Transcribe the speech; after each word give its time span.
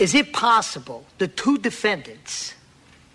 Is 0.00 0.14
it 0.14 0.32
possible 0.32 1.04
the 1.18 1.28
two 1.28 1.58
defendants 1.58 2.54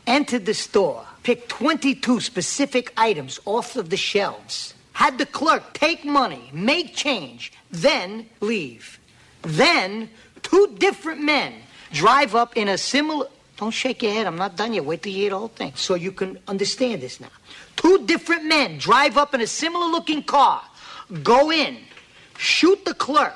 entered 0.05 0.45
the 0.45 0.53
store, 0.53 1.03
picked 1.23 1.49
22 1.49 2.19
specific 2.19 2.93
items 2.95 3.39
off 3.45 3.75
of 3.75 3.89
the 3.89 3.97
shelves, 3.97 4.75
had 4.93 5.17
the 5.17 5.25
clerk 5.25 5.73
take 5.73 6.05
money, 6.05 6.51
make 6.53 6.95
change, 6.95 7.51
then 7.71 8.29
leave? 8.39 8.99
Then 9.41 10.11
two 10.43 10.75
different 10.77 11.21
men 11.21 11.53
drive 11.91 12.35
up 12.35 12.55
in 12.55 12.67
a 12.67 12.77
similar. 12.77 13.25
Don't 13.57 13.71
shake 13.71 14.03
your 14.03 14.13
head. 14.13 14.27
I'm 14.27 14.37
not 14.37 14.55
done 14.55 14.71
yet. 14.75 14.85
Wait 14.85 15.01
till 15.01 15.11
you 15.11 15.21
hear 15.21 15.29
the 15.31 15.39
whole 15.39 15.47
thing 15.47 15.71
so 15.73 15.95
you 15.95 16.11
can 16.11 16.37
understand 16.47 17.01
this 17.01 17.19
now. 17.19 17.33
Two 17.77 18.05
different 18.05 18.45
men 18.45 18.77
drive 18.77 19.17
up 19.17 19.33
in 19.33 19.41
a 19.41 19.47
similar 19.47 19.87
looking 19.87 20.21
car, 20.21 20.61
go 21.23 21.51
in, 21.51 21.77
shoot 22.37 22.85
the 22.85 22.93
clerk, 22.93 23.35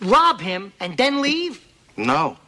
rob 0.00 0.40
him, 0.40 0.72
and 0.80 0.96
then 0.96 1.20
leave? 1.20 1.62
No. 1.98 2.38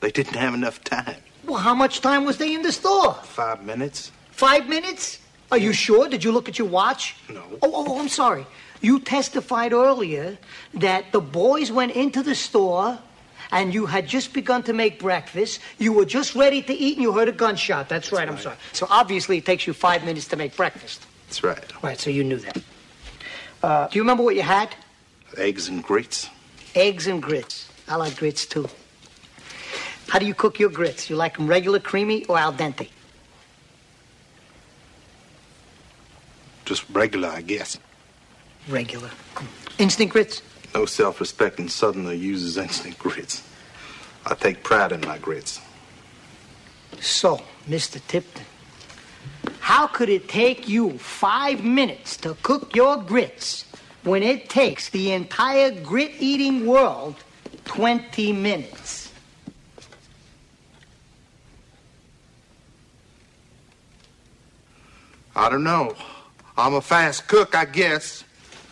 They 0.00 0.10
didn't 0.10 0.36
have 0.36 0.54
enough 0.54 0.82
time. 0.84 1.16
Well, 1.44 1.58
how 1.58 1.74
much 1.74 2.00
time 2.00 2.24
was 2.24 2.38
they 2.38 2.54
in 2.54 2.62
the 2.62 2.72
store? 2.72 3.14
Five 3.14 3.64
minutes? 3.64 4.12
Five 4.30 4.68
minutes? 4.68 5.20
Are 5.50 5.58
you 5.58 5.72
sure? 5.72 6.08
Did 6.08 6.24
you 6.24 6.32
look 6.32 6.48
at 6.48 6.58
your 6.58 6.68
watch? 6.68 7.16
No. 7.28 7.42
Oh, 7.62 7.70
oh, 7.72 7.84
oh, 7.88 8.00
I'm 8.00 8.08
sorry. 8.08 8.46
You 8.80 9.00
testified 9.00 9.72
earlier 9.72 10.38
that 10.74 11.12
the 11.12 11.20
boys 11.20 11.70
went 11.72 11.92
into 11.92 12.22
the 12.22 12.34
store 12.34 12.98
and 13.52 13.72
you 13.72 13.86
had 13.86 14.08
just 14.08 14.32
begun 14.32 14.62
to 14.64 14.72
make 14.72 14.98
breakfast. 14.98 15.60
You 15.78 15.92
were 15.92 16.04
just 16.04 16.34
ready 16.34 16.62
to 16.62 16.74
eat 16.74 16.94
and 16.94 17.02
you 17.02 17.12
heard 17.12 17.28
a 17.28 17.32
gunshot. 17.32 17.88
That's 17.88 18.10
right, 18.12 18.28
I'm 18.28 18.38
sorry. 18.38 18.56
So 18.72 18.86
obviously 18.90 19.38
it 19.38 19.46
takes 19.46 19.66
you 19.66 19.72
five 19.72 20.04
minutes 20.04 20.26
to 20.28 20.36
make 20.36 20.56
breakfast. 20.56 21.06
That's 21.28 21.42
right. 21.44 21.82
Right, 21.82 21.98
so 21.98 22.10
you 22.10 22.24
knew 22.24 22.38
that. 22.38 22.58
Uh, 23.62 23.88
do 23.88 23.96
you 23.96 24.02
remember 24.02 24.24
what 24.24 24.34
you 24.34 24.42
had? 24.42 24.74
Eggs 25.36 25.68
and 25.68 25.82
grits. 25.82 26.28
Eggs 26.74 27.06
and 27.06 27.22
grits. 27.22 27.70
I 27.88 27.96
like 27.96 28.16
grits 28.16 28.46
too. 28.46 28.68
How 30.08 30.18
do 30.18 30.26
you 30.26 30.34
cook 30.34 30.58
your 30.58 30.70
grits? 30.70 31.10
You 31.10 31.16
like 31.16 31.36
them 31.36 31.46
regular, 31.46 31.80
creamy, 31.80 32.24
or 32.26 32.38
al 32.38 32.52
dente? 32.52 32.88
Just 36.64 36.84
regular, 36.90 37.28
I 37.28 37.42
guess. 37.42 37.78
Regular. 38.68 39.10
Instant 39.78 40.10
grits? 40.10 40.42
No 40.74 40.84
self 40.86 41.20
respecting 41.20 41.68
southerner 41.68 42.12
uses 42.12 42.56
instant 42.56 42.98
grits. 42.98 43.42
I 44.24 44.34
take 44.34 44.62
pride 44.62 44.92
in 44.92 45.00
my 45.02 45.18
grits. 45.18 45.60
So, 47.00 47.42
Mr. 47.68 48.00
Tipton, 48.08 48.44
how 49.60 49.86
could 49.86 50.08
it 50.08 50.28
take 50.28 50.68
you 50.68 50.98
five 50.98 51.64
minutes 51.64 52.16
to 52.18 52.36
cook 52.42 52.74
your 52.74 52.96
grits 52.96 53.64
when 54.02 54.22
it 54.22 54.48
takes 54.48 54.90
the 54.90 55.12
entire 55.12 55.70
grit 55.70 56.12
eating 56.18 56.66
world 56.66 57.16
20 57.66 58.32
minutes? 58.32 59.05
I 65.36 65.50
don't 65.50 65.64
know. 65.64 65.94
I'm 66.56 66.74
a 66.74 66.80
fast 66.80 67.28
cook, 67.28 67.54
I 67.54 67.66
guess. 67.66 68.24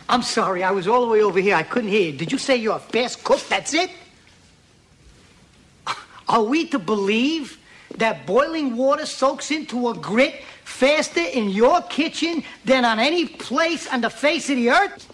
I'm 0.09 0.23
sorry, 0.23 0.63
I 0.63 0.71
was 0.71 0.87
all 0.87 1.01
the 1.01 1.11
way 1.11 1.21
over 1.21 1.39
here. 1.39 1.55
I 1.55 1.61
couldn't 1.61 1.89
hear 1.89 2.11
you. 2.11 2.17
Did 2.17 2.31
you 2.31 2.39
say 2.39 2.55
you're 2.55 2.75
a 2.75 2.79
fast 2.79 3.23
cook? 3.23 3.39
That's 3.47 3.73
it? 3.75 3.91
Are 6.27 6.43
we 6.43 6.67
to 6.69 6.79
believe 6.79 7.59
that 7.97 8.25
boiling 8.25 8.75
water 8.75 9.05
soaks 9.05 9.51
into 9.51 9.89
a 9.89 9.93
grit 9.93 10.43
faster 10.63 11.21
in 11.21 11.49
your 11.49 11.81
kitchen 11.83 12.43
than 12.65 12.83
on 12.83 12.99
any 12.99 13.27
place 13.27 13.87
on 13.87 14.01
the 14.01 14.09
face 14.09 14.49
of 14.49 14.55
the 14.55 14.71
earth? 14.71 15.07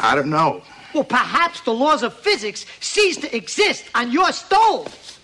I 0.00 0.16
don't 0.16 0.30
know. 0.30 0.62
Well, 0.92 1.04
perhaps 1.04 1.60
the 1.60 1.72
laws 1.72 2.02
of 2.02 2.14
physics 2.14 2.66
cease 2.80 3.16
to 3.18 3.34
exist 3.34 3.84
on 3.94 4.10
your 4.10 4.32
stove. 4.32 5.18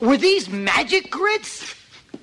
Were 0.00 0.16
these 0.16 0.48
magic 0.48 1.12
grits? 1.12 1.73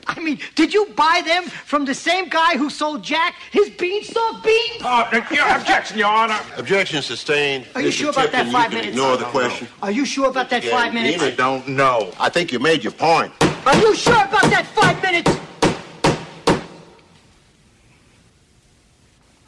I 0.07 0.19
mean, 0.19 0.39
did 0.55 0.73
you 0.73 0.85
buy 0.95 1.21
them 1.25 1.43
from 1.43 1.85
the 1.85 1.93
same 1.93 2.29
guy 2.29 2.57
who 2.57 2.69
sold 2.69 3.03
Jack 3.03 3.35
his 3.51 3.69
beanstalk 3.69 4.43
beans? 4.43 4.81
Uh, 4.83 5.21
your 5.31 5.47
objection, 5.47 5.97
Your 5.97 6.07
Honor. 6.09 6.39
Objection 6.57 7.01
sustained. 7.01 7.67
Are 7.75 7.81
you 7.81 7.89
Mr. 7.89 7.93
sure 7.93 8.09
about 8.09 8.31
that 8.31 8.47
five 8.51 8.71
you 8.71 8.79
can 8.79 8.91
minutes? 8.91 8.97
Ignore 8.97 9.17
the 9.17 9.25
question. 9.25 9.67
Are 9.81 9.91
you 9.91 10.05
sure 10.05 10.29
about 10.29 10.49
that 10.49 10.63
five 10.63 10.93
minutes? 10.93 11.21
I 11.21 11.31
don't 11.31 11.67
know. 11.67 12.11
I 12.19 12.29
think 12.29 12.51
you 12.51 12.59
made 12.59 12.83
your 12.83 12.93
point. 12.93 13.31
Are 13.65 13.77
you 13.77 13.95
sure 13.95 14.13
about 14.13 14.43
that 14.49 14.65
five 14.73 15.01
minutes? 15.01 15.31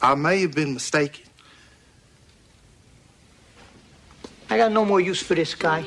I 0.00 0.14
may 0.14 0.42
have 0.42 0.52
been 0.54 0.74
mistaken. 0.74 1.24
I 4.50 4.58
got 4.58 4.70
no 4.70 4.84
more 4.84 5.00
use 5.00 5.22
for 5.22 5.34
this 5.34 5.54
guy. 5.54 5.82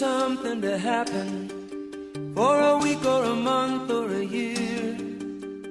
Something 0.00 0.62
to 0.62 0.78
happen 0.78 1.28
for 2.34 2.58
a 2.58 2.78
week 2.78 3.04
or 3.04 3.22
a 3.22 3.34
month 3.34 3.90
or 3.90 4.06
a 4.10 4.24
year. 4.24 4.96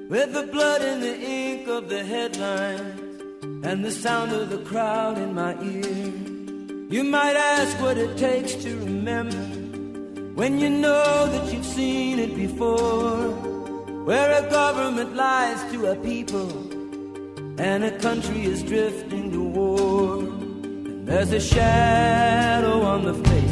With 0.08 0.34
the 0.34 0.46
blood 0.52 0.84
and 0.84 1.02
the 1.02 1.18
ink 1.20 1.68
of 1.68 1.90
the 1.90 2.04
headlines 2.04 3.00
and 3.68 3.84
the 3.84 3.90
sound 3.90 4.32
of 4.32 4.52
the 4.52 4.60
crowd 4.70 5.18
in 5.18 5.34
my 5.34 5.54
ear. 5.64 6.14
You 6.96 7.04
might 7.04 7.38
ask 7.56 7.82
what 7.82 7.98
it 7.98 8.18
takes 8.18 8.54
to 8.66 8.70
remember 8.78 9.46
when 10.40 10.60
you 10.60 10.70
know 10.70 11.26
that 11.34 11.52
you've 11.52 11.72
seen 11.80 12.20
it 12.20 12.36
before. 12.36 13.30
Where 14.10 14.30
a 14.44 14.48
government 14.48 15.16
lies 15.16 15.60
to 15.72 15.88
a 15.94 15.96
people 15.96 16.52
and 17.60 17.84
a 17.84 17.98
country 17.98 18.46
is 18.46 18.62
drifting 18.62 19.32
to 19.32 19.42
war. 19.42 20.20
And 20.20 21.08
there's 21.08 21.32
a 21.32 21.42
shadow 21.42 22.82
on 22.94 23.06
the 23.06 23.16
faces 23.16 23.49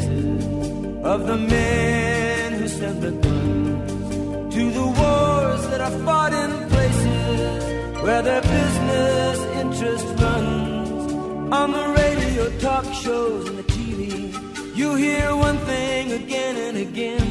of 1.08 1.26
the 1.26 1.38
men 1.38 2.52
who 2.52 2.68
sent 2.68 3.00
the 3.00 3.10
guns 3.10 4.54
to 4.54 4.70
the 4.70 4.88
wars 5.00 5.62
that 5.70 5.80
are 5.80 5.98
fought 6.04 6.34
in 6.34 6.68
places 6.68 8.02
where 8.02 8.20
their 8.20 8.42
business 8.42 9.38
interest 9.62 10.06
runs. 10.22 11.12
On 11.60 11.72
the 11.72 11.86
radio, 12.02 12.58
talk 12.58 12.84
shows, 12.92 13.48
and 13.48 13.56
the 13.58 13.62
TV, 13.62 14.76
you 14.76 14.96
hear 14.96 15.34
one 15.34 15.56
thing 15.70 16.12
again 16.12 16.56
and 16.66 16.76
again 16.76 17.26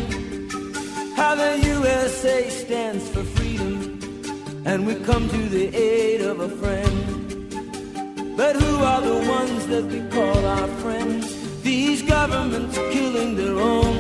how 1.16 1.36
the 1.36 1.54
USA 1.76 2.50
stands 2.50 3.08
for 3.10 3.24
freedom, 3.36 4.00
and 4.66 4.88
we 4.88 4.96
come 4.96 5.30
to 5.30 5.42
the 5.58 5.66
aid 5.76 6.22
of 6.22 6.40
a 6.40 6.50
friend. 6.62 6.98
But 8.36 8.56
who 8.56 8.74
are 8.92 9.02
the 9.02 9.20
ones 9.40 9.68
that 9.68 9.86
we 9.86 10.00
call 10.10 10.46
our 10.46 10.68
friends? 10.82 11.37
These 11.78 12.02
governments 12.02 12.76
killing 12.92 13.36
their 13.36 13.60
own, 13.60 13.98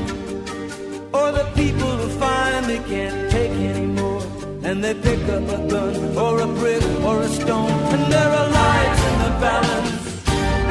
or 1.13 1.31
the 1.31 1.45
people 1.53 1.91
who 1.99 2.09
finally 2.17 2.79
can't 2.89 3.29
take 3.29 3.51
anymore, 3.51 4.23
and 4.63 4.83
they 4.83 4.95
pick 4.95 5.21
up 5.29 5.43
a 5.43 5.59
gun 5.69 6.17
or 6.17 6.39
a 6.41 6.47
brick 6.47 6.83
or 7.05 7.21
a 7.21 7.27
stone, 7.27 7.69
and 7.69 8.11
there 8.11 8.31
are 8.39 8.49
lives 8.49 9.01
in 9.09 9.19
the 9.25 9.29
balance. 9.45 9.93
Are 10.27 10.65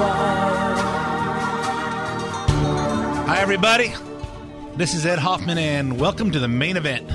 are. 0.00 0.76
Hi, 3.26 3.38
everybody. 3.40 3.92
This 4.76 4.94
is 4.94 5.04
Ed 5.04 5.18
Hoffman, 5.18 5.58
and 5.58 5.98
welcome 5.98 6.30
to 6.30 6.38
the 6.38 6.46
main 6.46 6.76
event. 6.76 7.10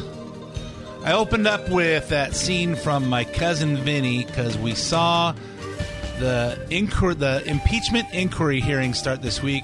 I 1.03 1.13
opened 1.13 1.47
up 1.47 1.69
with 1.69 2.09
that 2.09 2.35
scene 2.35 2.75
from 2.75 3.07
my 3.07 3.23
cousin 3.23 3.77
Vinny 3.77 4.25
because 4.25 4.57
we 4.57 4.75
saw 4.75 5.31
the 6.19 6.59
inquir- 6.69 7.17
the 7.17 7.41
impeachment 7.49 8.07
inquiry 8.13 8.59
hearing 8.59 8.93
start 8.93 9.21
this 9.21 9.41
week, 9.41 9.63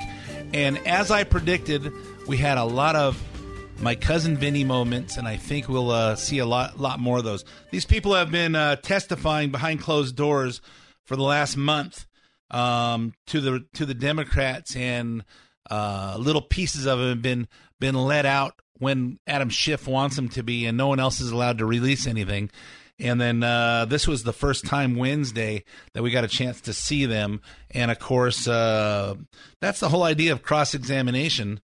and 0.54 0.78
as 0.88 1.12
I 1.12 1.26
predicted, 1.26 1.92
we 2.26 2.38
had 2.38 2.58
a 2.58 2.64
lot 2.64 2.96
of 2.96 3.22
my 3.82 3.96
cousin 3.96 4.38
Vinny 4.38 4.64
moments, 4.64 5.18
and 5.18 5.28
I 5.28 5.36
think 5.36 5.68
we'll 5.68 5.92
uh, 5.92 6.16
see 6.16 6.40
a 6.40 6.46
lot 6.46 6.80
lot 6.80 7.00
more 7.02 7.18
of 7.18 7.26
those. 7.26 7.44
These 7.70 7.86
people 7.86 8.14
have 8.14 8.32
been 8.32 8.56
uh, 8.56 8.78
testifying 8.78 9.52
behind 9.52 9.82
closed 9.82 10.16
doors 10.16 10.62
for 11.04 11.18
the 11.18 11.24
last 11.24 11.58
month 11.58 12.08
um, 12.50 13.14
to 13.28 13.42
the 13.42 13.66
to 13.74 13.86
the 13.86 13.94
Democrats, 13.94 14.74
and 14.76 15.26
uh, 15.70 16.16
little 16.18 16.42
pieces 16.42 16.86
of 16.86 17.02
it 17.02 17.10
have 17.10 17.22
been 17.22 17.50
been 17.80 17.96
let 17.96 18.26
out 18.26 18.56
when 18.78 19.20
Adam 19.28 19.50
Schiff 19.50 19.88
wants 19.88 20.16
them 20.16 20.30
to 20.30 20.44
be, 20.44 20.66
and 20.66 20.78
no 20.78 20.88
one 20.88 21.00
else 21.00 21.22
is 21.22 21.32
allowed 21.32 21.60
to 21.60 21.66
release 21.66 22.08
anything. 22.08 22.50
And 23.00 23.20
then 23.20 23.44
uh, 23.44 23.86
this 23.86 24.08
was 24.08 24.24
the 24.24 24.34
first 24.34 24.66
time 24.66 24.96
Wednesday 24.96 25.66
that 25.94 26.04
we 26.04 26.12
got 26.12 26.24
a 26.24 26.30
chance 26.30 26.62
to 26.62 26.74
see 26.74 27.06
them, 27.06 27.42
and 27.72 27.92
of 27.92 28.00
course, 28.00 28.48
uh, 28.48 29.16
that's 29.60 29.82
the 29.82 29.90
whole 29.90 30.04
idea 30.04 30.32
of 30.32 30.44
cross 30.44 30.74
examination. 30.74 31.60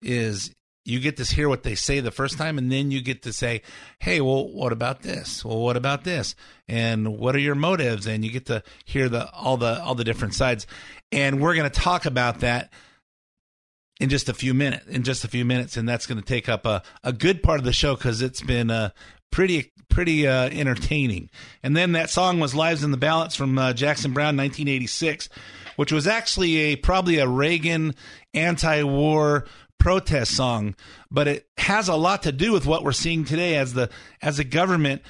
Is 0.00 0.54
you 0.84 1.00
get 1.00 1.16
to 1.16 1.24
hear 1.24 1.48
what 1.48 1.64
they 1.64 1.74
say 1.74 1.98
the 1.98 2.12
first 2.12 2.38
time, 2.38 2.58
and 2.58 2.70
then 2.70 2.92
you 2.92 3.02
get 3.02 3.22
to 3.22 3.32
say, 3.32 3.62
"Hey, 3.98 4.20
well, 4.20 4.48
what 4.48 4.72
about 4.72 5.02
this? 5.02 5.44
Well, 5.44 5.58
what 5.58 5.76
about 5.76 6.04
this? 6.04 6.36
And 6.68 7.18
what 7.18 7.34
are 7.34 7.40
your 7.40 7.56
motives?" 7.56 8.06
And 8.06 8.24
you 8.24 8.30
get 8.30 8.46
to 8.46 8.62
hear 8.84 9.08
the 9.08 9.28
all 9.32 9.56
the 9.56 9.82
all 9.82 9.96
the 9.96 10.04
different 10.04 10.34
sides. 10.34 10.66
And 11.10 11.40
we're 11.40 11.56
going 11.56 11.68
to 11.68 11.80
talk 11.80 12.06
about 12.06 12.40
that 12.40 12.72
in 14.00 14.08
just 14.08 14.28
a 14.28 14.34
few 14.34 14.54
minutes. 14.54 14.86
In 14.86 15.02
just 15.02 15.24
a 15.24 15.28
few 15.28 15.44
minutes, 15.44 15.76
and 15.76 15.88
that's 15.88 16.06
going 16.06 16.20
to 16.20 16.26
take 16.26 16.48
up 16.48 16.66
a 16.66 16.82
a 17.02 17.12
good 17.12 17.42
part 17.42 17.58
of 17.58 17.64
the 17.64 17.72
show 17.72 17.94
because 17.94 18.22
it's 18.22 18.40
been 18.40 18.70
uh, 18.70 18.90
pretty 19.30 19.72
pretty 19.88 20.26
uh, 20.26 20.48
entertaining. 20.50 21.30
And 21.62 21.76
then 21.76 21.92
that 21.92 22.10
song 22.10 22.40
was 22.40 22.54
"Lives 22.54 22.84
in 22.84 22.90
the 22.90 22.96
Balance" 22.96 23.34
from 23.34 23.58
uh, 23.58 23.72
Jackson 23.72 24.12
Browne, 24.12 24.36
1986, 24.36 25.28
which 25.76 25.92
was 25.92 26.06
actually 26.06 26.56
a 26.56 26.76
probably 26.76 27.18
a 27.18 27.28
Reagan 27.28 27.94
anti-war 28.34 29.46
protest 29.78 30.36
song, 30.36 30.74
but 31.10 31.28
it 31.28 31.48
has 31.56 31.88
a 31.88 31.94
lot 31.94 32.24
to 32.24 32.32
do 32.32 32.52
with 32.52 32.66
what 32.66 32.82
we're 32.82 32.92
seeing 32.92 33.24
today 33.24 33.56
as 33.56 33.74
the 33.74 33.88
as 34.20 34.36
the 34.36 34.44
government 34.44 35.02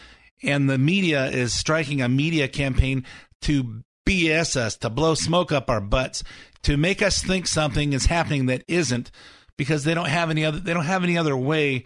and 0.42 0.68
the 0.68 0.78
media 0.78 1.26
is 1.26 1.54
striking 1.54 2.00
a 2.00 2.08
media 2.08 2.48
campaign 2.48 3.04
to 3.42 3.82
BS 4.06 4.56
us, 4.56 4.76
to 4.76 4.88
blow 4.88 5.14
smoke 5.14 5.52
up 5.52 5.68
our 5.68 5.80
butts, 5.80 6.24
to 6.62 6.76
make 6.76 7.02
us 7.02 7.22
think 7.22 7.46
something 7.46 7.92
is 7.92 8.06
happening 8.06 8.46
that 8.46 8.64
isn't, 8.68 9.10
because 9.56 9.84
they 9.84 9.94
don't 9.94 10.08
have 10.08 10.30
any 10.30 10.44
other 10.44 10.58
they 10.58 10.72
don't 10.72 10.84
have 10.84 11.04
any 11.04 11.18
other 11.18 11.36
way 11.36 11.84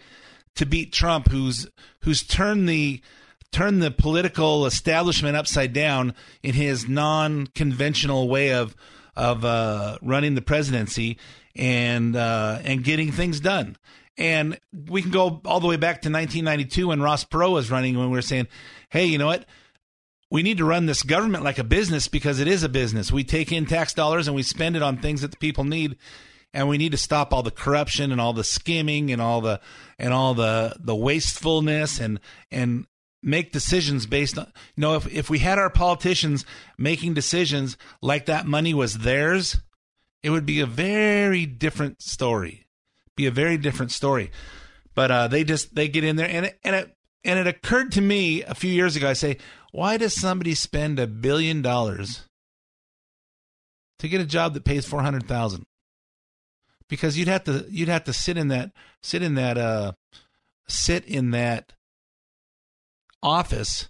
to 0.55 0.65
beat 0.65 0.93
Trump, 0.93 1.29
who's 1.29 1.67
who's 2.01 2.23
turned 2.23 2.69
the 2.69 3.01
turned 3.51 3.81
the 3.81 3.91
political 3.91 4.65
establishment 4.65 5.37
upside 5.37 5.73
down 5.73 6.13
in 6.41 6.53
his 6.53 6.87
non-conventional 6.87 8.27
way 8.27 8.53
of 8.53 8.75
of 9.15 9.45
uh, 9.45 9.97
running 10.01 10.35
the 10.35 10.41
presidency 10.41 11.17
and 11.55 12.15
uh, 12.15 12.59
and 12.63 12.83
getting 12.83 13.11
things 13.11 13.39
done. 13.39 13.77
And 14.17 14.59
we 14.87 15.01
can 15.01 15.11
go 15.11 15.41
all 15.45 15.59
the 15.59 15.67
way 15.67 15.77
back 15.77 16.03
to 16.03 16.09
1992 16.09 16.89
when 16.89 17.01
Ross 17.01 17.23
Perot 17.25 17.51
was 17.51 17.71
running, 17.71 17.97
when 17.97 18.09
we 18.09 18.15
were 18.15 18.21
saying, 18.21 18.47
"Hey, 18.89 19.05
you 19.05 19.17
know 19.17 19.25
what? 19.25 19.45
We 20.33 20.41
need 20.41 20.57
to 20.57 20.65
run 20.65 20.87
this 20.87 21.03
government 21.03 21.43
like 21.43 21.59
a 21.59 21.63
business 21.63 22.07
because 22.07 22.39
it 22.39 22.47
is 22.47 22.63
a 22.63 22.69
business. 22.69 23.11
We 23.11 23.23
take 23.23 23.51
in 23.51 23.67
tax 23.67 23.93
dollars 23.93 24.27
and 24.27 24.35
we 24.35 24.41
spend 24.41 24.75
it 24.75 24.81
on 24.81 24.97
things 24.97 25.21
that 25.21 25.31
the 25.31 25.37
people 25.37 25.63
need." 25.63 25.95
and 26.53 26.69
we 26.69 26.77
need 26.77 26.91
to 26.91 26.97
stop 26.97 27.33
all 27.33 27.43
the 27.43 27.51
corruption 27.51 28.11
and 28.11 28.21
all 28.21 28.33
the 28.33 28.43
skimming 28.43 29.11
and 29.11 29.21
all 29.21 29.41
the 29.41 29.59
and 29.97 30.13
all 30.13 30.33
the 30.33 30.75
the 30.79 30.95
wastefulness 30.95 31.99
and 31.99 32.19
and 32.51 32.85
make 33.21 33.51
decisions 33.51 34.05
based 34.05 34.37
on 34.37 34.45
you 34.75 34.81
know 34.81 34.95
if 34.95 35.11
if 35.11 35.29
we 35.29 35.39
had 35.39 35.57
our 35.57 35.69
politicians 35.69 36.45
making 36.77 37.13
decisions 37.13 37.77
like 38.01 38.25
that 38.25 38.45
money 38.45 38.73
was 38.73 38.99
theirs 38.99 39.61
it 40.21 40.29
would 40.29 40.45
be 40.45 40.59
a 40.59 40.65
very 40.65 41.45
different 41.45 42.01
story 42.01 42.67
be 43.15 43.25
a 43.25 43.31
very 43.31 43.57
different 43.57 43.91
story 43.91 44.29
but 44.93 45.09
uh 45.09 45.27
they 45.27 45.43
just 45.43 45.73
they 45.73 45.87
get 45.87 46.03
in 46.03 46.17
there 46.17 46.29
and 46.29 46.45
it, 46.45 46.59
and 46.63 46.75
it 46.75 46.95
and 47.23 47.39
it 47.39 47.47
occurred 47.47 47.91
to 47.91 48.01
me 48.01 48.43
a 48.43 48.53
few 48.53 48.71
years 48.71 48.95
ago 48.95 49.09
i 49.09 49.13
say 49.13 49.37
why 49.73 49.97
does 49.97 50.13
somebody 50.13 50.53
spend 50.53 50.99
a 50.99 51.07
billion 51.07 51.61
dollars 51.63 52.21
to 53.99 54.07
get 54.07 54.21
a 54.21 54.25
job 54.25 54.53
that 54.53 54.63
pays 54.63 54.85
400,000 54.85 55.65
because 56.87 57.17
you'd 57.17 57.27
have 57.27 57.43
to 57.45 57.65
you'd 57.69 57.89
have 57.89 58.03
to 58.03 58.13
sit 58.13 58.37
in 58.37 58.49
that 58.49 58.71
sit 59.01 59.23
in 59.23 59.33
that 59.33 59.57
uh 59.57 59.93
sit 60.67 61.05
in 61.05 61.31
that 61.31 61.73
office 63.23 63.89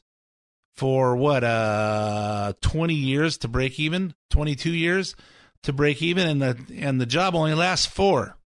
for 0.77 1.17
what 1.17 1.43
uh 1.43 2.53
20 2.61 2.93
years 2.93 3.37
to 3.39 3.47
break 3.47 3.79
even? 3.79 4.15
22 4.29 4.71
years 4.71 5.15
to 5.63 5.73
break 5.73 6.01
even 6.01 6.27
and 6.27 6.41
the 6.41 6.57
and 6.79 7.01
the 7.01 7.05
job 7.05 7.35
only 7.35 7.53
lasts 7.53 7.85
4 7.87 8.37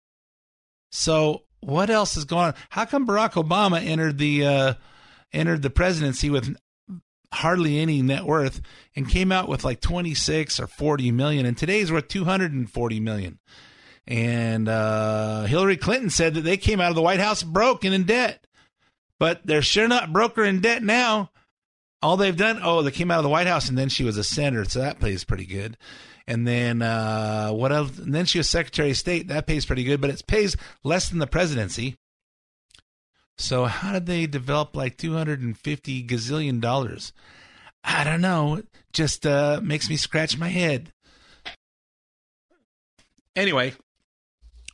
so 0.91 1.43
what 1.61 1.91
else 1.91 2.17
is 2.17 2.25
going 2.25 2.47
on? 2.47 2.55
How 2.71 2.85
come 2.85 3.07
Barack 3.07 3.33
Obama 3.33 3.85
entered 3.85 4.17
the 4.17 4.47
uh 4.47 4.75
entered 5.33 5.61
the 5.61 5.71
presidency 5.71 6.31
with 6.31 6.57
hardly 7.33 7.79
any 7.79 8.03
net 8.03 8.25
worth 8.25 8.61
and 8.95 9.09
came 9.09 9.33
out 9.33 9.49
with 9.49 9.65
like 9.65 9.81
26 9.81 10.61
or 10.61 10.67
40 10.67 11.13
million 11.13 11.47
and 11.47 11.57
today's 11.57 11.91
worth 11.91 12.09
240 12.09 13.01
million 13.01 13.39
and 14.07 14.69
uh, 14.69 15.45
Hillary 15.45 15.77
Clinton 15.77 16.11
said 16.11 16.35
that 16.35 16.43
they 16.43 16.57
came 16.57 16.81
out 16.81 16.91
of 16.91 16.95
the 16.95 17.03
White 17.03 17.21
House 17.21 17.43
broke 17.43 17.85
and 17.85 17.95
in 17.95 18.05
debt. 18.05 18.47
But 19.19 19.47
they're 19.47 19.63
sure 19.63 19.89
not 19.89 20.13
broke 20.13 20.39
or 20.39 20.45
in 20.45 20.61
debt 20.61 20.83
now. 20.83 21.31
All 22.03 22.17
they've 22.17 22.37
done, 22.37 22.61
oh, 22.63 22.83
they 22.83 22.91
came 22.91 23.11
out 23.11 23.19
of 23.19 23.25
the 23.25 23.31
White 23.31 23.47
House 23.47 23.69
and 23.69 23.77
then 23.77 23.89
she 23.89 24.05
was 24.05 24.19
a 24.19 24.25
senator, 24.25 24.65
so 24.65 24.81
that 24.81 25.01
pays 25.01 25.25
pretty 25.25 25.47
good. 25.47 25.77
And 26.27 26.47
then 26.47 26.83
uh, 26.83 27.51
what 27.51 27.73
else? 27.73 27.99
And 27.99 28.15
then 28.15 28.27
she 28.27 28.39
was 28.39 28.49
Secretary 28.49 28.91
of 28.91 28.97
State. 28.97 29.29
That 29.29 29.47
pays 29.47 29.65
pretty 29.65 29.85
good, 29.85 30.01
but 30.01 30.11
it 30.11 30.23
pays 30.27 30.57
less 30.85 31.09
than 31.09 31.19
the 31.19 31.27
presidency. 31.27 31.97
So 33.39 33.67
how 33.67 33.93
did 33.93 34.07
they 34.07 34.27
develop 34.27 34.75
like 34.75 34.97
250 34.97 36.07
gazillion 36.07 36.61
dollars? 36.61 37.13
I 37.85 38.03
don't 38.03 38.21
know. 38.21 38.63
Just 38.93 39.27
uh, 39.27 39.61
makes 39.63 39.89
me 39.89 39.97
scratch 39.97 40.39
my 40.39 40.49
head. 40.49 40.93
Anyway, 43.37 43.75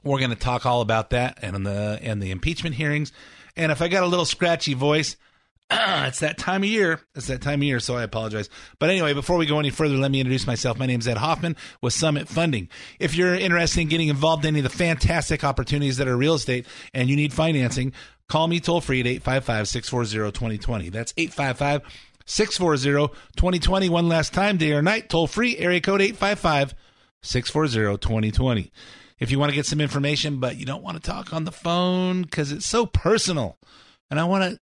we're 0.04 0.18
going 0.18 0.30
to 0.30 0.36
talk 0.36 0.64
all 0.64 0.80
about 0.80 1.10
that 1.10 1.38
and 1.42 1.66
the 1.66 1.98
and 2.00 2.22
the 2.22 2.30
impeachment 2.30 2.76
hearings. 2.76 3.12
And 3.56 3.72
if 3.72 3.82
I 3.82 3.88
got 3.88 4.04
a 4.04 4.06
little 4.06 4.24
scratchy 4.24 4.74
voice, 4.74 5.16
it's 5.70 6.20
that 6.20 6.38
time 6.38 6.62
of 6.62 6.68
year. 6.68 7.00
It's 7.14 7.26
that 7.26 7.42
time 7.42 7.60
of 7.60 7.64
year, 7.64 7.80
so 7.80 7.96
I 7.96 8.02
apologize. 8.02 8.48
But 8.78 8.90
anyway, 8.90 9.14
before 9.14 9.36
we 9.36 9.46
go 9.46 9.58
any 9.58 9.70
further, 9.70 9.96
let 9.96 10.10
me 10.10 10.20
introduce 10.20 10.46
myself. 10.46 10.78
My 10.78 10.86
name 10.86 11.00
is 11.00 11.08
Ed 11.08 11.16
Hoffman 11.16 11.56
with 11.80 11.92
Summit 11.92 12.28
Funding. 12.28 12.68
If 12.98 13.14
you're 13.14 13.34
interested 13.34 13.80
in 13.80 13.88
getting 13.88 14.08
involved 14.08 14.44
in 14.44 14.50
any 14.54 14.60
of 14.60 14.64
the 14.64 14.76
fantastic 14.76 15.44
opportunities 15.44 15.96
that 15.96 16.08
are 16.08 16.16
real 16.16 16.34
estate 16.34 16.66
and 16.94 17.08
you 17.08 17.16
need 17.16 17.32
financing, 17.32 17.92
call 18.32 18.48
me 18.48 18.60
toll 18.60 18.80
free 18.80 19.00
at 19.00 19.06
855 19.06 19.68
640 19.68 20.32
2020. 20.32 20.88
That's 20.88 21.12
855 21.18 21.82
640 22.24 23.14
2020. 23.36 23.88
One 23.90 24.08
last 24.08 24.32
time, 24.32 24.56
day 24.56 24.72
or 24.72 24.80
night, 24.80 25.10
toll 25.10 25.26
free, 25.26 25.58
area 25.58 25.82
code 25.82 26.00
855 26.00 26.74
640 27.22 27.98
2020 27.98 28.72
if 29.18 29.30
you 29.30 29.38
want 29.38 29.50
to 29.50 29.54
get 29.54 29.66
some 29.66 29.80
information, 29.80 30.40
but 30.40 30.56
you 30.56 30.64
don't 30.64 30.82
want 30.82 30.96
to 30.96 31.10
talk 31.10 31.32
on 31.32 31.44
the 31.44 31.52
phone 31.52 32.22
because 32.22 32.50
it's 32.50 32.66
so 32.66 32.86
personal. 32.86 33.56
And 34.10 34.18
I 34.18 34.24
want 34.24 34.42
to 34.42 34.58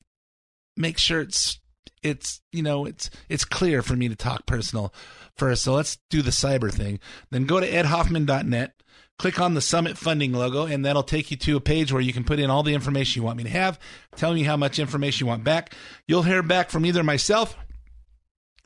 make 0.76 0.98
sure 0.98 1.22
it's 1.22 1.60
it's 2.02 2.42
you 2.54 2.64
know 2.64 2.86
it's 2.86 3.10
it's 3.28 3.44
clear 3.44 3.82
for 3.82 3.96
me 3.96 4.08
to 4.08 4.16
talk 4.16 4.46
personal 4.46 4.94
first. 5.36 5.64
So 5.64 5.74
let's 5.74 5.98
do 6.10 6.22
the 6.22 6.32
cyber 6.32 6.72
thing. 6.72 7.00
Then 7.32 7.46
go 7.46 7.60
to 7.60 7.70
edhoffman.net, 7.70 8.74
click 9.18 9.40
on 9.40 9.54
the 9.54 9.62
Summit 9.62 9.98
Funding 9.98 10.34
logo, 10.34 10.66
and 10.66 10.86
that'll 10.86 11.04
take 11.04 11.32
you 11.32 11.38
to 11.38 11.58
a 11.58 11.62
page 11.62 11.92
where 11.92 12.02
you 12.02 12.14
can 12.14 12.24
put 12.24 12.40
in 12.40 12.50
all 12.50 12.64
the 12.64 12.74
information 12.74 13.22
you 13.22 13.26
want 13.26 13.38
me 13.38 13.44
to 13.44 13.50
have. 13.50 13.80
Tell 14.16 14.34
me 14.34 14.44
how 14.44 14.58
much 14.58 14.80
information 14.80 15.26
you 15.26 15.30
want 15.30 15.44
back. 15.44 15.74
You'll 16.08 16.24
hear 16.24 16.44
back 16.44 16.70
from 16.70 16.86
either 16.86 17.04
myself 17.04 17.56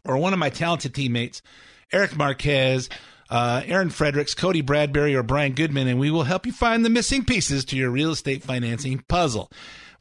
or 0.05 0.17
one 0.17 0.33
of 0.33 0.39
my 0.39 0.49
talented 0.49 0.93
teammates, 0.93 1.41
Eric 1.91 2.15
Marquez 2.15 2.89
uh, 3.31 3.61
Aaron 3.65 3.89
Fredericks, 3.89 4.35
Cody 4.35 4.61
Bradbury, 4.61 5.15
or 5.15 5.23
Brian 5.23 5.53
Goodman, 5.53 5.87
and 5.87 5.99
we 5.99 6.11
will 6.11 6.23
help 6.23 6.45
you 6.45 6.51
find 6.51 6.83
the 6.83 6.89
missing 6.89 7.23
pieces 7.23 7.63
to 7.65 7.77
your 7.77 7.89
real 7.89 8.11
estate 8.11 8.43
financing 8.43 9.03
puzzle. 9.07 9.49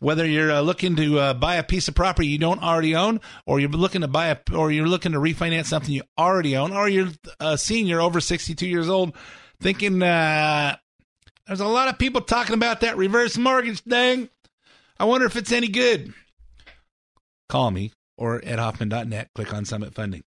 Whether 0.00 0.26
you're 0.26 0.50
uh, 0.50 0.60
looking 0.62 0.96
to 0.96 1.18
uh, 1.18 1.34
buy 1.34 1.54
a 1.56 1.62
piece 1.62 1.86
of 1.86 1.94
property 1.94 2.26
you 2.26 2.38
don't 2.38 2.62
already 2.62 2.96
own, 2.96 3.20
or 3.46 3.60
you're 3.60 3.70
looking 3.70 4.00
to 4.00 4.08
buy 4.08 4.28
a, 4.28 4.36
or 4.52 4.72
you're 4.72 4.88
looking 4.88 5.12
to 5.12 5.18
refinance 5.18 5.66
something 5.66 5.94
you 5.94 6.02
already 6.18 6.56
own, 6.56 6.72
or 6.72 6.88
you're 6.88 7.10
a 7.38 7.56
senior 7.56 8.00
over 8.00 8.20
62 8.20 8.66
years 8.66 8.88
old, 8.88 9.14
thinking 9.60 10.02
uh, 10.02 10.76
there's 11.46 11.60
a 11.60 11.66
lot 11.66 11.88
of 11.88 11.98
people 11.98 12.20
talking 12.20 12.54
about 12.54 12.80
that 12.80 12.96
reverse 12.96 13.36
mortgage 13.36 13.80
thing. 13.80 14.28
I 14.98 15.04
wonder 15.04 15.26
if 15.26 15.36
it's 15.36 15.52
any 15.52 15.68
good. 15.68 16.12
Call 17.48 17.70
me 17.70 17.92
or 18.16 18.44
at 18.44 18.58
Hoffman.net. 18.58 19.30
Click 19.34 19.52
on 19.52 19.64
Summit 19.64 19.94
Funding. 19.94 20.22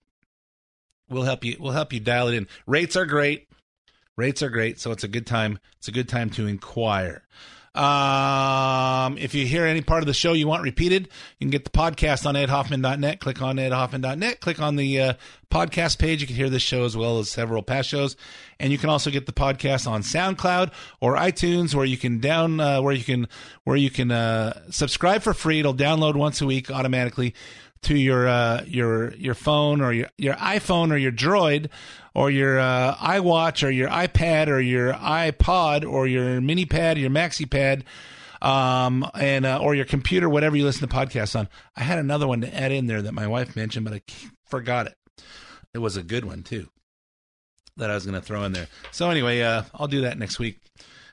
We'll 1.08 1.24
help 1.24 1.44
you. 1.44 1.56
We'll 1.60 1.72
help 1.72 1.92
you 1.92 2.00
dial 2.00 2.28
it 2.28 2.34
in. 2.34 2.48
Rates 2.66 2.96
are 2.96 3.06
great. 3.06 3.48
Rates 4.16 4.42
are 4.42 4.50
great. 4.50 4.80
So 4.80 4.92
it's 4.92 5.04
a 5.04 5.08
good 5.08 5.26
time. 5.26 5.58
It's 5.78 5.88
a 5.88 5.92
good 5.92 6.08
time 6.08 6.30
to 6.30 6.46
inquire. 6.46 7.24
Um, 7.74 9.16
if 9.16 9.34
you 9.34 9.46
hear 9.46 9.64
any 9.64 9.80
part 9.80 10.02
of 10.02 10.06
the 10.06 10.12
show 10.12 10.34
you 10.34 10.46
want 10.46 10.62
repeated, 10.62 11.08
you 11.38 11.46
can 11.46 11.50
get 11.50 11.64
the 11.64 11.70
podcast 11.70 12.26
on 12.26 12.34
edhoffman.net. 12.34 13.20
Click 13.20 13.40
on 13.40 13.56
edhoffman.net. 13.56 14.40
Click 14.40 14.60
on 14.60 14.76
the 14.76 15.00
uh, 15.00 15.14
podcast 15.50 15.98
page. 15.98 16.20
You 16.20 16.26
can 16.26 16.36
hear 16.36 16.50
this 16.50 16.62
show 16.62 16.84
as 16.84 16.96
well 16.98 17.18
as 17.18 17.30
several 17.30 17.62
past 17.62 17.88
shows, 17.88 18.14
and 18.60 18.72
you 18.72 18.78
can 18.78 18.90
also 18.90 19.10
get 19.10 19.24
the 19.24 19.32
podcast 19.32 19.86
on 19.90 20.02
SoundCloud 20.02 20.70
or 21.00 21.16
iTunes, 21.16 21.74
where 21.74 21.86
you 21.86 21.96
can 21.96 22.20
down 22.20 22.60
uh, 22.60 22.82
where 22.82 22.92
you 22.92 23.04
can 23.04 23.26
where 23.64 23.76
you 23.76 23.90
can 23.90 24.10
uh, 24.10 24.70
subscribe 24.70 25.22
for 25.22 25.32
free. 25.32 25.60
It'll 25.60 25.74
download 25.74 26.14
once 26.14 26.42
a 26.42 26.46
week 26.46 26.70
automatically 26.70 27.34
to 27.82 27.96
your 27.96 28.28
uh, 28.28 28.62
your 28.66 29.12
your 29.14 29.34
phone 29.34 29.80
or 29.80 29.92
your 29.92 30.08
your 30.18 30.34
iPhone 30.34 30.92
or 30.92 30.96
your 30.96 31.12
Droid 31.12 31.68
or 32.14 32.30
your 32.30 32.58
uh, 32.58 32.94
iWatch 32.96 33.66
or 33.66 33.70
your 33.70 33.88
iPad 33.88 34.48
or 34.48 34.60
your 34.60 34.92
iPod 34.92 35.90
or 35.90 36.06
your 36.06 36.40
mini 36.40 36.66
pad, 36.66 36.98
your 36.98 37.10
maxi 37.10 37.48
pad, 37.50 37.84
um, 38.40 39.08
and 39.14 39.46
uh, 39.46 39.58
or 39.60 39.74
your 39.74 39.84
computer, 39.84 40.28
whatever 40.28 40.56
you 40.56 40.64
listen 40.64 40.86
to 40.86 40.94
podcasts 40.94 41.38
on. 41.38 41.48
I 41.76 41.82
had 41.82 41.98
another 41.98 42.26
one 42.26 42.40
to 42.42 42.54
add 42.54 42.72
in 42.72 42.86
there 42.86 43.02
that 43.02 43.14
my 43.14 43.26
wife 43.26 43.56
mentioned, 43.56 43.84
but 43.84 43.94
I 43.94 44.02
forgot 44.44 44.86
it. 44.86 44.94
It 45.74 45.78
was 45.78 45.96
a 45.96 46.02
good 46.02 46.24
one 46.24 46.42
too 46.42 46.68
that 47.78 47.90
I 47.90 47.94
was 47.94 48.04
going 48.04 48.20
to 48.20 48.26
throw 48.26 48.44
in 48.44 48.52
there. 48.52 48.68
So 48.90 49.08
anyway, 49.08 49.40
uh, 49.40 49.62
I'll 49.74 49.88
do 49.88 50.02
that 50.02 50.18
next 50.18 50.38
week. 50.38 50.60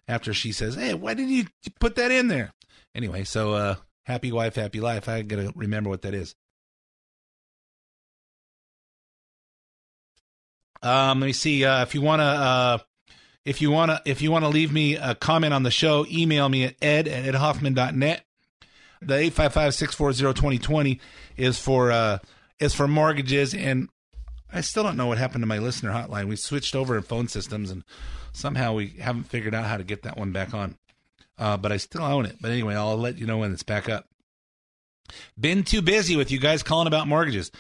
after 0.08 0.34
she 0.34 0.52
says, 0.52 0.76
"Hey, 0.76 0.94
why 0.94 1.14
did 1.14 1.30
you 1.30 1.46
put 1.80 1.96
that 1.96 2.12
in 2.12 2.28
there?" 2.28 2.52
Anyway, 2.96 3.24
so 3.24 3.54
uh, 3.54 3.76
happy 4.04 4.32
wife, 4.32 4.56
happy 4.56 4.80
life. 4.82 5.08
I 5.08 5.22
gotta 5.22 5.54
remember 5.56 5.90
what 5.90 6.02
that 6.02 6.14
is. 6.14 6.36
Um, 10.82 11.20
let 11.20 11.28
me 11.28 11.34
see. 11.34 11.66
Uh, 11.66 11.82
if 11.84 11.94
you 11.94 12.02
wanna, 12.02 12.24
uh, 12.24 12.78
if 13.46 13.62
you 13.62 13.72
wanna, 13.72 14.02
if 14.06 14.22
you 14.22 14.32
wanna 14.32 14.50
leave 14.50 14.72
me 14.72 14.96
a 14.96 15.16
comment 15.16 15.54
on 15.54 15.64
the 15.64 15.72
show, 15.72 16.06
email 16.10 16.48
me 16.50 16.66
at 16.66 16.76
ed 16.82 17.08
at 17.08 17.34
edhoffman.net. 17.34 18.24
The 19.02 19.14
855-640-2020 19.16 21.00
is 21.38 21.58
for 21.58 21.92
uh 21.92 22.20
is 22.60 22.74
for 22.74 22.88
mortgages 22.88 23.54
and 23.54 23.88
I 24.52 24.62
still 24.62 24.84
don't 24.84 24.98
know 24.98 25.08
what 25.08 25.18
happened 25.18 25.42
to 25.44 25.48
my 25.48 25.60
listener 25.60 25.92
hotline. 25.92 26.28
We 26.28 26.36
switched 26.36 26.76
over 26.76 26.98
in 26.98 27.04
phone 27.04 27.28
systems 27.28 27.72
and 27.72 27.84
somehow 28.34 28.74
we 28.74 28.88
haven't 29.00 29.24
figured 29.24 29.54
out 29.54 29.66
how 29.66 29.78
to 29.78 29.84
get 29.84 30.04
that 30.04 30.18
one 30.18 30.32
back 30.32 30.54
on. 30.54 30.78
Uh, 31.38 31.56
but 31.56 31.72
I 31.72 31.78
still 31.78 32.04
own 32.04 32.26
it. 32.26 32.38
But 32.42 32.52
anyway, 32.52 32.76
I'll 32.76 32.98
let 32.98 33.18
you 33.18 33.26
know 33.26 33.38
when 33.38 33.54
it's 33.54 33.64
back 33.64 33.88
up. 33.88 34.06
Been 35.40 35.64
too 35.64 35.82
busy 35.82 36.16
with 36.16 36.32
you 36.32 36.40
guys 36.40 36.64
calling 36.64 36.88
about 36.88 37.08
mortgages. 37.08 37.52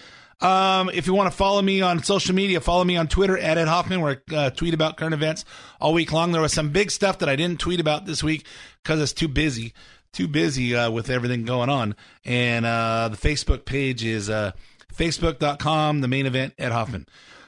Um, 0.41 0.89
if 0.93 1.05
you 1.05 1.13
want 1.13 1.29
to 1.29 1.35
follow 1.35 1.61
me 1.61 1.81
on 1.81 2.01
social 2.01 2.33
media, 2.33 2.61
follow 2.61 2.83
me 2.83 2.95
on 2.95 3.07
Twitter 3.07 3.37
at 3.37 3.57
Ed 3.57 3.67
Hoffman, 3.67 3.99
where 3.99 4.21
I 4.31 4.35
uh, 4.35 4.49
tweet 4.51 4.73
about 4.73 4.95
current 4.95 5.13
events 5.13 5.43
all 5.81 5.93
week 5.93 6.11
long. 6.13 6.31
There 6.31 6.41
was 6.41 6.53
some 6.53 6.69
big 6.69 6.91
stuff 6.91 7.19
that 7.19 7.29
I 7.29 7.35
didn't 7.35 7.59
tweet 7.59 7.79
about 7.79 8.05
this 8.05 8.23
week 8.23 8.45
because 8.81 9.01
it's 9.01 9.11
too 9.11 9.27
busy, 9.27 9.73
too 10.13 10.27
busy 10.27 10.75
uh, 10.75 10.91
with 10.91 11.09
everything 11.09 11.43
going 11.43 11.69
on. 11.69 11.95
And 12.23 12.65
uh, 12.65 13.09
the 13.09 13.17
Facebook 13.17 13.65
page 13.65 14.05
is 14.05 14.29
uh, 14.29 14.53
facebook.com, 14.95 15.99
the 16.01 16.07
main 16.07 16.25
event, 16.25 16.53
Ed 16.57 16.71
Hoffman. 16.71 17.05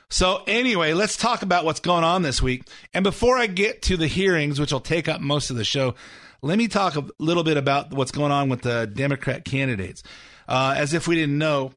So 0.09 0.43
anyway, 0.45 0.91
let's 0.91 1.15
talk 1.15 1.41
about 1.41 1.63
what's 1.63 1.79
going 1.79 2.03
on 2.03 2.21
this 2.23 2.41
week. 2.41 2.63
And 2.93 3.03
before 3.03 3.37
I 3.37 3.47
get 3.47 3.81
to 3.83 3.95
the 3.95 4.07
hearings, 4.07 4.59
which 4.59 4.73
will 4.73 4.81
take 4.81 5.07
up 5.07 5.21
most 5.21 5.49
of 5.49 5.55
the 5.55 5.63
show, 5.63 5.95
let 6.41 6.57
me 6.57 6.67
talk 6.67 6.97
a 6.97 7.05
little 7.19 7.43
bit 7.43 7.55
about 7.55 7.93
what's 7.93 8.11
going 8.11 8.33
on 8.33 8.49
with 8.49 8.63
the 8.63 8.85
Democrat 8.93 9.45
candidates. 9.45 10.03
Uh, 10.49 10.73
as 10.75 10.93
if 10.93 11.07
we 11.07 11.15
didn't 11.15 11.37
know, 11.37 11.71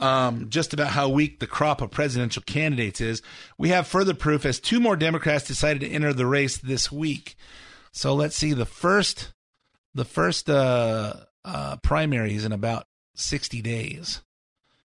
um, 0.00 0.48
just 0.50 0.74
about 0.74 0.88
how 0.88 1.08
weak 1.08 1.40
the 1.40 1.46
crop 1.46 1.80
of 1.80 1.90
presidential 1.90 2.42
candidates 2.44 3.00
is, 3.00 3.22
we 3.58 3.68
have 3.68 3.86
further 3.86 4.14
proof 4.14 4.44
as 4.44 4.60
two 4.60 4.80
more 4.80 4.96
Democrats 4.96 5.46
decided 5.46 5.80
to 5.80 5.88
enter 5.88 6.12
the 6.12 6.26
race 6.26 6.56
this 6.56 6.90
week. 6.90 7.36
So 7.92 8.14
let's 8.14 8.36
see 8.36 8.52
the 8.52 8.66
first, 8.66 9.32
the 9.94 10.04
first 10.04 10.50
uh, 10.50 11.14
uh, 11.44 11.76
primaries 11.76 12.44
in 12.44 12.52
about 12.52 12.86
sixty 13.14 13.62
days. 13.62 14.22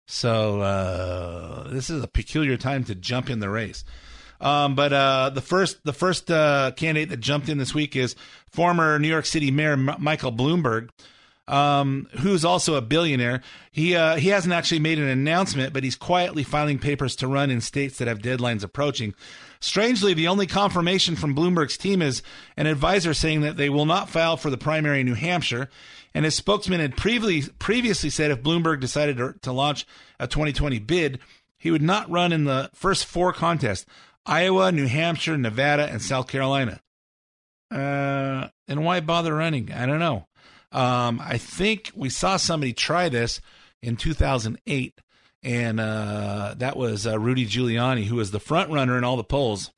So 0.05 0.61
uh, 0.61 1.69
this 1.69 1.89
is 1.89 2.03
a 2.03 2.07
peculiar 2.07 2.57
time 2.57 2.83
to 2.85 2.95
jump 2.95 3.29
in 3.29 3.39
the 3.39 3.49
race. 3.49 3.83
Um, 4.41 4.75
but 4.75 4.91
uh, 4.91 5.29
the 5.29 5.41
first 5.41 5.83
the 5.85 5.93
first 5.93 6.29
uh, 6.29 6.71
candidate 6.75 7.09
that 7.09 7.21
jumped 7.21 7.49
in 7.49 7.57
this 7.57 7.73
week 7.73 7.95
is 7.95 8.15
former 8.51 8.99
New 8.99 9.07
York 9.07 9.25
City 9.25 9.51
Mayor 9.51 9.73
M- 9.73 9.95
Michael 9.99 10.33
Bloomberg, 10.33 10.89
um, 11.47 12.07
who's 12.19 12.45
also 12.45 12.75
a 12.75 12.81
billionaire. 12.81 13.41
He 13.71 13.95
uh, 13.95 14.15
he 14.15 14.29
hasn't 14.29 14.53
actually 14.53 14.79
made 14.79 14.99
an 14.99 15.07
announcement, 15.07 15.73
but 15.73 15.83
he's 15.83 15.95
quietly 15.95 16.43
filing 16.43 16.79
papers 16.79 17.15
to 17.17 17.27
run 17.27 17.51
in 17.51 17.61
states 17.61 17.97
that 17.97 18.07
have 18.07 18.19
deadlines 18.19 18.63
approaching. 18.63 19.13
Strangely, 19.59 20.13
the 20.13 20.27
only 20.27 20.47
confirmation 20.47 21.15
from 21.15 21.35
Bloomberg's 21.35 21.77
team 21.77 22.01
is 22.01 22.21
an 22.57 22.67
advisor 22.67 23.13
saying 23.13 23.41
that 23.41 23.57
they 23.57 23.69
will 23.69 23.85
not 23.85 24.09
file 24.09 24.37
for 24.37 24.49
the 24.49 24.57
primary 24.57 25.01
in 25.01 25.05
New 25.05 25.13
Hampshire. 25.15 25.69
And 26.13 26.25
his 26.25 26.35
spokesman 26.35 26.79
had 26.79 26.95
previously 26.95 27.51
previously 27.59 28.09
said 28.09 28.31
if 28.31 28.43
Bloomberg 28.43 28.79
decided 28.79 29.17
to, 29.17 29.33
to 29.41 29.51
launch 29.51 29.85
a 30.19 30.27
2020 30.27 30.79
bid, 30.79 31.19
he 31.57 31.71
would 31.71 31.81
not 31.81 32.09
run 32.09 32.31
in 32.31 32.43
the 32.43 32.69
first 32.73 33.05
four 33.05 33.33
contests. 33.33 33.85
Iowa, 34.25 34.71
New 34.71 34.85
Hampshire, 34.85 35.37
Nevada, 35.37 35.89
and 35.89 36.01
South 36.01 36.27
Carolina. 36.27 36.79
Uh, 37.71 38.47
and 38.67 38.85
why 38.85 38.99
bother 38.99 39.35
running? 39.35 39.71
I 39.71 39.85
don't 39.85 39.99
know. 39.99 40.27
Um, 40.73 41.21
I 41.23 41.37
think 41.37 41.91
we 41.95 42.09
saw 42.09 42.37
somebody 42.37 42.73
try 42.73 43.07
this 43.07 43.39
in 43.81 43.95
2008, 43.95 44.99
and 45.43 45.79
uh, 45.79 46.55
that 46.57 46.75
was 46.75 47.05
uh, 47.05 47.19
Rudy 47.19 47.45
Giuliani, 47.45 48.05
who 48.05 48.15
was 48.15 48.31
the 48.31 48.39
front 48.39 48.71
runner 48.71 48.97
in 48.97 49.03
all 49.03 49.17
the 49.17 49.23
polls. 49.23 49.71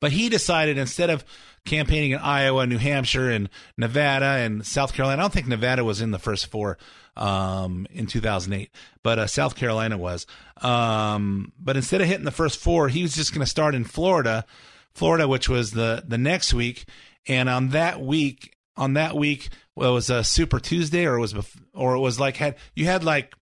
But 0.00 0.10
he 0.12 0.28
decided 0.28 0.78
instead 0.78 1.10
of 1.10 1.24
campaigning 1.64 2.10
in 2.10 2.18
Iowa, 2.18 2.66
New 2.66 2.78
Hampshire, 2.78 3.30
and 3.30 3.48
Nevada 3.76 4.24
and 4.24 4.66
South 4.66 4.94
Carolina, 4.94 5.20
I 5.20 5.22
don't 5.22 5.32
think 5.32 5.46
Nevada 5.46 5.84
was 5.84 6.00
in 6.00 6.10
the 6.10 6.18
first 6.18 6.46
four 6.46 6.76
um, 7.16 7.86
in 7.90 8.06
2008, 8.06 8.68
but 9.04 9.18
uh, 9.20 9.26
South 9.28 9.54
Carolina 9.54 9.96
was. 9.96 10.26
Um, 10.60 11.52
but 11.56 11.76
instead 11.76 12.00
of 12.00 12.08
hitting 12.08 12.24
the 12.24 12.32
first 12.32 12.58
four, 12.58 12.88
he 12.88 13.02
was 13.02 13.14
just 13.14 13.32
going 13.32 13.44
to 13.44 13.50
start 13.50 13.76
in 13.76 13.84
Florida, 13.84 14.44
Florida, 14.92 15.28
which 15.28 15.48
was 15.48 15.70
the 15.70 16.02
the 16.06 16.18
next 16.18 16.52
week. 16.52 16.84
And 17.28 17.48
on 17.48 17.68
that 17.68 18.00
week, 18.00 18.56
on 18.76 18.94
that 18.94 19.16
week, 19.16 19.50
well, 19.76 19.90
it 19.90 19.94
was 19.94 20.10
a 20.10 20.24
Super 20.24 20.58
Tuesday, 20.58 21.06
or 21.06 21.16
it 21.16 21.20
was, 21.20 21.34
bef- 21.34 21.62
or 21.74 21.94
it 21.94 22.00
was 22.00 22.18
like 22.18 22.36
had 22.36 22.56
you 22.74 22.86
had 22.86 23.04
like 23.04 23.34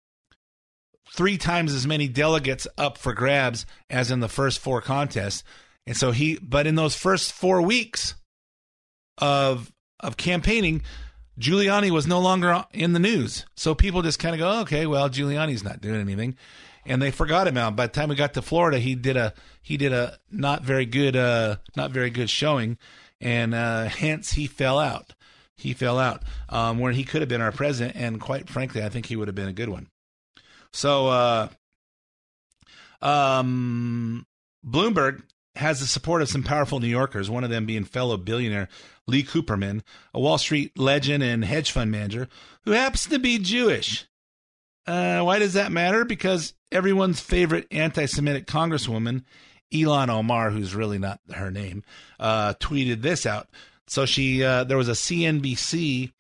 three 1.16 1.38
times 1.38 1.74
as 1.74 1.88
many 1.88 2.08
delegates 2.08 2.68
up 2.78 2.98
for 2.98 3.14
grabs 3.14 3.66
as 3.90 4.12
in 4.12 4.20
the 4.20 4.30
first 4.30 4.60
four 4.60 4.82
contests. 4.82 5.44
And 5.86 5.98
so 5.98 6.12
he, 6.12 6.38
but 6.42 6.68
in 6.68 6.76
those 6.76 6.96
first 6.96 7.32
four 7.32 7.62
weeks 7.62 8.16
of 9.18 9.72
of 10.00 10.18
campaigning, 10.18 10.82
Giuliani 11.40 11.90
was 11.90 12.08
no 12.08 12.20
longer 12.20 12.66
in 12.72 12.94
the 12.94 13.00
news. 13.00 13.46
So 13.56 13.74
people 13.74 14.02
just 14.02 14.20
kind 14.20 14.36
of 14.36 14.40
go, 14.40 14.62
okay, 14.62 14.86
well, 14.86 15.10
Giuliani's 15.10 15.64
not 15.64 15.82
doing 15.82 16.00
anything. 16.00 16.38
And 16.86 17.02
they 17.02 17.12
forgot 17.12 17.48
him 17.48 17.58
out. 17.58 17.76
By 17.76 17.88
the 17.88 17.94
time 17.94 18.10
we 18.10 18.16
got 18.16 18.34
to 18.34 18.42
Florida, 18.42 18.80
he 18.80 18.96
did 18.96 19.18
a 19.18 19.34
he 19.62 19.78
did 19.78 19.94
a 19.94 20.18
not 20.32 20.64
very 20.64 20.86
good 20.86 21.16
uh 21.16 21.58
not 21.76 21.92
very 21.92 22.10
good 22.10 22.30
showing, 22.30 22.78
and 23.22 23.54
uh, 23.54 23.86
hence 23.86 24.34
he 24.34 24.48
fell 24.48 24.80
out. 24.80 25.14
He 25.60 25.74
fell 25.74 26.00
out 26.00 26.24
um, 26.50 26.80
where 26.80 26.92
he 26.92 27.04
could 27.04 27.22
have 27.22 27.30
been 27.30 27.42
our 27.42 27.52
president, 27.52 27.96
and 27.96 28.20
quite 28.20 28.50
frankly, 28.50 28.84
I 28.84 28.90
think 28.90 29.08
he 29.08 29.16
would 29.16 29.28
have 29.28 29.36
been 29.36 29.50
a 29.50 29.54
good 29.54 29.70
one. 29.70 29.88
So, 30.72 31.08
uh, 31.08 31.48
um, 33.02 34.26
Bloomberg 34.66 35.24
has 35.56 35.80
the 35.80 35.88
support 35.88 36.22
of 36.22 36.30
some 36.30 36.44
powerful 36.44 36.80
New 36.80 36.88
Yorkers, 36.88 37.30
one 37.30 37.44
of 37.44 37.50
them 37.50 37.66
being 37.66 37.84
fellow 37.84 38.18
billionaire 38.18 38.70
Lee 39.08 39.24
Cooperman, 39.24 39.82
a 40.14 40.20
Wall 40.20 40.38
Street 40.38 40.78
legend 40.78 41.24
and 41.24 41.44
hedge 41.44 41.72
fund 41.72 41.92
manager 41.92 42.28
who 42.64 42.72
happens 42.72 43.08
to 43.08 43.20
be 43.20 43.40
Jewish. 43.40 44.06
Uh, 44.88 45.22
why 45.22 45.40
does 45.40 45.54
that 45.54 45.72
matter? 45.72 46.06
Because 46.06 46.54
everyone's 46.72 47.20
favorite 47.20 47.68
anti 47.72 48.06
Semitic 48.06 48.48
congresswoman, 48.48 49.24
Ilhan 49.74 50.10
Omar, 50.10 50.52
who's 50.52 50.76
really 50.76 50.98
not 50.98 51.20
her 51.32 51.52
name, 51.52 51.84
uh, 52.20 52.54
tweeted 52.56 53.02
this 53.02 53.26
out. 53.26 53.50
So 53.90 54.06
she, 54.06 54.44
uh, 54.44 54.64
there 54.64 54.78
was 54.78 54.88
a 54.88 54.94
CNBC, 54.94 56.12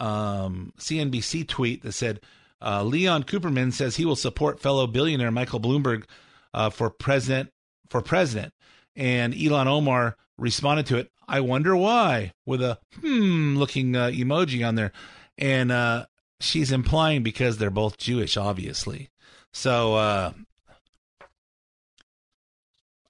um, 0.00 0.72
CNBC 0.78 1.46
tweet 1.46 1.82
that 1.82 1.92
said, 1.92 2.20
uh, 2.60 2.82
Leon 2.82 3.24
Cooperman 3.24 3.72
says 3.72 3.96
he 3.96 4.04
will 4.04 4.16
support 4.16 4.60
fellow 4.60 4.86
billionaire 4.86 5.30
Michael 5.30 5.60
Bloomberg 5.60 6.04
uh, 6.52 6.70
for 6.70 6.90
president. 6.90 7.50
For 7.90 8.00
president, 8.00 8.52
and 8.96 9.34
Ilhan 9.34 9.66
Omar 9.66 10.16
responded 10.38 10.86
to 10.86 10.96
it. 10.96 11.12
I 11.28 11.40
wonder 11.40 11.76
why, 11.76 12.32
with 12.44 12.62
a 12.62 12.78
hmm 13.00 13.56
looking 13.56 13.94
uh, 13.94 14.06
emoji 14.06 14.66
on 14.66 14.74
there, 14.74 14.90
and 15.38 15.70
uh, 15.70 16.06
she's 16.40 16.72
implying 16.72 17.22
because 17.22 17.58
they're 17.58 17.70
both 17.70 17.98
Jewish, 17.98 18.36
obviously. 18.36 19.10
So 19.52 19.94
uh, 19.94 20.32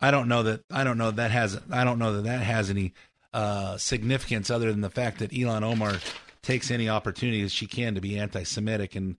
I 0.01 0.11
don't 0.11 0.29
know 0.29 0.43
that 0.43 0.63
I 0.71 0.85
don't 0.85 0.99
know 0.99 1.11
that 1.13 1.31
has 1.31 1.59
I 1.71 1.85
don't 1.85 1.99
know 1.99 2.15
that 2.15 2.25
that 2.25 2.43
has 2.43 2.69
any 2.69 2.93
uh, 3.35 3.77
significance 3.77 4.49
other 4.51 4.71
than 4.71 4.81
the 4.81 4.89
fact 4.89 5.19
that 5.19 5.33
Ilhan 5.33 5.63
Omar 5.63 5.99
takes 6.43 6.71
any 6.71 6.89
opportunity 6.89 7.43
as 7.43 7.53
she 7.53 7.67
can 7.67 7.97
to 7.97 8.01
be 8.01 8.19
anti-Semitic 8.19 8.95
and 8.95 9.17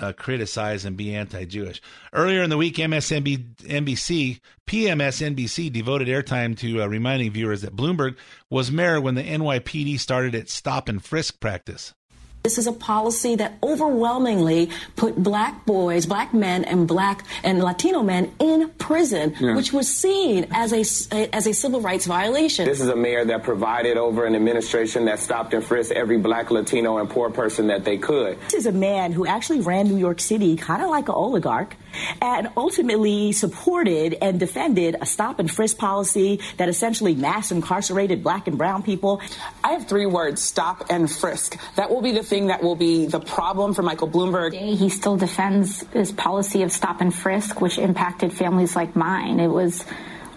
uh, 0.00 0.12
criticize 0.12 0.84
and 0.84 0.96
be 0.96 1.14
anti-Jewish. 1.14 1.82
Earlier 2.12 2.42
in 2.42 2.50
the 2.50 2.56
week, 2.56 2.76
MSNBC, 2.76 4.40
PMSNBC 4.66 5.72
devoted 5.72 6.08
airtime 6.08 6.56
to 6.58 6.82
uh, 6.82 6.86
reminding 6.86 7.32
viewers 7.32 7.62
that 7.62 7.76
Bloomberg 7.76 8.16
was 8.48 8.70
mayor 8.70 9.00
when 9.00 9.16
the 9.16 9.24
NYPD 9.24 9.98
started 9.98 10.34
its 10.34 10.54
stop 10.54 10.88
and 10.88 11.04
frisk 11.04 11.40
practice. 11.40 11.94
This 12.42 12.58
is 12.58 12.66
a 12.66 12.72
policy 12.72 13.36
that 13.36 13.54
overwhelmingly 13.62 14.70
put 14.96 15.16
black 15.16 15.64
boys, 15.64 16.06
black 16.06 16.34
men, 16.34 16.64
and 16.64 16.88
black 16.88 17.24
and 17.44 17.62
Latino 17.62 18.02
men 18.02 18.32
in 18.40 18.68
prison, 18.70 19.36
yeah. 19.38 19.54
which 19.54 19.72
was 19.72 19.86
seen 19.86 20.48
as 20.50 20.72
a 20.72 21.28
as 21.32 21.46
a 21.46 21.54
civil 21.54 21.80
rights 21.80 22.04
violation. 22.06 22.64
This 22.64 22.80
is 22.80 22.88
a 22.88 22.96
mayor 22.96 23.24
that 23.26 23.44
provided 23.44 23.96
over 23.96 24.26
an 24.26 24.34
administration 24.34 25.04
that 25.04 25.20
stopped 25.20 25.54
and 25.54 25.64
frisked 25.64 25.92
every 25.92 26.18
black, 26.18 26.50
Latino, 26.50 26.98
and 26.98 27.08
poor 27.08 27.30
person 27.30 27.68
that 27.68 27.84
they 27.84 27.96
could. 27.96 28.40
This 28.40 28.54
is 28.54 28.66
a 28.66 28.72
man 28.72 29.12
who 29.12 29.24
actually 29.24 29.60
ran 29.60 29.86
New 29.86 29.98
York 29.98 30.18
City, 30.18 30.56
kind 30.56 30.82
of 30.82 30.90
like 30.90 31.08
an 31.08 31.14
oligarch 31.14 31.76
and 32.20 32.48
ultimately 32.56 33.32
supported 33.32 34.16
and 34.20 34.38
defended 34.38 34.96
a 35.00 35.06
stop 35.06 35.38
and 35.38 35.50
frisk 35.50 35.78
policy 35.78 36.40
that 36.56 36.68
essentially 36.68 37.14
mass 37.14 37.50
incarcerated 37.50 38.22
black 38.22 38.46
and 38.48 38.58
brown 38.58 38.82
people. 38.82 39.20
I 39.62 39.72
have 39.72 39.88
three 39.88 40.06
words 40.06 40.42
stop 40.42 40.86
and 40.90 41.10
frisk. 41.10 41.58
That 41.76 41.90
will 41.90 42.02
be 42.02 42.12
the 42.12 42.22
thing 42.22 42.48
that 42.48 42.62
will 42.62 42.76
be 42.76 43.06
the 43.06 43.20
problem 43.20 43.74
for 43.74 43.82
Michael 43.82 44.08
Bloomberg. 44.08 44.52
He 44.52 44.88
still 44.88 45.16
defends 45.16 45.84
his 45.92 46.12
policy 46.12 46.62
of 46.62 46.72
stop 46.72 47.00
and 47.00 47.14
frisk, 47.14 47.60
which 47.60 47.78
impacted 47.78 48.32
families 48.32 48.76
like 48.76 48.96
mine. 48.96 49.40
It 49.40 49.48
was 49.48 49.84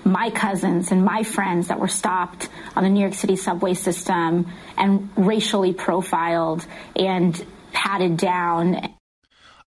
my 0.06 0.30
cousins 0.30 0.92
and 0.92 1.04
my 1.04 1.24
friends 1.24 1.68
that 1.70 1.80
were 1.80 1.88
stopped 1.88 2.48
on 2.76 2.84
the 2.84 2.90
New 2.90 3.00
York 3.00 3.16
City 3.16 3.36
subway 3.36 3.74
system 3.74 4.48
and 4.78 5.10
racially 5.18 5.74
profiled 5.74 6.66
and 6.96 7.44
patted 7.74 8.16
down. 8.18 8.94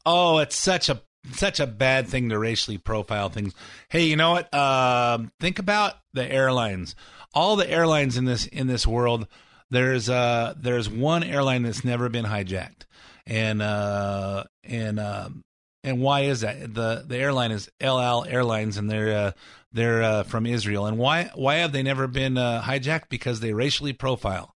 Oh, 0.05 0.39
it's 0.39 0.57
such 0.57 0.89
a 0.89 1.01
such 1.33 1.61
a 1.61 1.67
bad 1.67 2.09
thing 2.09 2.29
to 2.29 2.39
racially 2.39 2.79
profile 2.79 3.29
things. 3.29 3.55
Hey, 3.89 4.05
you 4.05 4.17
know 4.17 4.33
what? 4.33 4.53
Um, 4.55 5.33
think 5.41 5.59
about 5.59 5.95
the 6.13 6.31
airlines. 6.31 6.95
All 7.35 7.57
the 7.57 7.71
airlines 7.71 8.17
in 8.17 8.25
this 8.25 8.47
in 8.47 8.67
this 8.67 8.87
world. 8.87 9.27
There's 9.69 10.09
uh 10.09 10.55
there's 10.57 10.89
one 10.89 11.25
airline 11.25 11.65
that's 11.65 11.85
never 11.85 12.09
been 12.09 12.25
hijacked, 12.25 12.87
and 13.27 13.61
uh 13.61 14.45
and 14.65 15.01
um 15.01 15.45
and 15.87 16.01
why 16.01 16.23
is 16.23 16.41
that? 16.41 16.75
the 16.75 17.05
The 17.07 17.17
airline 17.17 17.53
is 17.53 17.71
El 17.81 18.01
Al 18.01 18.25
Airlines, 18.25 18.77
and 18.77 18.91
they're 18.91 19.17
uh, 19.17 19.33
they're 19.73 20.03
uh, 20.03 20.23
from 20.25 20.45
Israel. 20.45 20.87
And 20.87 20.99
why 20.99 21.31
why 21.35 21.57
have 21.57 21.73
they 21.73 21.85
never 21.85 22.09
been 22.09 22.37
uh, 22.37 22.61
hijacked? 22.61 23.09
Because 23.09 23.39
they 23.39 23.53
racially 23.53 23.93
profile, 23.93 24.55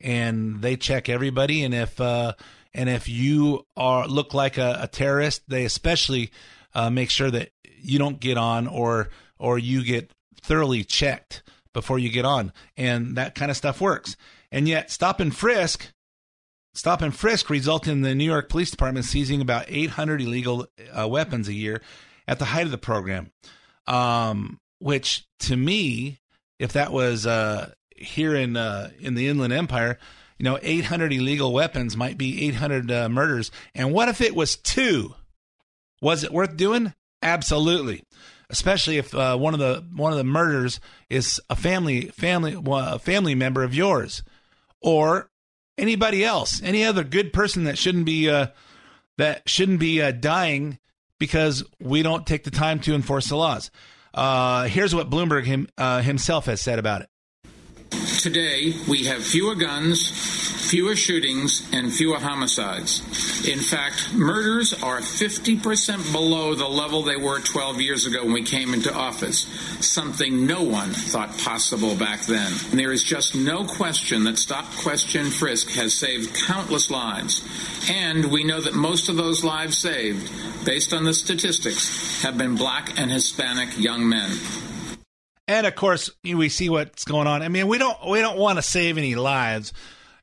and 0.00 0.62
they 0.62 0.76
check 0.76 1.10
everybody. 1.10 1.64
And 1.64 1.74
if 1.74 2.00
uh, 2.00 2.32
and 2.74 2.88
if 2.88 3.08
you 3.08 3.66
are 3.76 4.06
look 4.06 4.34
like 4.34 4.58
a, 4.58 4.78
a 4.82 4.88
terrorist, 4.88 5.42
they 5.48 5.64
especially 5.64 6.30
uh, 6.74 6.90
make 6.90 7.10
sure 7.10 7.30
that 7.30 7.50
you 7.80 7.98
don't 7.98 8.20
get 8.20 8.38
on 8.38 8.66
or 8.66 9.08
or 9.38 9.58
you 9.58 9.84
get 9.84 10.12
thoroughly 10.42 10.84
checked 10.84 11.42
before 11.72 11.98
you 11.98 12.10
get 12.10 12.24
on, 12.24 12.52
and 12.76 13.16
that 13.16 13.34
kind 13.34 13.50
of 13.50 13.56
stuff 13.56 13.80
works. 13.80 14.16
And 14.52 14.68
yet, 14.68 14.90
stop 14.90 15.20
and 15.20 15.34
frisk, 15.34 15.92
stop 16.74 17.02
and 17.02 17.14
frisk 17.14 17.48
resulted 17.50 17.92
in 17.92 18.02
the 18.02 18.14
New 18.14 18.24
York 18.24 18.48
Police 18.48 18.70
Department 18.70 19.06
seizing 19.06 19.40
about 19.40 19.66
800 19.68 20.20
illegal 20.20 20.66
uh, 20.96 21.08
weapons 21.08 21.48
a 21.48 21.52
year 21.52 21.80
at 22.26 22.38
the 22.38 22.46
height 22.46 22.66
of 22.66 22.72
the 22.72 22.78
program. 22.78 23.30
Um, 23.86 24.58
which 24.78 25.26
to 25.40 25.56
me, 25.56 26.20
if 26.58 26.72
that 26.72 26.92
was 26.92 27.26
uh, 27.26 27.72
here 27.96 28.34
in 28.34 28.56
uh, 28.56 28.90
in 28.98 29.14
the 29.14 29.28
Inland 29.28 29.52
Empire, 29.52 29.98
you 30.40 30.44
know, 30.44 30.58
800 30.62 31.12
illegal 31.12 31.52
weapons 31.52 31.98
might 31.98 32.16
be 32.16 32.46
800 32.46 32.90
uh, 32.90 33.08
murders. 33.10 33.50
And 33.74 33.92
what 33.92 34.08
if 34.08 34.22
it 34.22 34.34
was 34.34 34.56
two? 34.56 35.14
Was 36.00 36.24
it 36.24 36.32
worth 36.32 36.56
doing? 36.56 36.94
Absolutely. 37.20 38.04
Especially 38.48 38.96
if 38.96 39.14
uh, 39.14 39.36
one 39.36 39.52
of 39.52 39.60
the 39.60 39.84
one 39.94 40.12
of 40.12 40.16
the 40.16 40.24
murders 40.24 40.80
is 41.10 41.42
a 41.50 41.56
family 41.56 42.06
family 42.06 42.56
a 42.66 42.98
family 42.98 43.34
member 43.34 43.62
of 43.62 43.74
yours, 43.74 44.22
or 44.80 45.28
anybody 45.76 46.24
else, 46.24 46.62
any 46.62 46.86
other 46.86 47.04
good 47.04 47.34
person 47.34 47.64
that 47.64 47.76
shouldn't 47.76 48.06
be 48.06 48.30
uh, 48.30 48.46
that 49.18 49.46
shouldn't 49.46 49.78
be 49.78 50.00
uh, 50.00 50.10
dying 50.10 50.78
because 51.18 51.64
we 51.82 52.02
don't 52.02 52.26
take 52.26 52.44
the 52.44 52.50
time 52.50 52.80
to 52.80 52.94
enforce 52.94 53.28
the 53.28 53.36
laws. 53.36 53.70
Uh, 54.14 54.64
here's 54.64 54.94
what 54.94 55.10
Bloomberg 55.10 55.44
him, 55.44 55.68
uh, 55.76 56.00
himself 56.00 56.46
has 56.46 56.62
said 56.62 56.78
about 56.78 57.02
it. 57.02 57.10
Today, 58.20 58.74
we 58.86 59.04
have 59.04 59.24
fewer 59.24 59.54
guns, 59.54 60.10
fewer 60.68 60.94
shootings, 60.94 61.66
and 61.72 61.90
fewer 61.90 62.18
homicides. 62.18 63.00
In 63.48 63.60
fact, 63.60 64.12
murders 64.12 64.74
are 64.74 64.98
50% 64.98 66.12
below 66.12 66.54
the 66.54 66.68
level 66.68 67.02
they 67.02 67.16
were 67.16 67.40
12 67.40 67.80
years 67.80 68.04
ago 68.04 68.22
when 68.22 68.34
we 68.34 68.42
came 68.42 68.74
into 68.74 68.92
office, 68.92 69.46
something 69.80 70.46
no 70.46 70.62
one 70.62 70.90
thought 70.90 71.38
possible 71.38 71.96
back 71.96 72.26
then. 72.26 72.52
And 72.70 72.78
there 72.78 72.92
is 72.92 73.02
just 73.02 73.34
no 73.34 73.64
question 73.64 74.24
that 74.24 74.38
Stop, 74.38 74.66
Question, 74.76 75.30
Frisk 75.30 75.70
has 75.70 75.94
saved 75.94 76.34
countless 76.46 76.90
lives. 76.90 77.42
And 77.90 78.30
we 78.30 78.44
know 78.44 78.60
that 78.60 78.74
most 78.74 79.08
of 79.08 79.16
those 79.16 79.42
lives 79.42 79.78
saved, 79.78 80.30
based 80.66 80.92
on 80.92 81.04
the 81.04 81.14
statistics, 81.14 82.22
have 82.22 82.36
been 82.36 82.56
black 82.56 83.00
and 83.00 83.10
Hispanic 83.10 83.78
young 83.78 84.06
men. 84.06 84.30
And 85.50 85.66
of 85.66 85.74
course, 85.74 86.12
we 86.22 86.48
see 86.48 86.68
what's 86.68 87.04
going 87.04 87.26
on. 87.26 87.42
I 87.42 87.48
mean, 87.48 87.66
we 87.66 87.76
don't 87.76 87.98
we 88.06 88.20
don't 88.20 88.38
want 88.38 88.58
to 88.58 88.62
save 88.62 88.96
any 88.96 89.16
lives, 89.16 89.72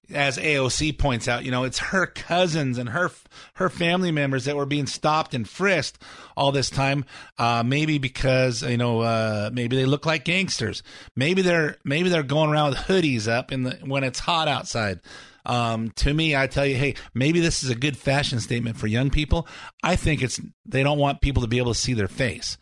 as 0.09 0.37
AOC 0.37 0.97
points 0.97 1.27
out. 1.27 1.43
You 1.43 1.51
know, 1.51 1.65
it's 1.65 1.79
her 1.79 2.05
cousins 2.05 2.77
and 2.77 2.87
her 2.87 3.11
her 3.55 3.69
family 3.69 4.13
members 4.13 4.45
that 4.45 4.55
were 4.55 4.65
being 4.65 4.87
stopped 4.87 5.33
and 5.33 5.45
frisked 5.45 6.01
all 6.37 6.53
this 6.53 6.69
time. 6.69 7.03
Uh, 7.37 7.61
maybe 7.65 7.97
because 7.97 8.63
you 8.63 8.77
know, 8.77 9.01
uh, 9.01 9.49
maybe 9.51 9.75
they 9.75 9.85
look 9.85 10.05
like 10.05 10.23
gangsters. 10.23 10.81
Maybe 11.13 11.41
they're 11.41 11.75
maybe 11.83 12.07
they're 12.07 12.23
going 12.23 12.49
around 12.49 12.69
with 12.69 12.79
hoodies 12.79 13.27
up 13.27 13.51
in 13.51 13.63
the 13.63 13.71
when 13.83 14.05
it's 14.05 14.19
hot 14.19 14.47
outside. 14.47 15.01
Um, 15.45 15.91
to 15.97 16.13
me, 16.13 16.37
I 16.37 16.47
tell 16.47 16.65
you, 16.65 16.77
hey, 16.77 16.95
maybe 17.13 17.41
this 17.41 17.63
is 17.63 17.69
a 17.69 17.75
good 17.75 17.97
fashion 17.97 18.39
statement 18.39 18.77
for 18.77 18.87
young 18.87 19.09
people. 19.09 19.45
I 19.83 19.97
think 19.97 20.21
it's 20.21 20.39
they 20.65 20.83
don't 20.83 20.99
want 20.99 21.19
people 21.19 21.41
to 21.41 21.49
be 21.49 21.57
able 21.57 21.73
to 21.73 21.79
see 21.79 21.95
their 21.95 22.07
face, 22.07 22.57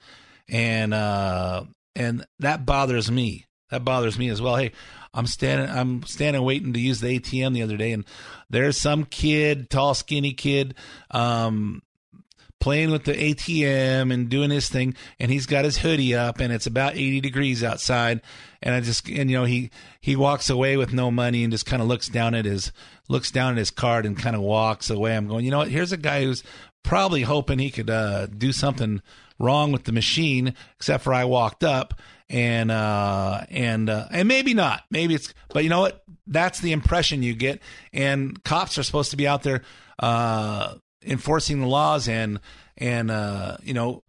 and 0.50 0.96
uh, 0.96 1.66
and 1.96 2.26
that 2.40 2.66
bothers 2.66 3.10
me. 3.10 3.46
That 3.72 3.84
bothers 3.84 4.20
me 4.20 4.30
as 4.30 4.42
well. 4.42 4.56
Hey, 4.56 4.72
I'm 5.14 5.28
standing, 5.28 5.70
I'm 5.70 6.04
standing 6.04 6.44
waiting 6.44 6.74
to 6.74 6.80
use 6.80 7.00
the 7.00 7.20
ATM 7.20 7.54
the 7.54 7.64
other 7.64 7.78
day, 7.78 7.94
and 7.94 8.06
there's 8.50 8.78
some 8.78 9.06
kid, 9.06 9.70
tall, 9.70 9.94
skinny 9.94 10.34
kid, 10.34 10.76
um, 11.12 11.82
playing 12.60 12.92
with 12.92 13.06
the 13.06 13.14
ATM 13.14 14.14
and 14.14 14.30
doing 14.30 14.52
his 14.52 14.70
thing, 14.70 14.96
and 15.20 15.32
he's 15.32 15.46
got 15.46 15.66
his 15.66 15.78
hoodie 15.78 16.14
up, 16.14 16.40
and 16.40 16.54
it's 16.54 16.68
about 16.68 16.96
80 16.96 17.22
degrees 17.22 17.64
outside, 17.64 18.22
and 18.62 18.76
I 18.76 18.82
just, 18.82 19.08
and 19.08 19.32
you 19.32 19.38
know, 19.38 19.46
he 19.46 19.72
he 20.00 20.16
walks 20.16 20.50
away 20.50 20.78
with 20.78 20.94
no 20.94 21.10
money 21.10 21.44
and 21.44 21.52
just 21.52 21.66
kind 21.66 21.82
of 21.82 21.88
looks 21.88 22.08
down 22.08 22.36
at 22.36 22.46
his 22.46 22.72
looks 23.08 23.32
down 23.32 23.54
at 23.54 23.58
his 23.58 23.72
card 23.72 24.06
and 24.06 24.18
kind 24.18 24.36
of 24.36 24.42
walks 24.42 24.90
away. 24.90 25.16
I'm 25.16 25.28
going, 25.28 25.46
you 25.46 25.52
know 25.52 25.60
what? 25.60 25.70
Here's 25.70 25.92
a 25.92 25.98
guy 25.98 26.24
who's 26.24 26.44
probably 26.84 27.22
hoping 27.22 27.60
he 27.60 27.72
could 27.72 27.90
uh, 27.90 28.28
do 28.28 28.52
something 28.52 29.02
wrong 29.40 29.72
with 29.72 29.84
the 29.84 29.92
machine, 29.92 30.54
except 30.76 31.04
for 31.04 31.14
I 31.14 31.26
walked 31.26 31.64
up 31.64 32.00
and 32.30 32.72
uh, 32.72 33.42
and 33.50 33.90
uh, 33.90 34.08
and 34.12 34.28
maybe 34.28 34.54
not, 34.54 34.84
maybe 34.90 35.16
it's, 35.16 35.34
but 35.50 35.64
you 35.64 35.70
know 35.70 35.82
what? 35.82 36.04
That's 36.28 36.60
the 36.60 36.72
impression 36.72 37.22
you 37.22 37.36
get, 37.36 37.62
and 37.94 38.42
cops 38.44 38.78
are 38.78 38.84
supposed 38.84 39.12
to 39.12 39.18
be 39.18 39.28
out 39.28 39.44
there 39.44 39.62
uh, 40.00 40.76
enforcing 41.04 41.62
the 41.62 41.68
laws 41.68 42.08
and 42.08 42.40
and 42.78 43.12
uh, 43.12 43.58
you 43.62 43.74
know 43.74 44.04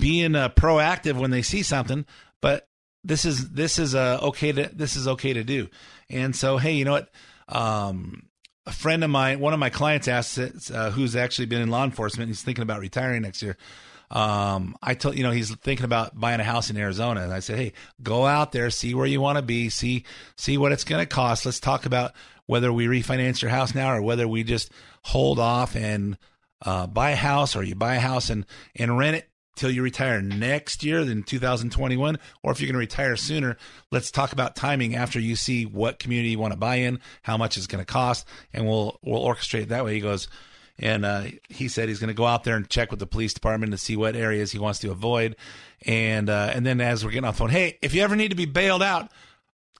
being 0.00 0.34
uh, 0.34 0.48
proactive 0.48 1.14
when 1.14 1.30
they 1.30 1.42
see 1.42 1.62
something, 1.62 2.04
but 2.42 2.66
this 3.04 3.24
is 3.24 3.50
this 3.50 3.78
is 3.78 3.94
uh, 3.94 4.18
okay 4.22 4.50
to 4.50 4.70
this 4.72 4.96
is 4.96 5.06
okay 5.06 5.32
to 5.32 5.44
do, 5.44 5.68
and 6.10 6.34
so 6.34 6.56
hey, 6.56 6.72
you 6.72 6.84
know 6.84 6.92
what? 6.92 7.10
Um, 7.48 8.24
a 8.66 8.72
friend 8.72 9.02
of 9.02 9.08
mine, 9.08 9.40
one 9.40 9.54
of 9.54 9.60
my 9.60 9.70
clients 9.70 10.08
asked, 10.08 10.38
uh, 10.70 10.90
who's 10.90 11.16
actually 11.16 11.46
been 11.46 11.62
in 11.62 11.70
law 11.70 11.84
enforcement, 11.84 12.28
he's 12.28 12.42
thinking 12.42 12.62
about 12.62 12.80
retiring 12.80 13.22
next 13.22 13.40
year 13.40 13.56
um, 14.10 14.76
I 14.82 14.94
told 14.94 15.16
you 15.16 15.22
know 15.22 15.30
he's 15.30 15.54
thinking 15.56 15.84
about 15.84 16.18
buying 16.18 16.40
a 16.40 16.44
house 16.44 16.70
in 16.70 16.76
Arizona, 16.76 17.22
and 17.22 17.32
I 17.32 17.40
said, 17.40 17.58
hey, 17.58 17.72
go 18.02 18.26
out 18.26 18.52
there, 18.52 18.70
see 18.70 18.94
where 18.94 19.06
you 19.06 19.20
want 19.20 19.36
to 19.36 19.42
be, 19.42 19.68
see 19.68 20.04
see 20.36 20.56
what 20.56 20.72
it's 20.72 20.84
going 20.84 21.02
to 21.02 21.06
cost. 21.06 21.44
Let's 21.44 21.60
talk 21.60 21.86
about 21.86 22.12
whether 22.46 22.72
we 22.72 22.86
refinance 22.86 23.42
your 23.42 23.50
house 23.50 23.74
now 23.74 23.94
or 23.94 24.00
whether 24.00 24.26
we 24.26 24.44
just 24.44 24.70
hold 25.02 25.38
off 25.38 25.76
and 25.76 26.16
uh, 26.62 26.86
buy 26.86 27.10
a 27.10 27.16
house, 27.16 27.54
or 27.54 27.62
you 27.62 27.74
buy 27.74 27.96
a 27.96 28.00
house 28.00 28.30
and 28.30 28.46
and 28.74 28.96
rent 28.96 29.16
it 29.16 29.28
till 29.58 29.70
you 29.70 29.82
retire 29.82 30.22
next 30.22 30.84
year, 30.84 31.04
then 31.04 31.24
2021, 31.24 32.18
or 32.42 32.52
if 32.52 32.60
you're 32.60 32.66
going 32.66 32.74
to 32.74 32.78
retire 32.78 33.16
sooner, 33.16 33.56
let's 33.90 34.12
talk 34.12 34.32
about 34.32 34.54
timing 34.54 34.94
after 34.94 35.18
you 35.18 35.34
see 35.34 35.66
what 35.66 35.98
community 35.98 36.30
you 36.30 36.38
want 36.38 36.52
to 36.52 36.58
buy 36.58 36.76
in, 36.76 37.00
how 37.22 37.36
much 37.36 37.56
it's 37.56 37.66
going 37.66 37.84
to 37.84 37.92
cost, 37.92 38.26
and 38.52 38.66
we'll 38.66 38.98
we'll 39.02 39.22
orchestrate 39.22 39.62
it 39.62 39.68
that 39.68 39.84
way. 39.84 39.94
He 39.94 40.00
goes, 40.00 40.28
and 40.78 41.04
uh, 41.04 41.24
he 41.48 41.68
said 41.68 41.88
he's 41.88 41.98
going 41.98 42.08
to 42.08 42.14
go 42.14 42.26
out 42.26 42.44
there 42.44 42.56
and 42.56 42.68
check 42.68 42.90
with 42.90 43.00
the 43.00 43.06
police 43.06 43.34
department 43.34 43.72
to 43.72 43.78
see 43.78 43.96
what 43.96 44.14
areas 44.14 44.52
he 44.52 44.58
wants 44.58 44.78
to 44.80 44.90
avoid. 44.90 45.36
And 45.84 46.30
uh, 46.30 46.52
and 46.54 46.64
then 46.64 46.80
as 46.80 47.04
we're 47.04 47.10
getting 47.10 47.26
off 47.26 47.34
the 47.34 47.38
phone, 47.40 47.50
hey, 47.50 47.78
if 47.82 47.94
you 47.94 48.02
ever 48.02 48.16
need 48.16 48.28
to 48.28 48.36
be 48.36 48.46
bailed 48.46 48.82
out, 48.82 49.10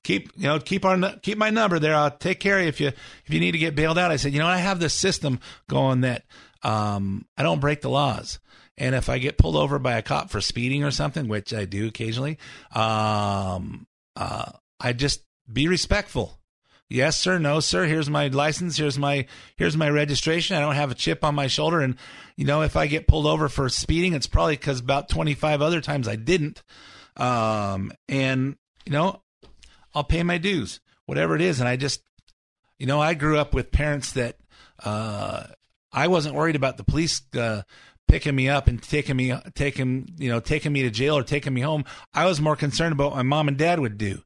keep 0.03 0.31
you 0.37 0.45
know 0.45 0.59
keep 0.59 0.85
our 0.85 1.17
keep 1.23 1.39
my 1.39 1.51
number 1.51 1.79
there. 1.79 1.95
I'll 1.95 2.11
take 2.11 2.41
care 2.41 2.59
of 2.59 2.63
you 2.63 2.69
if 2.69 2.81
you 2.81 2.89
if 2.89 3.29
you 3.29 3.41
need 3.41 3.53
to 3.53 3.59
get 3.59 3.75
bailed 3.75 3.99
out. 3.99 4.11
I 4.11 4.17
said, 4.17 4.33
you 4.33 4.39
know, 4.39 4.47
I 4.47 4.59
have 4.59 4.81
this 4.81 4.95
system 4.95 5.41
going 5.69 6.03
that 6.03 6.25
um, 6.63 7.27
I 7.37 7.43
don't 7.43 7.61
break 7.61 7.81
the 7.81 7.91
laws. 7.91 8.39
And 8.77 8.95
if 8.95 9.09
I 9.09 9.19
get 9.19 9.39
pulled 9.39 9.57
over 9.57 9.81
by 9.81 9.95
a 9.95 10.03
cop 10.03 10.31
for 10.31 10.41
speeding 10.41 10.85
or 10.85 10.93
something, 10.93 11.27
which 11.27 11.53
I 11.53 11.65
do 11.65 11.89
occasionally, 11.89 12.39
um, 12.73 13.89
uh, 14.15 14.53
I 14.79 14.93
just 14.93 15.23
be 15.53 15.67
respectful 15.67 16.38
yes 16.89 17.19
sir. 17.19 17.39
No 17.39 17.61
sir. 17.61 17.85
Here's 17.87 18.11
my 18.11 18.29
license. 18.29 18.77
Here's 18.77 18.99
my 18.99 19.27
here's 19.57 19.77
my 19.77 19.89
registration. 19.91 20.57
I 20.57 20.61
don't 20.61 20.75
have 20.75 20.91
a 20.91 20.95
chip 20.95 21.25
on 21.25 21.35
my 21.35 21.47
shoulder. 21.47 21.81
And 21.81 21.97
you 22.37 22.45
know 22.45 22.63
if 22.63 22.77
i 22.77 22.87
get 22.87 23.09
pulled 23.09 23.27
over 23.27 23.49
for 23.49 23.69
speeding 23.69 24.15
it's 24.15 24.27
probably 24.27 24.55
because 24.57 24.81
about 24.81 25.09
25 25.09 25.61
other 25.61 25.81
times 25.81 26.09
i 26.09 26.17
didn't. 26.17 26.63
Um 27.17 27.93
and 28.09 28.57
you 28.85 28.93
know 28.93 29.23
i'll 29.95 30.05
pay 30.05 30.23
my 30.23 30.39
dues 30.39 30.81
whatever 31.07 31.35
it 31.35 31.43
is. 31.43 31.61
And 31.61 31.69
i 31.69 31.77
just 31.77 32.03
you 32.79 32.87
know 32.87 33.01
i 33.01 33.15
grew 33.15 33.39
up 33.39 33.55
with 33.55 33.73
parents 33.73 34.13
that 34.13 34.37
uh 34.85 35.45
i 35.93 36.07
wasn't 36.07 36.35
worried 36.35 36.57
about 36.57 36.77
the 36.77 36.85
police 36.85 37.21
uh 37.37 37.63
picking 38.09 38.35
me 38.35 38.49
up 38.49 38.67
and 38.67 38.83
taking 38.83 39.17
me 39.17 39.35
taking 39.55 40.09
you 40.17 40.31
know 40.31 40.41
taking 40.41 40.73
me 40.73 40.83
to 40.83 40.91
jail 40.91 41.17
or 41.17 41.23
taking 41.23 41.55
me 41.55 41.61
home. 41.61 41.85
I 42.15 42.25
was 42.25 42.41
more 42.41 42.57
concerned 42.57 42.93
about 42.93 43.11
what 43.11 43.17
my 43.17 43.23
mom 43.23 43.49
and 43.49 43.57
dad 43.57 43.79
would 43.79 43.99
do 43.99 44.23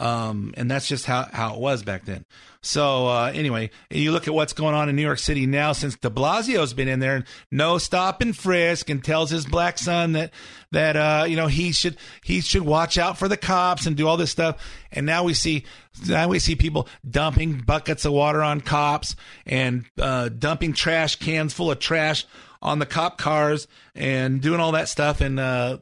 Um, 0.00 0.54
and 0.56 0.70
that's 0.70 0.88
just 0.88 1.04
how, 1.04 1.28
how 1.30 1.54
it 1.54 1.60
was 1.60 1.82
back 1.82 2.06
then. 2.06 2.24
So 2.62 3.06
uh, 3.06 3.32
anyway, 3.34 3.68
you 3.90 4.12
look 4.12 4.26
at 4.26 4.32
what's 4.32 4.54
going 4.54 4.74
on 4.74 4.88
in 4.88 4.96
New 4.96 5.02
York 5.02 5.18
City 5.18 5.44
now 5.46 5.72
since 5.72 5.96
De 5.96 6.08
Blasio's 6.08 6.72
been 6.72 6.88
in 6.88 7.00
there 7.00 7.16
and 7.16 7.24
no 7.50 7.76
stop 7.76 8.22
and 8.22 8.36
frisk 8.36 8.88
and 8.88 9.04
tells 9.04 9.28
his 9.30 9.44
black 9.44 9.78
son 9.78 10.12
that 10.12 10.32
that 10.72 10.96
uh, 10.96 11.24
you 11.26 11.36
know 11.36 11.48
he 11.48 11.72
should 11.72 11.98
he 12.22 12.40
should 12.40 12.62
watch 12.62 12.96
out 12.96 13.18
for 13.18 13.28
the 13.28 13.36
cops 13.36 13.86
and 13.86 13.94
do 13.96 14.08
all 14.08 14.16
this 14.16 14.30
stuff. 14.30 14.56
And 14.90 15.04
now 15.04 15.22
we 15.22 15.34
see 15.34 15.64
now 16.06 16.28
we 16.28 16.38
see 16.38 16.54
people 16.54 16.88
dumping 17.08 17.58
buckets 17.58 18.06
of 18.06 18.12
water 18.12 18.42
on 18.42 18.62
cops 18.62 19.16
and 19.46 19.84
uh, 19.98 20.30
dumping 20.30 20.72
trash 20.72 21.16
cans 21.16 21.52
full 21.52 21.70
of 21.70 21.78
trash 21.78 22.26
on 22.62 22.78
the 22.78 22.86
cop 22.86 23.18
cars 23.18 23.68
and 23.94 24.40
doing 24.40 24.60
all 24.60 24.72
that 24.72 24.88
stuff. 24.88 25.20
And 25.20 25.38
uh, 25.38 25.78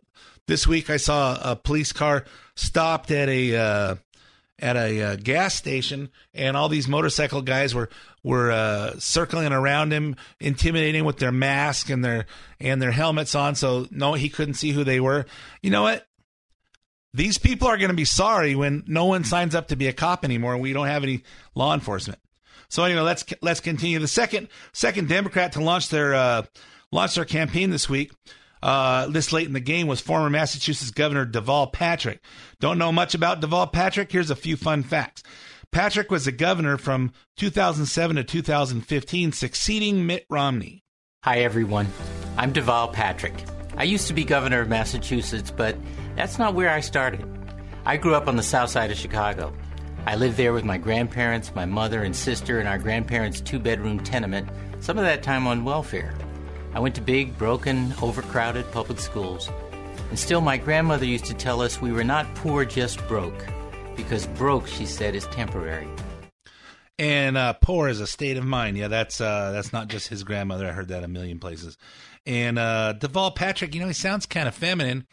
this 0.47 0.67
week 0.67 0.91
I 0.91 0.97
saw 0.97 1.39
a 1.41 1.57
police 1.57 1.93
car 1.93 2.25
stopped 2.55 3.11
at 3.11 3.29
a 3.29 3.57
uh, 3.57 3.95
at 4.59 4.77
a 4.77 5.03
uh, 5.03 5.17
gas 5.17 5.55
station, 5.55 6.11
and 6.35 6.57
all 6.57 6.69
these 6.69 6.89
motorcycle 6.89 7.43
guys 7.43 7.75
were 7.75 7.89
were 8.23 8.51
uh, 8.51 8.99
circling 8.99 9.53
around 9.53 9.93
him, 9.93 10.17
intimidating 10.41 11.05
with 11.05 11.19
their 11.19 11.33
mask 11.33 11.91
and 11.91 12.05
their 12.05 12.27
and 12.61 12.83
their 12.83 12.91
helmets 12.91 13.35
on. 13.35 13.55
So 13.55 13.87
no, 13.91 14.15
he 14.15 14.29
couldn't 14.29 14.55
see 14.55 14.73
who 14.73 14.85
they 14.85 15.01
were. 15.01 15.27
You 15.63 15.71
know 15.71 15.83
what? 15.83 16.07
These 17.15 17.39
people 17.39 17.69
are 17.69 17.79
going 17.79 17.91
to 17.91 17.97
be 17.97 18.05
sorry 18.05 18.55
when 18.55 18.85
no 18.87 19.07
one 19.07 19.25
signs 19.25 19.55
up 19.55 19.69
to 19.69 19.77
be 19.77 19.89
a 19.89 19.93
cop 19.93 20.25
anymore, 20.25 20.53
and 20.55 20.63
we 20.63 20.73
don't 20.73 20.87
have 20.87 21.03
any 21.03 21.23
law 21.55 21.73
enforcement. 21.75 22.21
So 22.69 22.85
anyway, 22.85 23.01
let's 23.01 23.25
let's 23.41 23.61
continue. 23.61 23.99
The 23.99 24.09
second 24.09 24.49
second 24.73 25.09
Democrat 25.09 25.53
to 25.53 25.63
launch 25.63 25.89
their 25.89 26.15
uh, 26.15 26.43
launch 26.93 27.15
their 27.15 27.25
campaign 27.25 27.71
this 27.71 27.89
week 27.89 28.13
uh, 28.63 29.07
this 29.09 29.33
late 29.33 29.47
in 29.47 29.53
the 29.53 29.61
game 29.61 29.87
was 29.87 30.01
former 30.01 30.31
Massachusetts 30.31 30.91
Governor 30.91 31.27
Deval 31.27 31.73
Patrick. 31.73 32.21
Don't 32.61 32.79
know 32.79 32.93
much 32.93 33.15
about 33.15 33.41
Deval 33.41 33.73
Patrick? 33.73 34.11
Here's 34.11 34.31
a 34.31 34.37
few 34.37 34.57
fun 34.57 34.83
facts. 34.83 35.23
Patrick 35.71 36.11
was 36.11 36.25
the 36.25 36.33
governor 36.33 36.79
from 36.79 37.13
2007 37.37 38.17
to 38.17 38.25
2015, 38.25 39.33
succeeding 39.33 40.07
Mitt 40.07 40.25
Romney. 40.31 40.83
Hi, 41.25 41.41
everyone. 41.41 41.89
I'm 42.37 42.53
Deval 42.53 42.93
Patrick. 42.93 43.35
I 43.77 43.85
used 43.85 44.07
to 44.09 44.15
be 44.15 44.25
governor 44.25 44.61
of 44.61 44.69
Massachusetts, 44.69 45.51
but 45.51 45.77
that's 46.17 46.39
not 46.39 46.55
where 46.55 46.71
I 46.71 46.81
started. 46.81 47.25
I 47.85 47.97
grew 47.97 48.15
up 48.15 48.29
on 48.29 48.37
the 48.37 48.43
south 48.43 48.71
side 48.71 48.91
of 48.91 48.97
Chicago. 48.97 49.53
I 50.07 50.17
lived 50.17 50.37
there 50.37 50.53
with 50.53 50.65
my 50.65 50.79
grandparents, 50.79 51.55
my 51.55 51.67
mother 51.67 52.03
and 52.03 52.17
sister, 52.17 52.61
in 52.61 52.67
our 52.67 52.79
grandparents' 52.79 53.41
two 53.41 53.59
bedroom 53.59 54.01
tenement, 54.01 54.49
some 54.81 54.97
of 54.97 55.05
that 55.05 55.23
time 55.23 55.47
on 55.47 55.65
welfare. 55.65 56.15
I 56.79 56.81
went 56.81 56.95
to 56.95 57.01
big, 57.01 57.37
broken, 57.37 57.93
overcrowded 58.01 58.71
public 58.71 59.01
schools. 59.01 59.51
And 60.11 60.17
still, 60.17 60.41
my 60.41 60.57
grandmother 60.57 61.07
used 61.07 61.25
to 61.25 61.35
tell 61.35 61.61
us 61.61 61.83
we 61.83 61.91
were 61.91 62.05
not 62.05 62.33
poor, 62.37 62.65
just 62.65 63.05
broke. 63.09 63.45
Because 63.97 64.29
broke, 64.29 64.69
she 64.69 64.87
said, 64.87 65.17
is 65.17 65.27
temporary. 65.27 65.89
And 66.97 67.37
uh, 67.37 67.55
poor 67.55 67.89
is 67.89 67.99
a 67.99 68.07
state 68.07 68.37
of 68.37 68.45
mind. 68.45 68.79
Yeah, 68.79 68.87
that's 68.87 69.21
uh, 69.21 69.51
that's 69.51 69.73
not 69.73 69.89
just 69.89 70.07
his 70.07 70.23
grandmother. 70.23 70.69
I 70.69 70.71
heard 70.71 70.87
that 70.87 71.03
a 71.03 71.09
million 71.09 71.41
places. 71.41 71.77
And 72.27 72.59
uh, 72.59 72.95
Deval 72.99 73.35
Patrick, 73.35 73.75
you 73.75 73.81
know, 73.81 73.87
he 73.87 73.93
sounds 73.93 74.27
kind 74.27 74.49
of 74.49 74.55
feminine, 74.55 75.07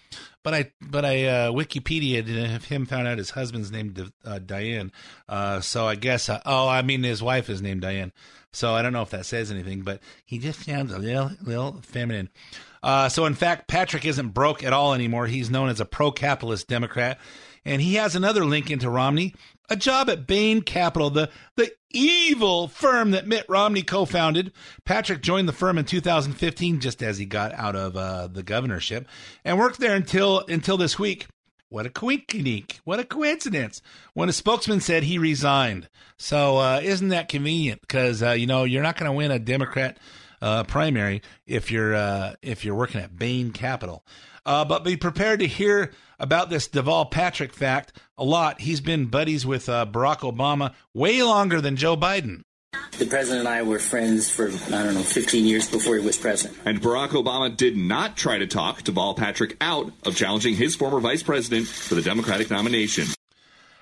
but 0.43 0.53
I 0.53 0.71
but 0.81 1.05
I 1.05 1.25
uh, 1.25 1.51
Wikipedia 1.51 2.61
him 2.63 2.85
found 2.85 3.07
out 3.07 3.17
his 3.17 3.31
husband's 3.31 3.71
named 3.71 4.11
uh, 4.23 4.39
Diane. 4.39 4.91
Uh, 5.27 5.59
so 5.61 5.87
I 5.87 5.95
guess 5.95 6.29
uh, 6.29 6.41
oh, 6.45 6.67
I 6.67 6.81
mean 6.81 7.03
his 7.03 7.23
wife 7.23 7.49
is 7.49 7.61
named 7.61 7.81
Diane. 7.81 8.11
So 8.53 8.73
I 8.73 8.81
don't 8.81 8.93
know 8.93 9.01
if 9.01 9.09
that 9.09 9.25
says 9.25 9.51
anything, 9.51 9.81
but 9.81 10.01
he 10.25 10.37
just 10.37 10.63
sounds 10.63 10.93
a 10.93 10.99
little 10.99 11.31
little 11.41 11.81
feminine. 11.81 12.29
Uh, 12.83 13.09
so 13.09 13.25
in 13.25 13.33
fact, 13.33 13.67
Patrick 13.67 14.05
isn't 14.05 14.29
broke 14.29 14.63
at 14.63 14.71
all 14.71 14.93
anymore. 14.93 15.25
He's 15.25 15.49
known 15.49 15.69
as 15.69 15.79
a 15.79 15.85
pro-capitalist 15.85 16.67
Democrat, 16.67 17.17
and 17.65 17.81
he 17.81 17.95
has 17.95 18.15
another 18.15 18.45
link 18.45 18.69
into 18.69 18.89
Romney: 18.89 19.33
a 19.69 19.75
job 19.75 20.09
at 20.09 20.27
Bain 20.27 20.61
Capital, 20.61 21.09
the 21.09 21.29
the 21.55 21.71
evil 21.91 22.67
firm 22.67 23.11
that 23.11 23.27
Mitt 23.27 23.45
Romney 23.47 23.81
co-founded. 23.81 24.51
Patrick 24.83 25.21
joined 25.21 25.47
the 25.47 25.53
firm 25.53 25.77
in 25.77 25.85
2015, 25.85 26.79
just 26.81 27.01
as 27.01 27.17
he 27.17 27.25
got 27.25 27.53
out 27.53 27.75
of 27.75 27.95
uh, 27.95 28.27
the 28.27 28.43
governorship, 28.43 29.07
and 29.43 29.57
worked 29.57 29.79
there 29.79 29.95
until 29.95 30.39
until 30.47 30.77
this 30.77 30.99
week. 30.99 31.27
What 31.69 31.85
a 31.85 31.89
coincidence. 31.89 32.79
What 32.83 32.99
a 32.99 33.03
coincidence. 33.03 33.81
When 34.13 34.29
a 34.29 34.33
spokesman 34.33 34.81
said 34.81 35.03
he 35.03 35.17
resigned. 35.17 35.89
So, 36.17 36.57
uh, 36.57 36.79
isn't 36.81 37.09
that 37.09 37.27
convenient? 37.27 37.81
Because, 37.81 38.21
uh, 38.23 38.31
you 38.31 38.45
know, 38.45 38.63
you're 38.63 38.83
not 38.83 38.97
going 38.97 39.11
to 39.11 39.17
win 39.17 39.31
a 39.31 39.39
Democrat 39.39 39.97
uh, 40.41 40.63
primary 40.63 41.21
if 41.45 41.71
you're, 41.71 41.95
uh, 41.95 42.35
if 42.41 42.63
you're 42.63 42.75
working 42.75 43.01
at 43.01 43.17
Bain 43.17 43.51
Capital. 43.51 44.05
Uh, 44.45 44.63
but 44.63 44.83
be 44.83 44.95
prepared 44.95 45.39
to 45.39 45.47
hear 45.47 45.91
about 46.19 46.49
this 46.49 46.67
Deval 46.67 47.09
Patrick 47.09 47.53
fact 47.53 47.93
a 48.17 48.23
lot. 48.23 48.61
He's 48.61 48.81
been 48.81 49.05
buddies 49.05 49.45
with 49.45 49.69
uh, 49.69 49.85
Barack 49.85 50.19
Obama 50.19 50.73
way 50.93 51.23
longer 51.23 51.61
than 51.61 51.75
Joe 51.75 51.95
Biden. 51.97 52.43
The 52.97 53.05
president 53.05 53.41
and 53.41 53.47
I 53.47 53.61
were 53.63 53.79
friends 53.79 54.29
for, 54.29 54.47
I 54.47 54.83
don't 54.83 54.93
know, 54.93 55.01
15 55.01 55.45
years 55.45 55.69
before 55.69 55.97
he 55.97 56.05
was 56.05 56.17
president. 56.17 56.57
And 56.65 56.81
Barack 56.81 57.09
Obama 57.09 57.55
did 57.55 57.75
not 57.75 58.15
try 58.15 58.37
to 58.37 58.47
talk 58.47 58.83
Deval 58.83 59.17
Patrick 59.17 59.57
out 59.59 59.91
of 60.03 60.15
challenging 60.15 60.55
his 60.55 60.75
former 60.75 60.99
vice 60.99 61.23
president 61.23 61.67
for 61.67 61.95
the 61.95 62.01
Democratic 62.01 62.49
nomination. 62.49 63.07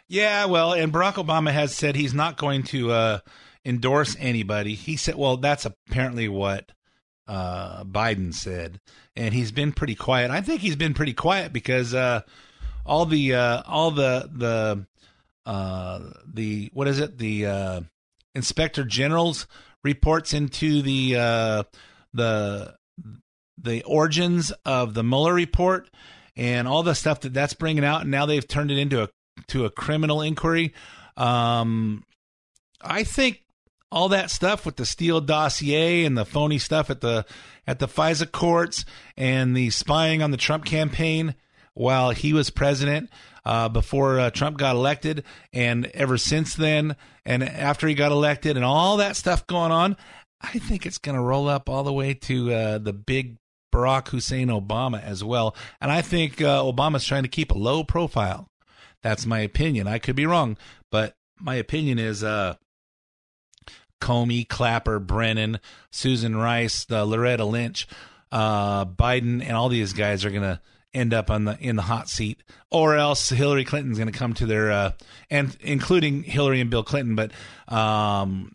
Yeah, 0.08 0.46
well, 0.46 0.74
and 0.74 0.92
Barack 0.92 1.14
Obama 1.14 1.52
has 1.52 1.76
said 1.76 1.96
he's 1.96 2.14
not 2.14 2.38
going 2.38 2.64
to 2.64 2.92
uh, 2.92 3.20
endorse 3.66 4.16
anybody. 4.20 4.76
He 4.76 4.96
said, 4.96 5.16
well, 5.16 5.38
that's 5.38 5.66
apparently 5.66 6.28
what 6.28 6.72
uh, 7.28 7.84
Biden 7.84 8.34
said, 8.34 8.80
and 9.16 9.34
he's 9.34 9.52
been 9.52 9.72
pretty 9.72 9.96
quiet. 9.96 10.32
I 10.32 10.42
think 10.42 10.62
he's 10.62 10.76
been 10.76 10.94
pretty 10.94 11.14
quiet 11.14 11.54
because 11.54 11.94
uh, 11.94 12.22
all 12.86 13.06
the 13.06 13.36
uh, 13.36 13.64
all 13.66 13.92
the 13.92 14.30
the 14.34 14.86
uh, 15.46 16.00
the 16.32 16.70
what 16.74 16.88
is 16.88 17.00
it 17.00 17.18
the 17.18 17.46
uh, 17.46 17.82
inspector 18.36 18.84
general's 18.84 19.48
reports 19.84 20.34
into 20.34 20.82
the 20.82 21.16
uh, 21.18 21.64
the 22.14 22.76
the 23.62 23.84
origins 23.84 24.52
of 24.66 24.94
the 24.94 25.04
Mueller 25.04 25.34
report 25.34 25.90
and 26.36 26.68
all 26.68 26.84
the 26.84 26.96
stuff 26.96 27.22
that 27.22 27.34
that's 27.34 27.54
bringing 27.54 27.86
out, 27.86 28.02
and 28.02 28.12
now 28.12 28.26
they've 28.26 28.48
turned 28.48 28.72
it 28.72 28.78
into 28.78 29.04
a 29.04 29.10
to 29.48 29.66
a 29.66 29.70
criminal 29.70 30.22
inquiry. 30.22 30.74
Um, 31.16 32.04
I 32.82 33.04
think 33.04 33.43
all 33.94 34.10
that 34.10 34.32
stuff 34.32 34.66
with 34.66 34.76
the 34.76 34.86
Steele 34.86 35.22
dossier 35.22 36.04
and 36.04 36.18
the 36.18 36.26
phony 36.26 36.58
stuff 36.58 36.90
at 36.90 37.02
the 37.02 37.26
at 37.68 37.80
the 37.80 37.88
FISA 37.88 38.32
courts 38.32 38.84
and 39.16 39.56
the 39.56 39.70
spying 39.70 40.22
on 40.22 40.32
the 40.32 40.38
Trump 40.38 40.66
campaign 40.66 41.36
while 41.76 42.10
he 42.10 42.34
was 42.34 42.50
president 42.50 43.10
uh, 43.46 43.70
before 43.70 44.20
uh, 44.20 44.30
Trump 44.32 44.58
got 44.58 44.76
elected, 44.76 45.24
and 45.52 45.86
ever 45.88 46.18
since 46.18 46.56
then, 46.56 46.96
and 47.26 47.44
after 47.44 47.88
he 47.88 47.94
got 47.94 48.12
elected, 48.12 48.56
and 48.56 48.66
all 48.66 48.98
that 48.98 49.16
stuff 49.16 49.46
going 49.48 49.72
on, 49.72 49.98
I 50.42 50.60
think 50.60 50.86
it's 50.86 50.98
going 50.98 51.16
to 51.16 51.22
roll 51.22 51.48
up 51.48 51.70
all 51.70 51.84
the 51.84 51.94
way 51.94 52.14
to 52.14 52.54
uh, 52.54 52.78
the 52.78 52.94
big 52.94 53.38
Barack 53.74 54.10
Hussein 54.10 54.48
Obama 54.48 55.02
as 55.02 55.24
well. 55.24 55.56
And 55.82 55.92
I 55.92 56.02
think 56.02 56.42
uh, 56.42 56.62
Obama's 56.62 57.06
trying 57.06 57.24
to 57.24 57.30
keep 57.30 57.52
a 57.52 57.58
low 57.58 57.84
profile. 57.84 58.48
That's 59.02 59.26
my 59.26 59.40
opinion. 59.40 59.88
I 59.88 59.98
could 59.98 60.16
be 60.16 60.26
wrong, 60.26 60.58
but 60.92 61.16
my 61.40 61.56
opinion 61.56 62.00
is 62.00 62.24
uh, 62.24 62.56
Comey, 64.04 64.48
Clapper, 64.48 65.00
Brennan, 65.00 65.60
Susan 65.90 66.36
Rice, 66.36 66.86
uh, 66.92 67.06
Loretta 67.06 67.46
Lynch, 67.46 67.88
uh, 68.34 68.84
Biden, 68.84 69.42
and 69.42 69.54
all 69.54 69.70
these 69.70 69.94
guys 69.94 70.26
are 70.26 70.30
going 70.30 70.44
to 70.44 70.60
end 70.94 71.14
up 71.14 71.32
on 71.32 71.46
the 71.46 71.58
in 71.60 71.78
the 71.78 71.84
hot 71.84 72.10
seat, 72.10 72.44
or 72.70 72.96
else 72.98 73.30
Hillary 73.30 73.64
Clinton's 73.64 73.98
going 73.98 74.12
to 74.12 74.18
come 74.18 74.34
to 74.34 74.46
their 74.46 74.72
uh, 74.72 74.92
and 75.30 75.56
including 75.62 76.24
Hillary 76.24 76.60
and 76.60 76.70
Bill 76.70 76.84
Clinton, 76.84 77.16
but 77.16 77.32
um, 77.74 78.54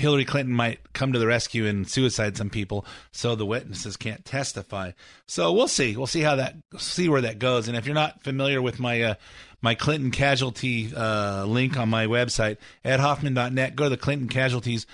Hillary 0.00 0.24
Clinton 0.24 0.54
might 0.54 0.92
come 0.92 1.12
to 1.12 1.18
the 1.18 1.26
rescue 1.26 1.66
and 1.66 1.88
suicide 1.88 2.36
some 2.36 2.50
people, 2.50 2.84
so 3.12 3.34
the 3.34 3.46
witnesses 3.46 3.96
can't 3.96 4.24
testify. 4.24 4.92
So 5.26 5.52
we'll 5.52 5.68
see. 5.68 5.96
We'll 5.96 6.06
see 6.06 6.22
how 6.22 6.36
that 6.36 6.56
see 6.78 7.08
where 7.08 7.20
that 7.20 7.38
goes. 7.38 7.68
And 7.68 7.76
if 7.76 7.86
you're 7.86 7.94
not 7.94 8.22
familiar 8.22 8.60
with 8.60 8.80
my 8.80 9.02
uh, 9.02 9.14
my 9.62 9.74
Clinton 9.74 10.10
casualty 10.10 10.92
uh, 10.94 11.44
link 11.44 11.76
on 11.76 11.88
my 11.88 12.06
website 12.06 12.56
at 12.84 13.00
hoffman.net, 13.00 13.76
go 13.76 13.84
to 13.84 13.90
the 13.90 13.96
Clinton 13.96 14.28
casualties. 14.28 14.86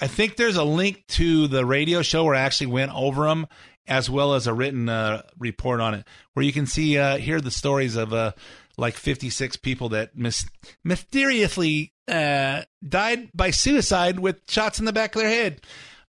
I 0.00 0.06
think 0.06 0.36
there's 0.36 0.56
a 0.56 0.64
link 0.64 1.04
to 1.08 1.48
the 1.48 1.64
radio 1.64 2.02
show 2.02 2.24
where 2.24 2.34
I 2.34 2.40
actually 2.40 2.68
went 2.68 2.94
over 2.94 3.26
them 3.26 3.46
as 3.86 4.08
well 4.08 4.34
as 4.34 4.46
a 4.46 4.54
written 4.54 4.88
uh, 4.88 5.22
report 5.38 5.80
on 5.80 5.94
it, 5.94 6.06
where 6.34 6.44
you 6.44 6.52
can 6.52 6.66
see 6.66 6.96
uh, 6.96 7.18
hear 7.18 7.40
the 7.40 7.50
stories 7.50 7.96
of 7.96 8.12
uh, 8.12 8.32
like 8.76 8.94
56 8.94 9.56
people 9.56 9.90
that 9.90 10.16
mis- 10.16 10.48
mysteriously 10.84 11.91
uh, 12.12 12.62
died 12.86 13.30
by 13.34 13.50
suicide 13.50 14.20
with 14.20 14.36
shots 14.48 14.78
in 14.78 14.84
the 14.84 14.92
back 14.92 15.16
of 15.16 15.22
their 15.22 15.30
head. 15.30 15.60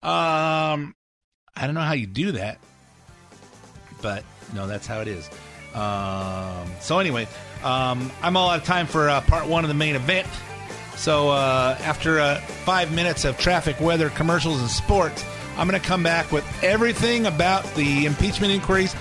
Um, 0.02 0.94
I 1.56 1.64
don't 1.64 1.74
know 1.74 1.80
how 1.80 1.94
you 1.94 2.06
do 2.06 2.32
that, 2.32 2.58
but 4.02 4.22
no, 4.54 4.66
that's 4.66 4.86
how 4.86 5.00
it 5.00 5.08
is. 5.08 5.28
Um, 5.74 6.70
so 6.80 6.98
anyway, 6.98 7.26
um, 7.64 8.12
I'm 8.22 8.36
all 8.36 8.50
out 8.50 8.60
of 8.60 8.64
time 8.64 8.86
for 8.86 9.08
uh, 9.08 9.22
part 9.22 9.46
one 9.48 9.64
of 9.64 9.68
the 9.68 9.74
main 9.74 9.96
event. 9.96 10.28
So 10.96 11.30
uh, 11.30 11.76
after 11.80 12.20
uh, 12.20 12.38
five 12.64 12.92
minutes 12.92 13.24
of 13.24 13.38
traffic, 13.38 13.80
weather, 13.80 14.10
commercials, 14.10 14.60
and 14.60 14.70
sports, 14.70 15.24
I'm 15.56 15.68
going 15.68 15.80
to 15.80 15.86
come 15.86 16.02
back 16.02 16.30
with 16.30 16.44
everything 16.62 17.26
about 17.26 17.64
the 17.74 18.06
impeachment 18.06 18.52
inquiries 18.52 18.94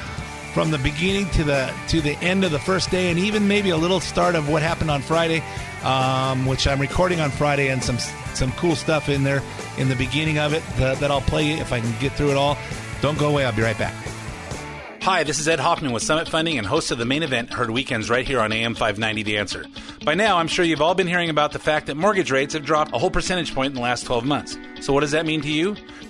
from 0.54 0.72
the 0.72 0.78
beginning 0.78 1.30
to 1.32 1.44
the 1.44 1.74
to 1.90 2.00
the 2.00 2.16
end 2.18 2.44
of 2.44 2.52
the 2.52 2.60
first 2.60 2.92
day, 2.92 3.10
and 3.10 3.20
even 3.20 3.48
maybe 3.48 3.72
a 3.72 3.78
little 3.78 4.00
start 4.00 4.36
of 4.36 4.50
what 4.50 4.62
happened 4.62 4.90
on 4.90 5.02
Friday, 5.02 5.44
um, 5.84 6.46
which 6.46 6.68
I'm 6.68 6.80
recording 6.80 7.20
on 7.20 7.32
Friday, 7.32 7.70
and 7.70 7.84
some 7.84 7.98
some 8.34 8.52
cool 8.54 8.76
stuff 8.76 9.10
in 9.10 9.24
there 9.24 9.42
in 9.78 9.90
the 9.90 9.96
beginning 9.96 10.40
of 10.40 10.54
it 10.54 10.64
that, 10.78 11.00
that 11.00 11.12
I'll 11.12 11.22
play 11.22 11.52
if 11.52 11.72
I 11.72 11.80
can 11.80 11.94
get 12.00 12.14
through 12.14 12.32
it 12.32 12.38
all. 12.38 12.58
Don't 13.02 13.18
go 13.18 13.30
away. 13.30 13.46
I'll 13.46 13.56
be 13.56 13.62
right 13.62 13.78
back. 13.78 13.94
Hi, 15.04 15.24
this 15.24 15.40
is 15.40 15.50
Ed 15.50 15.60
Hoffman 15.60 15.92
with 15.92 16.02
Summit 16.02 16.30
Funding 16.30 16.58
and 16.58 16.66
host 16.66 16.90
of 16.92 16.98
the 16.98 17.04
main 17.04 17.24
event, 17.24 17.52
heard 17.52 17.70
weekends 17.70 18.10
right 18.10 18.26
here 18.26 18.40
on 18.40 18.54
AM 18.54 18.74
590 18.74 19.24
The 19.24 19.38
Answer. 19.38 19.66
By 20.06 20.14
now, 20.14 20.38
I'm 20.38 20.48
sure 20.48 20.64
you've 20.64 20.82
all 20.82 20.96
been 20.96 21.08
hearing 21.08 21.30
about 21.30 21.52
the 21.52 21.60
fact 21.60 21.88
that 21.88 21.98
mortgage 21.98 22.32
rates 22.32 22.54
have 22.54 22.64
dropped 22.64 22.96
a 22.96 22.98
whole 22.98 23.12
percentage 23.12 23.54
point 23.54 23.72
in 23.72 23.76
the 23.76 23.82
last 23.82 24.06
12 24.06 24.24
months. 24.24 24.58
So, 24.80 24.94
what 24.94 25.02
does 25.02 25.12
that 25.12 25.26
mean 25.26 25.42
to 25.42 25.52
you? 25.52 25.76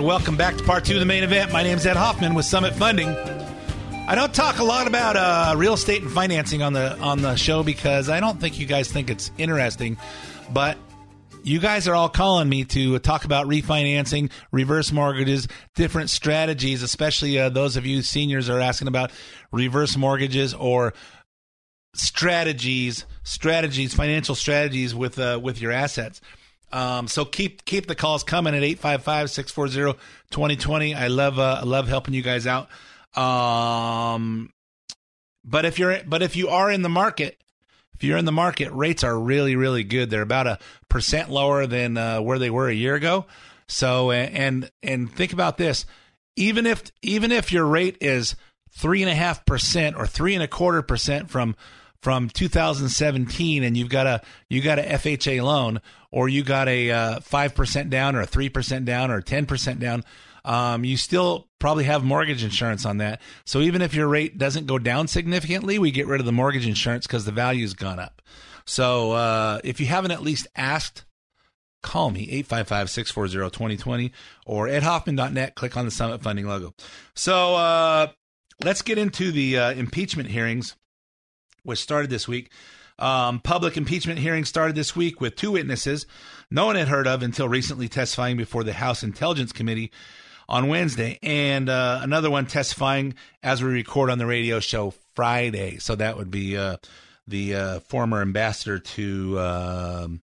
And 0.00 0.06
welcome 0.06 0.34
back 0.34 0.56
to 0.56 0.64
part 0.64 0.86
two 0.86 0.94
of 0.94 1.00
the 1.00 1.04
main 1.04 1.24
event. 1.24 1.52
My 1.52 1.62
name 1.62 1.76
is 1.76 1.84
Ed 1.84 1.98
Hoffman 1.98 2.32
with 2.32 2.46
Summit 2.46 2.74
Funding. 2.74 3.08
I 4.08 4.14
don't 4.14 4.32
talk 4.32 4.58
a 4.58 4.64
lot 4.64 4.86
about 4.86 5.14
uh, 5.14 5.54
real 5.58 5.74
estate 5.74 6.00
and 6.00 6.10
financing 6.10 6.62
on 6.62 6.72
the 6.72 6.98
on 7.00 7.20
the 7.20 7.36
show 7.36 7.62
because 7.62 8.08
I 8.08 8.18
don't 8.18 8.40
think 8.40 8.58
you 8.58 8.64
guys 8.64 8.90
think 8.90 9.10
it's 9.10 9.30
interesting. 9.36 9.98
But 10.54 10.78
you 11.42 11.60
guys 11.60 11.86
are 11.86 11.94
all 11.94 12.08
calling 12.08 12.48
me 12.48 12.64
to 12.64 12.98
talk 13.00 13.26
about 13.26 13.46
refinancing, 13.46 14.30
reverse 14.52 14.90
mortgages, 14.90 15.48
different 15.74 16.08
strategies. 16.08 16.82
Especially 16.82 17.38
uh, 17.38 17.50
those 17.50 17.76
of 17.76 17.84
you 17.84 18.00
seniors 18.00 18.48
are 18.48 18.58
asking 18.58 18.88
about 18.88 19.12
reverse 19.52 19.98
mortgages 19.98 20.54
or 20.54 20.94
strategies, 21.92 23.04
strategies, 23.22 23.92
financial 23.92 24.34
strategies 24.34 24.94
with 24.94 25.18
uh, 25.18 25.38
with 25.42 25.60
your 25.60 25.72
assets. 25.72 26.22
Um, 26.72 27.08
so 27.08 27.24
keep 27.24 27.64
keep 27.64 27.86
the 27.86 27.94
calls 27.94 28.22
coming 28.22 28.54
at 28.54 28.62
855-640-2020. 28.62 30.94
I 30.94 31.06
love 31.08 31.38
uh, 31.38 31.58
I 31.60 31.64
love 31.64 31.88
helping 31.88 32.14
you 32.14 32.22
guys 32.22 32.46
out. 32.46 32.68
Um, 33.16 34.52
but 35.44 35.64
if 35.64 35.78
you're 35.78 36.00
but 36.06 36.22
if 36.22 36.36
you 36.36 36.48
are 36.48 36.70
in 36.70 36.82
the 36.82 36.88
market, 36.88 37.42
if 37.94 38.04
you're 38.04 38.18
in 38.18 38.24
the 38.24 38.32
market, 38.32 38.70
rates 38.72 39.02
are 39.02 39.18
really 39.18 39.56
really 39.56 39.84
good. 39.84 40.10
They're 40.10 40.22
about 40.22 40.46
a 40.46 40.58
percent 40.88 41.30
lower 41.30 41.66
than 41.66 41.96
uh, 41.96 42.20
where 42.20 42.38
they 42.38 42.50
were 42.50 42.68
a 42.68 42.74
year 42.74 42.94
ago. 42.94 43.26
So 43.66 44.12
and 44.12 44.70
and 44.82 45.12
think 45.12 45.32
about 45.32 45.58
this: 45.58 45.86
even 46.36 46.66
if 46.66 46.84
even 47.02 47.32
if 47.32 47.52
your 47.52 47.66
rate 47.66 47.98
is 48.00 48.36
three 48.72 49.02
and 49.02 49.10
a 49.10 49.14
half 49.14 49.44
percent 49.44 49.96
or 49.96 50.06
three 50.06 50.34
and 50.34 50.42
a 50.42 50.48
quarter 50.48 50.82
percent 50.82 51.30
from 51.30 51.56
from 52.02 52.28
2017 52.30 53.62
and 53.62 53.76
you've 53.76 53.88
got 53.88 54.06
a 54.06 54.22
you 54.48 54.62
got 54.62 54.78
a 54.78 54.82
FHA 54.82 55.42
loan 55.42 55.80
or 56.10 56.28
you 56.28 56.42
got 56.42 56.68
a 56.68 56.90
uh, 56.90 57.20
five 57.20 57.54
percent 57.54 57.90
down 57.90 58.16
or 58.16 58.20
a 58.20 58.26
three 58.26 58.48
percent 58.48 58.84
down 58.84 59.10
or 59.10 59.20
ten 59.20 59.46
percent 59.46 59.80
down, 59.80 60.04
um, 60.44 60.84
you 60.84 60.96
still 60.96 61.48
probably 61.58 61.84
have 61.84 62.02
mortgage 62.02 62.42
insurance 62.42 62.86
on 62.86 62.98
that. 62.98 63.20
So 63.44 63.60
even 63.60 63.82
if 63.82 63.94
your 63.94 64.08
rate 64.08 64.38
doesn't 64.38 64.66
go 64.66 64.78
down 64.78 65.08
significantly, 65.08 65.78
we 65.78 65.90
get 65.90 66.06
rid 66.06 66.20
of 66.20 66.26
the 66.26 66.32
mortgage 66.32 66.66
insurance 66.66 67.06
because 67.06 67.24
the 67.24 67.32
value's 67.32 67.74
gone 67.74 67.98
up. 67.98 68.22
So 68.64 69.12
uh, 69.12 69.60
if 69.64 69.80
you 69.80 69.86
haven't 69.86 70.12
at 70.12 70.22
least 70.22 70.46
asked, 70.56 71.04
call 71.82 72.10
me 72.10 72.42
855-640-2020 72.44 74.12
or 74.46 74.68
edhoffman.net. 74.68 75.54
Click 75.54 75.76
on 75.76 75.84
the 75.84 75.90
Summit 75.90 76.22
Funding 76.22 76.46
logo. 76.46 76.74
So 77.14 77.54
uh, 77.56 78.08
let's 78.64 78.82
get 78.82 78.98
into 78.98 79.32
the 79.32 79.58
uh, 79.58 79.72
impeachment 79.72 80.28
hearings 80.28 80.76
which 81.62 81.78
started 81.78 82.10
this 82.10 82.26
week. 82.28 82.50
Um, 82.98 83.40
public 83.40 83.76
impeachment 83.78 84.18
hearings 84.18 84.48
started 84.48 84.76
this 84.76 84.94
week 84.94 85.22
with 85.22 85.34
two 85.34 85.52
witnesses 85.52 86.04
no 86.50 86.66
one 86.66 86.74
had 86.74 86.88
heard 86.88 87.06
of 87.06 87.22
until 87.22 87.48
recently 87.48 87.88
testifying 87.88 88.36
before 88.36 88.64
the 88.64 88.72
House 88.72 89.04
Intelligence 89.04 89.52
Committee 89.52 89.92
on 90.48 90.66
Wednesday, 90.66 91.16
and 91.22 91.68
uh, 91.68 92.00
another 92.02 92.28
one 92.28 92.44
testifying 92.44 93.14
as 93.40 93.62
we 93.62 93.70
record 93.70 94.10
on 94.10 94.18
the 94.18 94.26
radio 94.26 94.58
show 94.58 94.92
Friday. 95.14 95.78
So 95.78 95.94
that 95.94 96.16
would 96.16 96.30
be 96.30 96.56
uh, 96.56 96.78
the 97.28 97.54
uh, 97.54 97.80
former 97.80 98.20
ambassador 98.20 98.80
to 98.80 99.38
um, 99.38 100.22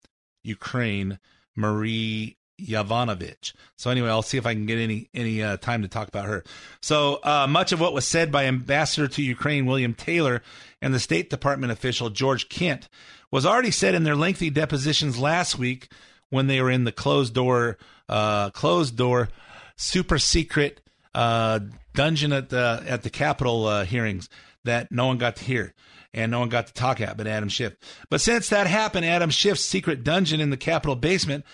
Ukraine, 0.45 1.19
Marie 1.57 2.37
Yovanovitch. 2.67 3.53
So 3.77 3.91
anyway, 3.91 4.09
I'll 4.09 4.23
see 4.23 4.39
if 4.39 4.47
I 4.47 4.55
can 4.55 4.67
get 4.67 4.79
any 4.79 5.09
any 5.15 5.43
uh, 5.43 5.57
time 5.57 5.83
to 5.83 5.89
talk 5.89 6.09
about 6.09 6.27
her. 6.27 6.45
So 6.81 7.21
uh, 7.23 7.47
much 7.49 7.73
of 7.73 7.81
what 7.81 7.93
was 7.93 8.07
said 8.07 8.31
by 8.31 8.45
Ambassador 8.45 9.09
to 9.09 9.23
Ukraine 9.23 9.67
William 9.67 9.95
Taylor 9.95 10.43
and 10.81 10.95
the 10.95 11.01
State 11.01 11.31
Department 11.31 11.73
official 11.73 12.11
George 12.11 12.49
Kent 12.49 12.89
was 13.31 13.47
already 13.47 13.71
said 13.71 13.95
in 13.95 14.05
their 14.05 14.17
lengthy 14.17 14.51
depositions 14.51 15.19
last 15.19 15.59
week 15.59 15.89
when 16.31 16.47
they 16.47 16.61
were 16.61 16.71
in 16.71 16.85
the 16.85 16.93
closed 16.93 17.35
door 17.35 17.79
uh, 18.09 18.51
closed 18.51 18.97
door 18.97 19.29
super 19.77 20.19
secret 20.19 20.81
uh, 21.15 21.61
dungeon 21.95 22.33
at 22.33 22.49
the 22.51 22.83
at 22.87 23.03
the 23.03 23.11
Capitol 23.11 23.67
uh, 23.67 23.85
hearings 23.85 24.29
that 24.65 24.91
no 24.93 25.07
one 25.07 25.19
got 25.19 25.37
to 25.37 25.45
hear 25.45 25.75
and 26.15 26.31
no 26.31 26.41
one 26.41 26.49
got 26.49 26.67
to 26.67 26.75
talk 26.75 27.01
at 27.01 27.17
but 27.17 27.27
Adam 27.27 27.49
Schiff. 27.49 27.75
But 28.11 28.21
since 28.21 28.49
that 28.51 28.67
happened, 28.67 29.07
Adam 29.07 29.31
Schiff's 29.31 29.65
secret 29.65 30.05
dungeon 30.05 30.41
in 30.41 30.51
the 30.51 30.57
Capitol 30.57 30.97
basement 30.97 31.45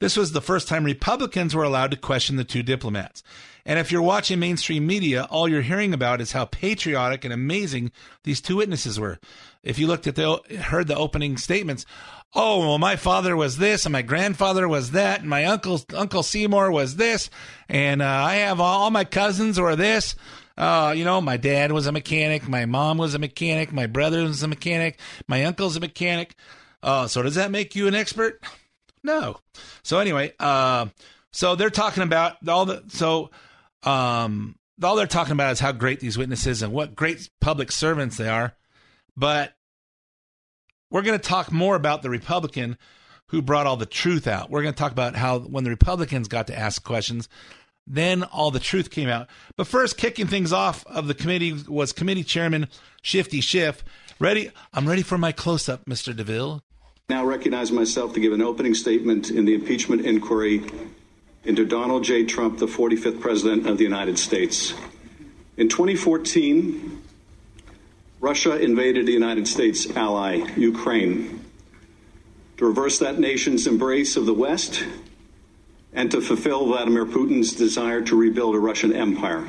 this 0.00 0.16
was 0.16 0.32
the 0.32 0.40
first 0.40 0.68
time 0.68 0.84
Republicans 0.84 1.54
were 1.54 1.64
allowed 1.64 1.90
to 1.92 1.96
question 1.96 2.36
the 2.36 2.44
two 2.44 2.62
diplomats. 2.62 3.22
And 3.66 3.78
if 3.78 3.90
you're 3.90 4.02
watching 4.02 4.38
mainstream 4.38 4.86
media, 4.86 5.24
all 5.30 5.48
you're 5.48 5.62
hearing 5.62 5.94
about 5.94 6.20
is 6.20 6.32
how 6.32 6.44
patriotic 6.44 7.24
and 7.24 7.32
amazing 7.32 7.92
these 8.24 8.40
two 8.40 8.56
witnesses 8.56 9.00
were. 9.00 9.18
If 9.62 9.78
you 9.78 9.86
looked 9.86 10.06
at 10.06 10.16
the 10.16 10.40
heard 10.60 10.86
the 10.86 10.96
opening 10.96 11.38
statements, 11.38 11.86
oh 12.34 12.58
well, 12.60 12.78
my 12.78 12.96
father 12.96 13.34
was 13.34 13.56
this, 13.56 13.86
and 13.86 13.92
my 13.92 14.02
grandfather 14.02 14.68
was 14.68 14.90
that, 14.90 15.20
and 15.20 15.30
my 15.30 15.46
uncle 15.46 15.80
Uncle 15.94 16.22
Seymour 16.22 16.70
was 16.70 16.96
this, 16.96 17.30
and 17.68 18.02
uh, 18.02 18.06
I 18.06 18.36
have 18.36 18.60
all 18.60 18.90
my 18.90 19.04
cousins 19.04 19.58
were 19.58 19.76
this. 19.76 20.14
Uh, 20.56 20.92
you 20.94 21.04
know, 21.04 21.20
my 21.20 21.36
dad 21.36 21.72
was 21.72 21.86
a 21.86 21.92
mechanic, 21.92 22.46
my 22.46 22.66
mom 22.66 22.98
was 22.98 23.14
a 23.14 23.18
mechanic, 23.18 23.72
my 23.72 23.86
brother 23.86 24.22
was 24.22 24.42
a 24.42 24.48
mechanic, 24.48 25.00
my 25.26 25.44
uncle's 25.44 25.76
a 25.76 25.80
mechanic. 25.80 26.36
Uh, 26.82 27.06
so 27.06 27.22
does 27.22 27.34
that 27.34 27.50
make 27.50 27.74
you 27.74 27.88
an 27.88 27.94
expert? 27.94 28.40
No. 29.04 29.36
So 29.82 29.98
anyway, 29.98 30.32
uh, 30.40 30.86
so 31.30 31.54
they're 31.54 31.70
talking 31.70 32.02
about 32.02 32.36
all 32.48 32.64
the 32.64 32.82
so 32.88 33.30
um, 33.82 34.56
all 34.82 34.96
they're 34.96 35.06
talking 35.06 35.32
about 35.32 35.52
is 35.52 35.60
how 35.60 35.72
great 35.72 36.00
these 36.00 36.18
witnesses 36.18 36.62
and 36.62 36.72
what 36.72 36.96
great 36.96 37.28
public 37.40 37.70
servants 37.70 38.16
they 38.16 38.28
are. 38.28 38.54
But 39.16 39.52
we're 40.90 41.02
going 41.02 41.18
to 41.18 41.28
talk 41.28 41.52
more 41.52 41.76
about 41.76 42.02
the 42.02 42.10
Republican 42.10 42.78
who 43.28 43.42
brought 43.42 43.66
all 43.66 43.76
the 43.76 43.86
truth 43.86 44.26
out. 44.26 44.50
We're 44.50 44.62
going 44.62 44.74
to 44.74 44.78
talk 44.78 44.92
about 44.92 45.16
how 45.16 45.40
when 45.40 45.64
the 45.64 45.70
Republicans 45.70 46.28
got 46.28 46.46
to 46.48 46.58
ask 46.58 46.82
questions, 46.82 47.28
then 47.86 48.22
all 48.22 48.50
the 48.50 48.60
truth 48.60 48.90
came 48.90 49.08
out. 49.08 49.28
But 49.56 49.66
first, 49.66 49.96
kicking 49.96 50.26
things 50.26 50.52
off 50.52 50.86
of 50.86 51.06
the 51.06 51.14
committee 51.14 51.52
was 51.68 51.92
Committee 51.92 52.24
Chairman 52.24 52.68
Shifty 53.02 53.40
Schiff. 53.40 53.84
Ready? 54.18 54.50
I'm 54.72 54.88
ready 54.88 55.02
for 55.02 55.18
my 55.18 55.32
close 55.32 55.68
up, 55.68 55.84
Mr. 55.84 56.14
DeMille. 56.14 56.62
Now 57.10 57.26
recognize 57.26 57.70
myself 57.70 58.14
to 58.14 58.20
give 58.20 58.32
an 58.32 58.40
opening 58.40 58.72
statement 58.72 59.30
in 59.30 59.44
the 59.44 59.52
impeachment 59.52 60.06
inquiry 60.06 60.64
into 61.44 61.66
Donald 61.66 62.02
J. 62.02 62.24
Trump, 62.24 62.58
the 62.58 62.66
45th 62.66 63.20
President 63.20 63.66
of 63.66 63.76
the 63.76 63.84
United 63.84 64.18
States. 64.18 64.72
In 65.58 65.68
2014, 65.68 67.02
Russia 68.20 68.58
invaded 68.58 69.04
the 69.04 69.12
United 69.12 69.46
States 69.46 69.86
ally, 69.94 70.50
Ukraine, 70.56 71.44
to 72.56 72.64
reverse 72.64 72.98
that 73.00 73.18
nation's 73.18 73.66
embrace 73.66 74.16
of 74.16 74.24
the 74.24 74.32
West 74.32 74.82
and 75.92 76.10
to 76.10 76.22
fulfill 76.22 76.64
Vladimir 76.64 77.04
Putin's 77.04 77.52
desire 77.52 78.00
to 78.00 78.16
rebuild 78.16 78.54
a 78.54 78.58
Russian 78.58 78.94
empire. 78.94 79.46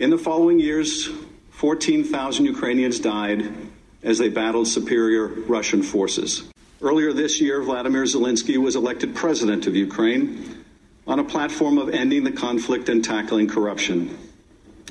In 0.00 0.10
the 0.10 0.18
following 0.18 0.58
years, 0.58 1.08
14,000 1.50 2.44
Ukrainians 2.44 2.98
died 2.98 3.52
as 4.06 4.18
they 4.18 4.28
battled 4.28 4.68
superior 4.68 5.26
Russian 5.26 5.82
forces. 5.82 6.44
Earlier 6.80 7.12
this 7.12 7.40
year, 7.40 7.60
Vladimir 7.60 8.04
Zelensky 8.04 8.56
was 8.56 8.76
elected 8.76 9.16
president 9.16 9.66
of 9.66 9.74
Ukraine 9.74 10.64
on 11.06 11.18
a 11.18 11.24
platform 11.24 11.76
of 11.76 11.88
ending 11.90 12.22
the 12.22 12.30
conflict 12.30 12.88
and 12.88 13.04
tackling 13.04 13.48
corruption. 13.48 14.16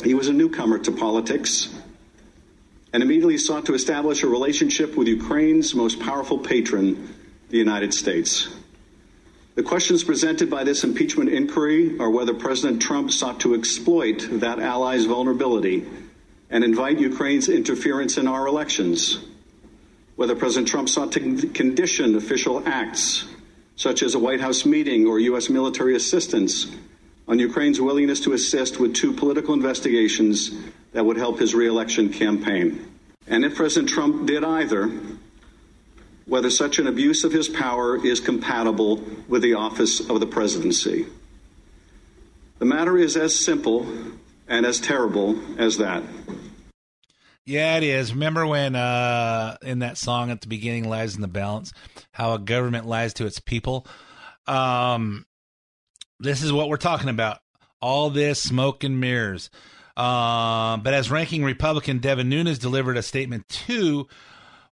He 0.03 0.13
was 0.13 0.27
a 0.27 0.33
newcomer 0.33 0.79
to 0.79 0.91
politics 0.91 1.73
and 2.91 3.01
immediately 3.01 3.37
sought 3.37 3.65
to 3.67 3.73
establish 3.73 4.21
a 4.21 4.27
relationship 4.27 4.97
with 4.97 5.07
Ukraine's 5.07 5.73
most 5.73 5.99
powerful 6.01 6.37
patron, 6.37 7.13
the 7.49 7.57
United 7.57 7.93
States. 7.93 8.49
The 9.55 9.63
questions 9.63 10.03
presented 10.03 10.49
by 10.49 10.65
this 10.65 10.83
impeachment 10.83 11.29
inquiry 11.29 11.97
are 11.99 12.09
whether 12.09 12.33
President 12.33 12.81
Trump 12.81 13.11
sought 13.11 13.39
to 13.41 13.55
exploit 13.55 14.27
that 14.41 14.59
ally's 14.59 15.05
vulnerability 15.05 15.85
and 16.49 16.63
invite 16.63 16.99
Ukraine's 16.99 17.49
interference 17.49 18.17
in 18.17 18.27
our 18.27 18.47
elections, 18.47 19.19
whether 20.15 20.35
President 20.35 20.67
Trump 20.67 20.89
sought 20.89 21.11
to 21.13 21.47
condition 21.49 22.15
official 22.15 22.61
acts, 22.67 23.27
such 23.75 24.03
as 24.03 24.15
a 24.15 24.19
White 24.19 24.41
House 24.41 24.65
meeting 24.65 25.05
or 25.05 25.19
U.S. 25.19 25.49
military 25.49 25.95
assistance, 25.95 26.67
on 27.27 27.39
Ukraine's 27.39 27.81
willingness 27.81 28.21
to 28.21 28.33
assist 28.33 28.79
with 28.79 28.93
two 28.93 29.11
political 29.11 29.53
investigations 29.53 30.51
that 30.93 31.05
would 31.05 31.17
help 31.17 31.39
his 31.39 31.55
reelection 31.55 32.13
campaign. 32.13 32.87
And 33.27 33.43
if 33.43 33.55
President 33.55 33.89
Trump 33.89 34.27
did 34.27 34.43
either, 34.43 34.91
whether 36.25 36.49
such 36.49 36.79
an 36.79 36.87
abuse 36.87 37.23
of 37.23 37.31
his 37.31 37.49
power 37.49 38.03
is 38.03 38.19
compatible 38.19 38.97
with 39.27 39.41
the 39.41 39.53
office 39.53 39.99
of 39.99 40.19
the 40.19 40.25
presidency. 40.25 41.05
The 42.59 42.65
matter 42.65 42.97
is 42.97 43.17
as 43.17 43.37
simple 43.37 43.87
and 44.47 44.65
as 44.65 44.79
terrible 44.79 45.39
as 45.59 45.77
that. 45.77 46.03
Yeah, 47.45 47.77
it 47.77 47.83
is. 47.83 48.13
Remember 48.13 48.47
when 48.47 48.75
uh, 48.75 49.57
in 49.61 49.79
that 49.79 49.97
song 49.97 50.31
at 50.31 50.41
the 50.41 50.47
beginning, 50.47 50.89
"Lives 50.89 51.15
in 51.15 51.21
the 51.21 51.27
Balance," 51.27 51.73
how 52.11 52.33
a 52.33 52.39
government 52.39 52.87
lies 52.87 53.13
to 53.15 53.25
its 53.25 53.39
people. 53.39 53.85
Um, 54.47 55.25
this 56.19 56.41
is 56.41 56.51
what 56.51 56.69
we're 56.69 56.77
talking 56.77 57.09
about. 57.09 57.39
All 57.81 58.09
this 58.09 58.41
smoke 58.41 58.83
and 58.83 58.99
mirrors. 58.99 59.51
Uh, 59.95 60.77
but 60.77 60.93
as 60.93 61.11
ranking 61.11 61.43
Republican 61.43 61.99
Devin 61.99 62.27
Nunes 62.27 62.59
delivered 62.59 62.97
a 62.97 63.03
statement 63.03 63.47
too, 63.47 64.07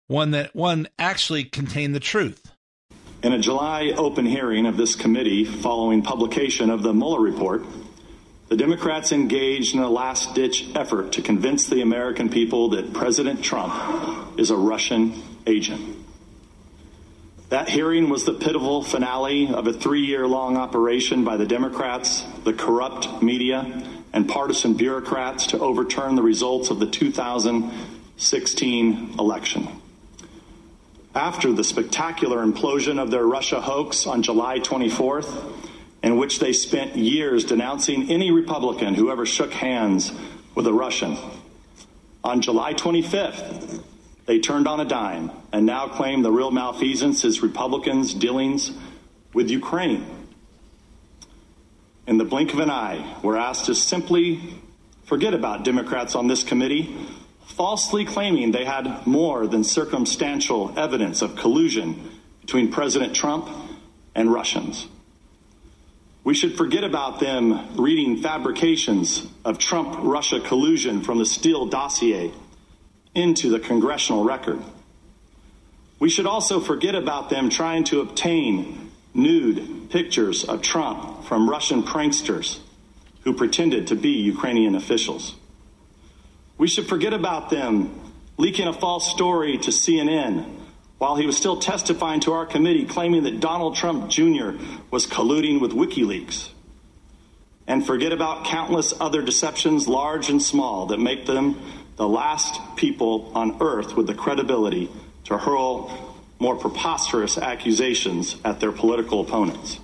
one 0.06 0.32
that 0.32 0.54
one 0.54 0.88
actually 0.98 1.44
contained 1.44 1.94
the 1.94 2.00
truth. 2.00 2.52
In 3.22 3.32
a 3.32 3.38
July 3.38 3.92
open 3.96 4.26
hearing 4.26 4.66
of 4.66 4.76
this 4.76 4.96
committee 4.96 5.44
following 5.44 6.02
publication 6.02 6.70
of 6.70 6.82
the 6.82 6.92
Mueller 6.92 7.20
report, 7.20 7.62
the 8.52 8.58
Democrats 8.58 9.12
engaged 9.12 9.74
in 9.74 9.80
a 9.80 9.88
last 9.88 10.34
ditch 10.34 10.66
effort 10.74 11.12
to 11.12 11.22
convince 11.22 11.68
the 11.68 11.80
American 11.80 12.28
people 12.28 12.68
that 12.68 12.92
President 12.92 13.42
Trump 13.42 14.38
is 14.38 14.50
a 14.50 14.56
Russian 14.56 15.22
agent. 15.46 15.96
That 17.48 17.70
hearing 17.70 18.10
was 18.10 18.26
the 18.26 18.34
pitiful 18.34 18.82
finale 18.82 19.48
of 19.48 19.68
a 19.68 19.72
three 19.72 20.04
year 20.04 20.26
long 20.26 20.58
operation 20.58 21.24
by 21.24 21.38
the 21.38 21.46
Democrats, 21.46 22.24
the 22.44 22.52
corrupt 22.52 23.22
media, 23.22 23.88
and 24.12 24.28
partisan 24.28 24.74
bureaucrats 24.74 25.46
to 25.46 25.58
overturn 25.58 26.14
the 26.14 26.22
results 26.22 26.68
of 26.68 26.78
the 26.78 26.86
2016 26.86 29.14
election. 29.18 29.66
After 31.14 31.54
the 31.54 31.64
spectacular 31.64 32.44
implosion 32.44 33.02
of 33.02 33.10
their 33.10 33.24
Russia 33.24 33.62
hoax 33.62 34.06
on 34.06 34.22
July 34.22 34.60
24th, 34.60 35.71
in 36.02 36.16
which 36.16 36.40
they 36.40 36.52
spent 36.52 36.96
years 36.96 37.44
denouncing 37.44 38.10
any 38.10 38.30
Republican 38.30 38.94
who 38.94 39.10
ever 39.10 39.24
shook 39.24 39.52
hands 39.52 40.12
with 40.54 40.66
a 40.66 40.72
Russian, 40.72 41.16
on 42.24 42.40
July 42.40 42.74
25th, 42.74 43.82
they 44.26 44.38
turned 44.38 44.68
on 44.68 44.80
a 44.80 44.84
dime 44.84 45.30
and 45.52 45.66
now 45.66 45.88
claim 45.88 46.22
the 46.22 46.30
real 46.30 46.50
malfeasance 46.50 47.24
is 47.24 47.42
Republicans' 47.42 48.14
dealings 48.14 48.72
with 49.32 49.50
Ukraine. 49.50 50.06
In 52.06 52.18
the 52.18 52.24
blink 52.24 52.52
of 52.52 52.60
an 52.60 52.70
eye, 52.70 53.16
we're 53.22 53.36
asked 53.36 53.66
to 53.66 53.74
simply 53.74 54.40
forget 55.04 55.34
about 55.34 55.64
Democrats 55.64 56.14
on 56.14 56.26
this 56.26 56.42
committee, 56.42 56.96
falsely 57.46 58.04
claiming 58.04 58.52
they 58.52 58.64
had 58.64 59.06
more 59.06 59.46
than 59.46 59.64
circumstantial 59.64 60.72
evidence 60.78 61.22
of 61.22 61.36
collusion 61.36 62.10
between 62.40 62.70
President 62.70 63.14
Trump 63.14 63.48
and 64.14 64.32
Russians. 64.32 64.88
We 66.24 66.34
should 66.34 66.56
forget 66.56 66.84
about 66.84 67.18
them 67.18 67.76
reading 67.76 68.22
fabrications 68.22 69.26
of 69.44 69.58
Trump 69.58 69.96
Russia 69.98 70.38
collusion 70.38 71.02
from 71.02 71.18
the 71.18 71.26
Steele 71.26 71.66
dossier 71.66 72.30
into 73.14 73.50
the 73.50 73.58
congressional 73.58 74.22
record. 74.22 74.62
We 75.98 76.08
should 76.08 76.26
also 76.26 76.60
forget 76.60 76.94
about 76.94 77.28
them 77.28 77.50
trying 77.50 77.84
to 77.84 78.00
obtain 78.00 78.92
nude 79.14 79.90
pictures 79.90 80.44
of 80.44 80.62
Trump 80.62 81.24
from 81.24 81.50
Russian 81.50 81.82
pranksters 81.82 82.60
who 83.24 83.32
pretended 83.32 83.88
to 83.88 83.96
be 83.96 84.10
Ukrainian 84.10 84.74
officials. 84.74 85.34
We 86.56 86.68
should 86.68 86.86
forget 86.86 87.12
about 87.12 87.50
them 87.50 88.00
leaking 88.36 88.68
a 88.68 88.72
false 88.72 89.10
story 89.10 89.58
to 89.58 89.70
CNN 89.70 90.61
while 91.02 91.16
he 91.16 91.26
was 91.26 91.36
still 91.36 91.56
testifying 91.56 92.20
to 92.20 92.32
our 92.32 92.46
committee 92.46 92.84
claiming 92.84 93.24
that 93.24 93.40
Donald 93.40 93.74
Trump 93.74 94.08
Jr. 94.08 94.52
was 94.92 95.04
colluding 95.04 95.60
with 95.60 95.72
WikiLeaks. 95.72 96.50
And 97.66 97.84
forget 97.84 98.12
about 98.12 98.44
countless 98.44 98.94
other 99.00 99.20
deceptions, 99.20 99.88
large 99.88 100.30
and 100.30 100.40
small, 100.40 100.86
that 100.86 101.00
make 101.00 101.26
them 101.26 101.60
the 101.96 102.06
last 102.06 102.60
people 102.76 103.32
on 103.34 103.60
earth 103.60 103.96
with 103.96 104.06
the 104.06 104.14
credibility 104.14 104.88
to 105.24 105.38
hurl 105.38 105.90
more 106.38 106.54
preposterous 106.54 107.36
accusations 107.36 108.36
at 108.44 108.60
their 108.60 108.70
political 108.70 109.22
opponents. 109.22 109.80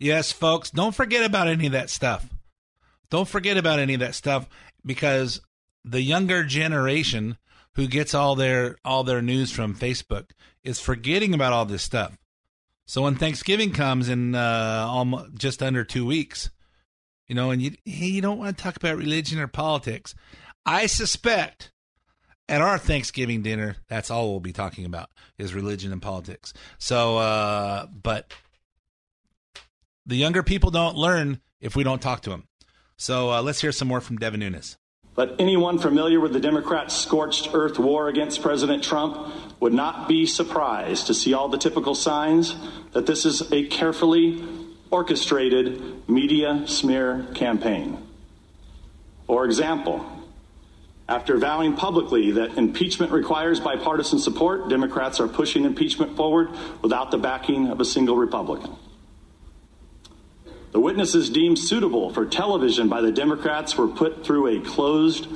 Yes, 0.00 0.32
folks, 0.32 0.70
don't 0.70 0.94
forget 0.94 1.22
about 1.22 1.48
any 1.48 1.66
of 1.66 1.72
that 1.72 1.90
stuff. 1.90 2.26
Don't 3.10 3.28
forget 3.28 3.58
about 3.58 3.78
any 3.78 3.92
of 3.92 4.00
that 4.00 4.14
stuff 4.14 4.48
because 4.86 5.42
the 5.84 6.00
younger 6.00 6.44
generation 6.44 7.36
who 7.74 7.86
gets 7.86 8.14
all 8.14 8.34
their 8.34 8.76
all 8.84 9.04
their 9.04 9.22
news 9.22 9.50
from 9.50 9.74
Facebook 9.74 10.30
is 10.62 10.80
forgetting 10.80 11.34
about 11.34 11.52
all 11.52 11.64
this 11.64 11.82
stuff. 11.82 12.16
So 12.86 13.02
when 13.02 13.16
Thanksgiving 13.16 13.72
comes 13.72 14.08
in 14.08 14.34
uh, 14.34 14.86
almost 14.88 15.34
just 15.34 15.62
under 15.62 15.84
two 15.84 16.06
weeks, 16.06 16.50
you 17.26 17.34
know, 17.34 17.50
and 17.50 17.60
you 17.62 17.72
you 17.84 18.20
don't 18.20 18.38
want 18.38 18.56
to 18.56 18.62
talk 18.62 18.76
about 18.76 18.96
religion 18.96 19.38
or 19.38 19.48
politics. 19.48 20.14
I 20.66 20.86
suspect 20.86 21.72
at 22.48 22.60
our 22.60 22.78
Thanksgiving 22.78 23.42
dinner, 23.42 23.76
that's 23.88 24.10
all 24.10 24.30
we'll 24.30 24.40
be 24.40 24.52
talking 24.52 24.84
about 24.84 25.10
is 25.38 25.54
religion 25.54 25.92
and 25.92 26.02
politics. 26.02 26.52
So, 26.78 27.18
uh, 27.18 27.86
but 27.86 28.32
the 30.06 30.16
younger 30.16 30.42
people 30.42 30.70
don't 30.70 30.96
learn 30.96 31.40
if 31.60 31.74
we 31.74 31.84
don't 31.84 32.02
talk 32.02 32.22
to 32.22 32.30
them. 32.30 32.48
So 32.96 33.30
uh, 33.30 33.42
let's 33.42 33.60
hear 33.60 33.72
some 33.72 33.88
more 33.88 34.00
from 34.00 34.18
Devin 34.18 34.40
Nunes. 34.40 34.76
But 35.14 35.36
anyone 35.38 35.78
familiar 35.78 36.18
with 36.18 36.32
the 36.32 36.40
Democrats' 36.40 36.96
scorched 36.96 37.50
earth 37.52 37.78
war 37.78 38.08
against 38.08 38.42
President 38.42 38.82
Trump 38.82 39.32
would 39.60 39.72
not 39.72 40.08
be 40.08 40.26
surprised 40.26 41.06
to 41.06 41.14
see 41.14 41.34
all 41.34 41.48
the 41.48 41.58
typical 41.58 41.94
signs 41.94 42.56
that 42.92 43.06
this 43.06 43.24
is 43.24 43.52
a 43.52 43.66
carefully 43.66 44.42
orchestrated 44.90 46.08
media 46.08 46.64
smear 46.66 47.26
campaign. 47.34 47.98
For 49.26 49.44
example, 49.44 50.04
after 51.08 51.36
vowing 51.36 51.74
publicly 51.74 52.32
that 52.32 52.56
impeachment 52.56 53.12
requires 53.12 53.60
bipartisan 53.60 54.18
support, 54.18 54.68
Democrats 54.68 55.20
are 55.20 55.28
pushing 55.28 55.64
impeachment 55.64 56.16
forward 56.16 56.48
without 56.82 57.10
the 57.10 57.18
backing 57.18 57.68
of 57.68 57.80
a 57.80 57.84
single 57.84 58.16
Republican. 58.16 58.74
The 60.74 60.80
witnesses 60.80 61.30
deemed 61.30 61.56
suitable 61.56 62.10
for 62.10 62.26
television 62.26 62.88
by 62.88 63.00
the 63.00 63.12
Democrats 63.12 63.78
were 63.78 63.86
put 63.86 64.26
through 64.26 64.48
a 64.48 64.60
closed 64.60 65.28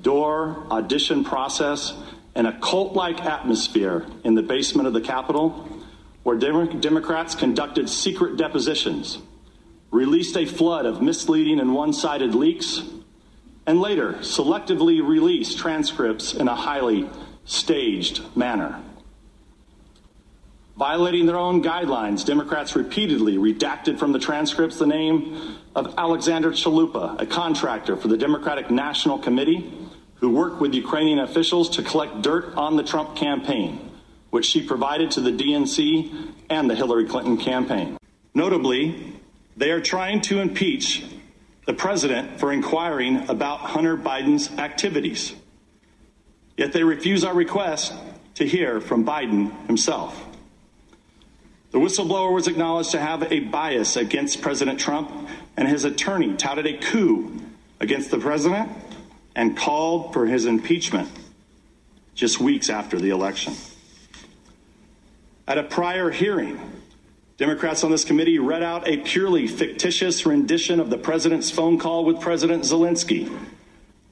door 0.00 0.66
audition 0.70 1.22
process 1.22 1.92
in 2.34 2.46
a 2.46 2.58
cult 2.60 2.94
like 2.94 3.22
atmosphere 3.22 4.06
in 4.24 4.34
the 4.34 4.42
basement 4.42 4.88
of 4.88 4.94
the 4.94 5.02
Capitol, 5.02 5.68
where 6.22 6.38
Dem- 6.38 6.80
Democrats 6.80 7.34
conducted 7.34 7.90
secret 7.90 8.38
depositions, 8.38 9.18
released 9.90 10.34
a 10.34 10.46
flood 10.46 10.86
of 10.86 11.02
misleading 11.02 11.60
and 11.60 11.74
one 11.74 11.92
sided 11.92 12.34
leaks 12.34 12.80
and 13.66 13.78
later 13.78 14.14
selectively 14.20 15.06
released 15.06 15.58
transcripts 15.58 16.32
in 16.32 16.48
a 16.48 16.54
highly 16.54 17.06
staged 17.44 18.22
manner. 18.34 18.80
Violating 20.76 21.24
their 21.24 21.38
own 21.38 21.62
guidelines, 21.62 22.24
Democrats 22.24 22.76
repeatedly 22.76 23.36
redacted 23.36 23.98
from 23.98 24.12
the 24.12 24.18
transcripts 24.18 24.78
the 24.78 24.86
name 24.86 25.56
of 25.74 25.94
Alexandra 25.96 26.52
Chalupa, 26.52 27.18
a 27.18 27.24
contractor 27.24 27.96
for 27.96 28.08
the 28.08 28.16
Democratic 28.18 28.70
National 28.70 29.18
Committee 29.18 29.72
who 30.16 30.30
worked 30.30 30.60
with 30.60 30.74
Ukrainian 30.74 31.18
officials 31.18 31.70
to 31.70 31.82
collect 31.82 32.20
dirt 32.20 32.54
on 32.56 32.76
the 32.76 32.82
Trump 32.82 33.16
campaign, 33.16 33.90
which 34.30 34.44
she 34.44 34.66
provided 34.66 35.10
to 35.12 35.20
the 35.20 35.30
DNC 35.30 36.32
and 36.50 36.68
the 36.68 36.74
Hillary 36.74 37.06
Clinton 37.06 37.38
campaign. 37.38 37.96
Notably, 38.34 39.14
they 39.56 39.70
are 39.70 39.80
trying 39.80 40.20
to 40.22 40.40
impeach 40.40 41.04
the 41.64 41.72
president 41.72 42.38
for 42.38 42.52
inquiring 42.52 43.28
about 43.30 43.60
Hunter 43.60 43.96
Biden's 43.96 44.50
activities. 44.58 45.34
Yet 46.56 46.72
they 46.72 46.84
refuse 46.84 47.24
our 47.24 47.34
request 47.34 47.94
to 48.34 48.46
hear 48.46 48.80
from 48.80 49.04
Biden 49.04 49.66
himself. 49.66 50.25
The 51.76 51.82
whistleblower 51.82 52.32
was 52.32 52.48
acknowledged 52.48 52.92
to 52.92 52.98
have 52.98 53.30
a 53.30 53.40
bias 53.40 53.96
against 53.96 54.40
President 54.40 54.80
Trump, 54.80 55.10
and 55.58 55.68
his 55.68 55.84
attorney 55.84 56.32
touted 56.32 56.66
a 56.66 56.78
coup 56.78 57.38
against 57.80 58.10
the 58.10 58.16
president 58.16 58.70
and 59.34 59.54
called 59.54 60.14
for 60.14 60.24
his 60.24 60.46
impeachment 60.46 61.10
just 62.14 62.40
weeks 62.40 62.70
after 62.70 62.98
the 62.98 63.10
election. 63.10 63.52
At 65.46 65.58
a 65.58 65.64
prior 65.64 66.08
hearing, 66.08 66.58
Democrats 67.36 67.84
on 67.84 67.90
this 67.90 68.06
committee 68.06 68.38
read 68.38 68.62
out 68.62 68.88
a 68.88 68.96
purely 68.96 69.46
fictitious 69.46 70.24
rendition 70.24 70.80
of 70.80 70.88
the 70.88 70.96
president's 70.96 71.50
phone 71.50 71.78
call 71.78 72.06
with 72.06 72.22
President 72.22 72.62
Zelensky. 72.62 73.30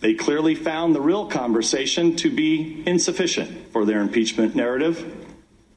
They 0.00 0.12
clearly 0.12 0.54
found 0.54 0.94
the 0.94 1.00
real 1.00 1.28
conversation 1.28 2.14
to 2.16 2.30
be 2.30 2.82
insufficient 2.84 3.72
for 3.72 3.86
their 3.86 4.02
impeachment 4.02 4.54
narrative, 4.54 5.23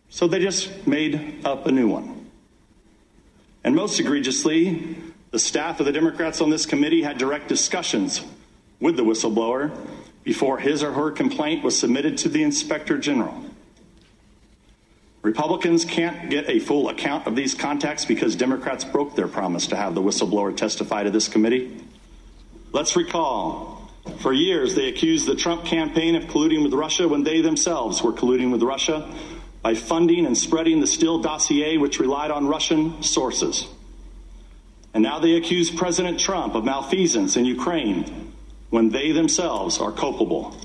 so 0.09 0.27
they 0.27 0.39
just 0.39 0.87
made 0.87 1.45
up 1.45 1.65
a 1.65 1.71
new 1.71 1.87
one. 1.87 2.29
And 3.63 3.75
most 3.75 3.99
egregiously, 3.99 4.97
the 5.31 5.39
staff 5.39 5.79
of 5.79 5.85
the 5.85 5.91
Democrats 5.91 6.41
on 6.41 6.49
this 6.49 6.65
committee 6.65 7.01
had 7.01 7.17
direct 7.17 7.47
discussions 7.47 8.23
with 8.79 8.95
the 8.95 9.03
whistleblower 9.03 9.75
before 10.23 10.57
his 10.59 10.83
or 10.83 10.91
her 10.93 11.11
complaint 11.11 11.63
was 11.63 11.77
submitted 11.77 12.17
to 12.19 12.29
the 12.29 12.43
inspector 12.43 12.97
general. 12.97 13.43
Republicans 15.21 15.83
can't 15.83 16.29
get 16.29 16.49
a 16.49 16.59
full 16.59 16.87
account 16.89 17.27
of 17.27 17.35
these 17.35 17.53
contacts 17.53 18.05
because 18.05 18.35
Democrats 18.35 18.85
broke 18.85 19.15
their 19.15 19.27
promise 19.27 19.67
to 19.67 19.75
have 19.75 19.95
the 19.95 20.01
whistleblower 20.01 20.55
testify 20.55 21.03
to 21.03 21.11
this 21.11 21.27
committee. 21.27 21.83
Let's 22.71 22.95
recall, 22.95 23.89
for 24.19 24.31
years 24.31 24.75
they 24.75 24.87
accused 24.87 25.25
the 25.25 25.35
Trump 25.35 25.65
campaign 25.65 26.15
of 26.15 26.25
colluding 26.25 26.63
with 26.63 26.73
Russia 26.73 27.07
when 27.07 27.23
they 27.23 27.41
themselves 27.41 28.01
were 28.01 28.13
colluding 28.13 28.51
with 28.51 28.63
Russia 28.63 29.13
by 29.61 29.75
funding 29.75 30.25
and 30.25 30.37
spreading 30.37 30.79
the 30.79 30.87
Steele 30.87 31.19
dossier, 31.19 31.77
which 31.77 31.99
relied 31.99 32.31
on 32.31 32.47
Russian 32.47 33.01
sources. 33.03 33.67
And 34.93 35.03
now 35.03 35.19
they 35.19 35.35
accuse 35.35 35.69
President 35.69 36.19
Trump 36.19 36.55
of 36.55 36.63
malfeasance 36.63 37.37
in 37.37 37.45
Ukraine 37.45 38.33
when 38.69 38.89
they 38.89 39.11
themselves 39.11 39.79
are 39.79 39.91
culpable. 39.91 40.55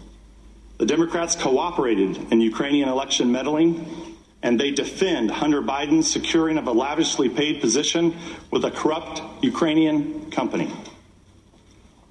The 0.79 0.87
Democrats 0.87 1.37
cooperated 1.37 2.33
in 2.33 2.41
Ukrainian 2.41 2.89
election 2.89 3.31
meddling, 3.31 4.17
and 4.43 4.59
they 4.59 4.71
defend 4.71 5.31
Hunter 5.31 5.63
Biden's 5.63 6.11
securing 6.11 6.59
of 6.59 6.67
a 6.67 6.73
lavishly 6.73 7.29
paid 7.29 7.61
position 7.61 8.17
with 8.51 8.65
a 8.65 8.71
corrupt 8.71 9.23
Ukrainian 9.45 10.31
company, 10.31 10.73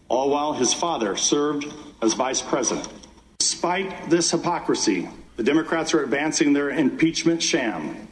all 0.08 0.30
while 0.30 0.54
his 0.54 0.74
father 0.74 1.18
served 1.18 1.66
as 2.02 2.14
vice 2.14 2.42
president. 2.42 2.88
Despite 3.40 4.10
this 4.10 4.32
hypocrisy, 4.32 5.10
the 5.42 5.52
Democrats 5.52 5.92
are 5.96 6.04
advancing 6.04 6.54
their 6.54 6.70
impeachment 6.70 7.42
sham. 7.42 8.08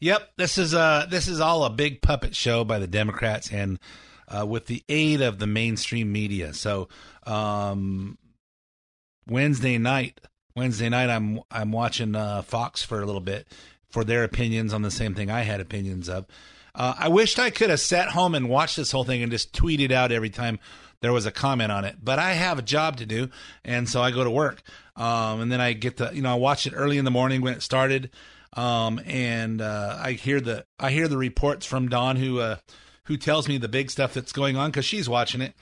Yep, 0.00 0.32
this 0.36 0.58
is 0.58 0.74
uh 0.74 1.06
this 1.08 1.28
is 1.28 1.40
all 1.40 1.62
a 1.62 1.70
big 1.70 2.02
puppet 2.02 2.34
show 2.34 2.64
by 2.64 2.80
the 2.80 2.88
Democrats 2.88 3.52
and 3.52 3.78
uh, 4.26 4.44
with 4.44 4.66
the 4.66 4.82
aid 4.88 5.20
of 5.20 5.38
the 5.38 5.46
mainstream 5.46 6.10
media. 6.10 6.52
So 6.52 6.88
um, 7.26 8.18
Wednesday 9.28 9.78
night, 9.78 10.20
Wednesday 10.56 10.88
night, 10.88 11.10
I'm 11.10 11.42
I'm 11.48 11.70
watching 11.70 12.16
uh, 12.16 12.42
Fox 12.42 12.82
for 12.82 13.00
a 13.00 13.06
little 13.06 13.20
bit 13.20 13.46
for 13.88 14.02
their 14.02 14.24
opinions 14.24 14.74
on 14.74 14.82
the 14.82 14.90
same 14.90 15.14
thing 15.14 15.30
I 15.30 15.42
had 15.42 15.60
opinions 15.60 16.08
of. 16.08 16.26
Uh, 16.74 16.94
I 16.98 17.08
wished 17.08 17.38
I 17.38 17.50
could 17.50 17.70
have 17.70 17.80
sat 17.80 18.08
home 18.08 18.34
and 18.34 18.48
watched 18.48 18.76
this 18.76 18.90
whole 18.90 19.04
thing 19.04 19.22
and 19.22 19.30
just 19.30 19.52
tweeted 19.52 19.92
out 19.92 20.10
every 20.10 20.30
time 20.30 20.58
there 21.00 21.12
was 21.12 21.26
a 21.26 21.30
comment 21.30 21.72
on 21.72 21.84
it. 21.84 21.96
But 22.02 22.18
I 22.18 22.32
have 22.32 22.58
a 22.58 22.62
job 22.62 22.98
to 22.98 23.06
do, 23.06 23.30
and 23.64 23.88
so 23.88 24.02
I 24.02 24.10
go 24.10 24.24
to 24.24 24.30
work, 24.30 24.62
um, 24.96 25.40
and 25.40 25.50
then 25.50 25.60
I 25.60 25.72
get 25.72 25.96
to 25.98 26.10
you 26.12 26.22
know 26.22 26.32
I 26.32 26.36
watch 26.36 26.66
it 26.66 26.72
early 26.74 26.98
in 26.98 27.04
the 27.04 27.10
morning 27.10 27.40
when 27.40 27.54
it 27.54 27.62
started, 27.62 28.10
um, 28.54 29.00
and 29.04 29.60
uh, 29.60 29.98
I 30.00 30.12
hear 30.12 30.40
the 30.40 30.66
I 30.78 30.90
hear 30.90 31.08
the 31.08 31.18
reports 31.18 31.66
from 31.66 31.88
Don 31.88 32.16
who 32.16 32.40
uh, 32.40 32.56
who 33.04 33.16
tells 33.16 33.48
me 33.48 33.58
the 33.58 33.68
big 33.68 33.90
stuff 33.90 34.14
that's 34.14 34.32
going 34.32 34.56
on 34.56 34.70
because 34.70 34.84
she's 34.84 35.08
watching 35.08 35.40
it, 35.40 35.54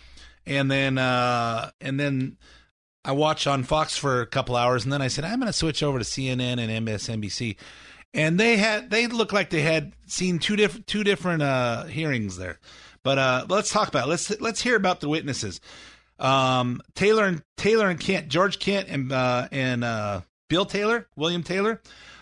and 0.47 0.71
then 0.71 0.99
uh, 0.99 1.71
and 1.81 1.99
then 1.99 2.37
I 3.05 3.13
watch 3.13 3.47
on 3.47 3.63
Fox 3.63 3.97
for 3.97 4.21
a 4.21 4.27
couple 4.27 4.57
hours, 4.57 4.85
and 4.85 4.93
then 4.93 5.03
I 5.03 5.09
said 5.09 5.25
I'm 5.25 5.39
going 5.39 5.47
to 5.47 5.53
switch 5.53 5.83
over 5.83 5.99
to 5.99 6.05
CNN 6.05 6.59
and 6.59 6.87
MSNBC, 6.87 7.57
and 8.13 8.39
they 8.39 8.57
had 8.57 8.91
they 8.91 9.07
looked 9.07 9.33
like 9.33 9.51
they 9.51 9.63
had 9.63 9.93
seen 10.07 10.39
two 10.39 10.57
different 10.57 10.87
two 10.87 11.05
different 11.05 11.43
uh, 11.43 11.85
hearings 11.85 12.37
there. 12.37 12.59
But 13.09 13.17
uh, 13.17 13.47
let's 13.49 13.71
talk 13.71 13.89
about 13.89 14.05
it. 14.05 14.11
let's 14.11 14.39
let's 14.39 14.61
hear 14.61 14.77
about 14.77 15.01
the 15.01 15.09
witnesses. 15.09 15.63
Um, 16.19 16.83
Taylor 16.95 17.25
and 17.25 17.43
Taylor 17.57 17.89
and 17.89 17.99
Kent, 17.99 18.29
George 18.29 18.59
Kent 18.59 18.89
and 18.91 19.11
uh, 19.11 19.49
and 19.51 19.83
uh, 19.83 20.21
Bill 20.51 20.67
Taylor, 20.67 21.09
William 21.17 21.43
Taylor. 21.43 21.81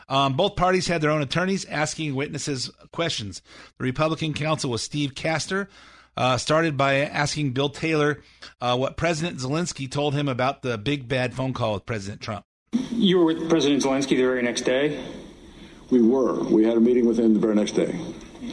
Um, 0.09 0.35
both 0.35 0.55
parties 0.55 0.87
had 0.87 1.01
their 1.01 1.11
own 1.11 1.23
attorneys 1.23 1.65
asking 1.65 2.15
witnesses 2.15 2.71
questions. 2.93 3.43
The 3.79 3.83
Republican 3.83 4.33
counsel 4.33 4.71
was 4.71 4.81
Steve 4.81 5.17
Castor. 5.17 5.69
Uh, 6.17 6.37
started 6.39 6.77
by 6.77 6.99
asking 6.99 7.51
Bill 7.51 7.69
Taylor 7.69 8.23
uh, 8.61 8.77
what 8.77 8.97
President 8.97 9.39
Zelensky 9.39 9.91
told 9.91 10.15
him 10.15 10.29
about 10.29 10.63
the 10.63 10.79
big 10.79 11.09
bad 11.09 11.35
phone 11.35 11.53
call 11.53 11.75
with 11.75 11.85
President 11.85 12.21
Trump. 12.21 12.45
You 12.93 13.19
were 13.19 13.25
with 13.25 13.51
President 13.51 13.83
Zelensky 13.83 14.11
the 14.11 14.23
very 14.23 14.43
next 14.43 14.61
day? 14.61 15.05
We 15.91 16.01
were. 16.01 16.45
We 16.45 16.63
had 16.63 16.77
a 16.77 16.81
meeting 16.81 17.07
with 17.07 17.19
him 17.19 17.35
the 17.35 17.41
very 17.41 17.57
next 17.57 17.73
day. 17.73 17.99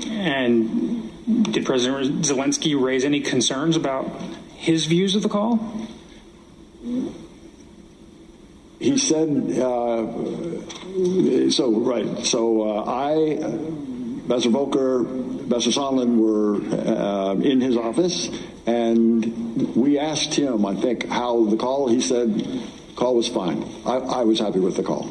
And 0.09 1.51
did 1.51 1.65
President 1.65 2.23
Zelensky 2.25 2.79
raise 2.79 3.05
any 3.05 3.21
concerns 3.21 3.75
about 3.75 4.05
his 4.55 4.85
views 4.85 5.15
of 5.15 5.23
the 5.23 5.29
call? 5.29 5.87
He 8.79 8.97
said, 8.97 9.29
uh, 9.59 11.49
so, 11.49 11.71
right. 11.79 12.25
So 12.25 12.61
uh, 12.61 12.83
I, 12.83 13.13
Ambassador 14.23 14.49
Volker, 14.49 14.99
Ambassador 14.99 15.79
Sondland 15.79 16.17
were 16.17 16.55
uh, 16.55 17.35
in 17.35 17.61
his 17.61 17.77
office, 17.77 18.29
and 18.65 19.75
we 19.75 19.99
asked 19.99 20.33
him, 20.33 20.65
I 20.65 20.75
think, 20.75 21.07
how 21.07 21.45
the 21.45 21.55
call, 21.55 21.87
he 21.87 22.01
said, 22.01 22.45
call 22.95 23.15
was 23.15 23.29
fine. 23.29 23.63
I, 23.85 23.97
I 23.97 24.23
was 24.23 24.39
happy 24.39 24.59
with 24.59 24.75
the 24.75 24.83
call. 24.83 25.09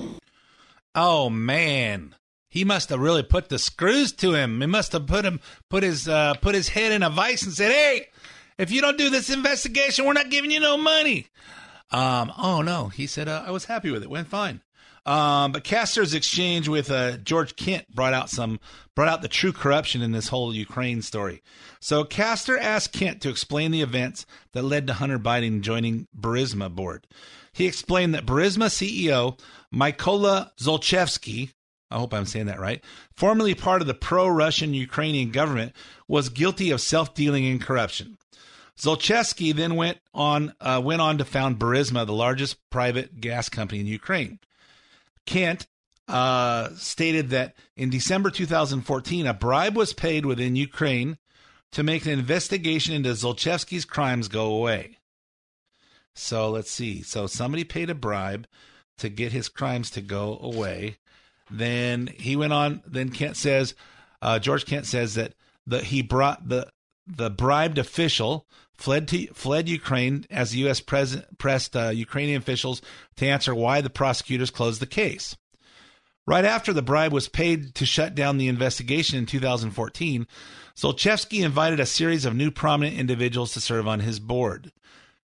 Oh, 0.95 1.31
man 1.31 2.15
he 2.53 2.65
must 2.65 2.91
have 2.91 3.01
really 3.01 3.23
put 3.23 3.49
the 3.49 3.59
screws 3.59 4.13
to 4.13 4.35
him. 4.35 4.61
He 4.61 4.67
must 4.67 4.93
have 4.93 5.07
put 5.07 5.25
him 5.25 5.41
put 5.71 5.83
his 5.83 6.07
uh, 6.07 6.35
put 6.35 6.55
his 6.55 6.69
head 6.69 6.93
in 6.93 7.03
a 7.03 7.09
vice 7.09 7.43
and 7.45 7.55
said, 7.55 7.73
"Hey, 7.73 8.09
if 8.59 8.71
you 8.71 8.83
don't 8.83 8.99
do 8.99 9.09
this 9.09 9.31
investigation, 9.31 10.05
we're 10.05 10.13
not 10.13 10.29
giving 10.29 10.51
you 10.51 10.61
no 10.61 10.77
money." 10.77 11.29
Um, 11.91 12.31
oh 12.37 12.61
no, 12.61 12.89
he 12.89 13.07
said 13.07 13.27
uh, 13.27 13.43
I 13.47 13.53
was 13.53 13.65
happy 13.65 13.91
with 13.91 14.03
it. 14.03 14.11
Went 14.11 14.29
fine. 14.29 14.61
Um, 15.07 15.53
but 15.53 15.65
Castor's 15.65 16.13
exchange 16.13 16.69
with 16.69 16.91
uh, 16.91 17.17
George 17.17 17.57
Kent 17.57 17.87
brought 17.95 18.13
out 18.13 18.29
some 18.29 18.61
brought 18.95 19.09
out 19.09 19.23
the 19.23 19.29
true 19.29 19.55
corruption 19.55 20.03
in 20.03 20.13
this 20.13 20.29
whole 20.29 20.55
Ukraine 20.55 21.01
story. 21.01 21.43
So 21.81 22.05
Castor 22.05 22.59
asked 22.59 22.93
Kent 22.93 23.23
to 23.23 23.31
explain 23.31 23.71
the 23.71 23.81
events 23.81 24.27
that 24.53 24.63
led 24.63 24.87
to 24.89 24.93
Hunter 24.93 25.19
Biden 25.19 25.63
joining 25.63 26.07
Burisma 26.15 26.71
board. 26.71 27.07
He 27.55 27.65
explained 27.65 28.15
that 28.15 28.27
Burisma 28.27 28.67
CEO 28.67 29.39
Mykola 29.75 30.51
Zlochevsky 30.59 31.53
I 31.93 31.99
hope 31.99 32.15
I'm 32.15 32.27
saying 32.27 32.47
that 32.47 32.61
right, 32.61 32.83
formerly 33.15 33.55
part 33.55 33.83
of 33.83 33.87
the 33.87 33.95
pro 33.95 34.27
Russian 34.29 34.75
Ukrainian 34.75 35.31
government, 35.31 35.75
was 36.09 36.29
guilty 36.29 36.71
of 36.71 36.81
self 36.81 37.15
dealing 37.15 37.47
and 37.47 37.61
corruption. 37.61 38.19
Zlochevsky 38.79 39.55
then 39.55 39.77
went 39.77 39.99
on, 40.15 40.55
uh, 40.61 40.81
went 40.83 41.03
on 41.03 41.19
to 41.19 41.25
found 41.25 41.59
Burisma, 41.59 42.07
the 42.07 42.13
largest 42.13 42.57
private 42.71 43.21
gas 43.21 43.49
company 43.49 43.81
in 43.81 43.87
Ukraine. 43.87 44.39
Kent 45.27 45.67
uh, 46.09 46.71
stated 46.77 47.31
that 47.31 47.55
in 47.77 47.91
December 47.91 48.31
2014, 48.31 49.27
a 49.27 49.35
bribe 49.35 49.77
was 49.77 49.93
paid 49.93 50.27
within 50.27 50.57
Ukraine 50.57 51.19
to 51.73 51.83
make 51.83 52.05
an 52.05 52.13
investigation 52.13 52.95
into 52.95 53.11
Zlochevsky's 53.11 53.85
crimes 53.85 54.29
go 54.29 54.47
away. 54.47 54.99
So 56.15 56.51
let's 56.51 56.71
see. 56.71 57.03
So 57.03 57.27
somebody 57.27 57.65
paid 57.65 57.89
a 57.89 57.95
bribe 57.95 58.47
to 58.99 59.09
get 59.09 59.33
his 59.33 59.49
crimes 59.49 59.91
to 59.91 60.01
go 60.01 60.39
away. 60.43 60.99
Then 61.53 62.07
he 62.07 62.35
went 62.35 62.53
on. 62.53 62.83
Then 62.87 63.11
Kent 63.11 63.37
says, 63.37 63.75
uh, 64.23 64.39
George 64.39 64.65
Kent 64.65 64.87
says 64.87 65.15
that 65.15 65.35
the 65.67 65.81
he 65.81 66.03
brought 66.03 66.49
the 66.49 66.69
the 67.07 67.31
bribed 67.31 67.79
official 67.79 68.47
fled 68.75 69.07
to 69.09 69.27
fled 69.29 69.69
Ukraine 69.69 70.25
as 70.31 70.51
the 70.51 70.61
U.S. 70.61 70.81
Pres- 70.81 71.23
pressed 71.39 71.77
uh, 71.77 71.91
Ukrainian 71.91 72.39
officials 72.39 72.81
to 73.17 73.27
answer 73.27 73.55
why 73.55 73.81
the 73.81 73.91
prosecutors 73.91 74.51
closed 74.51 74.81
the 74.81 74.87
case. 74.87 75.37
Right 76.27 76.45
after 76.45 76.73
the 76.73 76.83
bribe 76.83 77.13
was 77.13 77.29
paid 77.29 77.75
to 77.75 77.85
shut 77.85 78.15
down 78.15 78.39
the 78.39 78.49
investigation 78.49 79.19
in 79.19 79.27
2014, 79.27 80.27
Zlochevsky 80.77 81.45
invited 81.45 81.81
a 81.81 81.87
series 81.87 82.25
of 82.25 82.35
new 82.35 82.51
prominent 82.51 82.97
individuals 82.97 83.53
to 83.55 83.61
serve 83.61 83.89
on 83.89 84.01
his 84.01 84.21
board. 84.21 84.73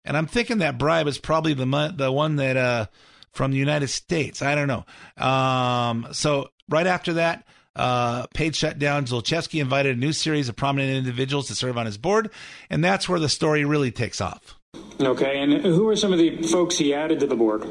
And 0.03 0.17
I'm 0.17 0.25
thinking 0.25 0.57
that 0.57 0.79
bribe 0.79 1.07
is 1.07 1.19
probably 1.19 1.53
the 1.53 1.93
the 1.95 2.11
one 2.11 2.37
that 2.37 2.57
uh, 2.57 2.87
from 3.31 3.51
the 3.51 3.57
United 3.57 3.87
States. 3.89 4.41
I 4.41 4.55
don't 4.55 4.67
know. 4.67 4.85
Um, 5.23 6.07
so 6.11 6.49
right 6.67 6.87
after 6.87 7.13
that, 7.13 7.45
uh, 7.75 8.27
Page 8.33 8.55
shut 8.57 8.77
down. 8.77 9.05
Zlochevsky 9.05 9.61
invited 9.61 9.95
a 9.95 9.99
new 9.99 10.11
series 10.11 10.49
of 10.49 10.55
prominent 10.55 10.91
individuals 10.91 11.47
to 11.47 11.55
serve 11.55 11.77
on 11.77 11.85
his 11.85 11.97
board, 11.97 12.29
and 12.69 12.83
that's 12.83 13.07
where 13.07 13.19
the 13.19 13.29
story 13.29 13.63
really 13.63 13.91
takes 13.91 14.19
off. 14.19 14.55
Okay, 14.99 15.39
and 15.39 15.53
who 15.53 15.87
are 15.87 15.95
some 15.95 16.11
of 16.11 16.19
the 16.19 16.41
folks 16.43 16.77
he 16.77 16.93
added 16.93 17.21
to 17.21 17.27
the 17.27 17.35
board? 17.35 17.65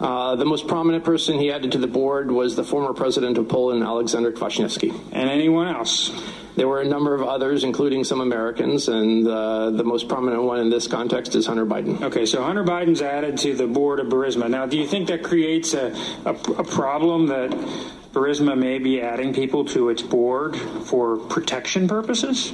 Uh, 0.00 0.34
the 0.36 0.44
most 0.44 0.66
prominent 0.66 1.04
person 1.04 1.38
he 1.38 1.52
added 1.52 1.72
to 1.72 1.78
the 1.78 1.86
board 1.86 2.30
was 2.30 2.56
the 2.56 2.64
former 2.64 2.92
president 2.92 3.38
of 3.38 3.48
Poland, 3.48 3.82
Alexander 3.82 4.32
Kwasniewski. 4.32 4.90
And 5.12 5.30
anyone 5.30 5.68
else? 5.68 6.10
There 6.56 6.68
were 6.68 6.80
a 6.80 6.84
number 6.86 7.14
of 7.14 7.22
others, 7.22 7.64
including 7.64 8.04
some 8.04 8.20
Americans, 8.20 8.86
and 8.88 9.26
uh, 9.26 9.70
the 9.70 9.82
most 9.82 10.08
prominent 10.08 10.44
one 10.44 10.60
in 10.60 10.70
this 10.70 10.86
context 10.86 11.34
is 11.34 11.46
Hunter 11.46 11.66
Biden. 11.66 12.00
Okay, 12.00 12.26
so 12.26 12.44
Hunter 12.44 12.62
Biden's 12.62 13.02
added 13.02 13.38
to 13.38 13.54
the 13.54 13.66
board 13.66 13.98
of 13.98 14.06
Burisma. 14.06 14.48
Now, 14.48 14.66
do 14.66 14.78
you 14.78 14.86
think 14.86 15.08
that 15.08 15.24
creates 15.24 15.74
a, 15.74 15.92
a, 16.24 16.30
a 16.30 16.64
problem 16.64 17.26
that 17.26 17.50
Burisma 18.12 18.56
may 18.56 18.78
be 18.78 19.00
adding 19.00 19.34
people 19.34 19.64
to 19.66 19.88
its 19.88 20.02
board 20.02 20.56
for 20.56 21.16
protection 21.16 21.88
purposes? 21.88 22.52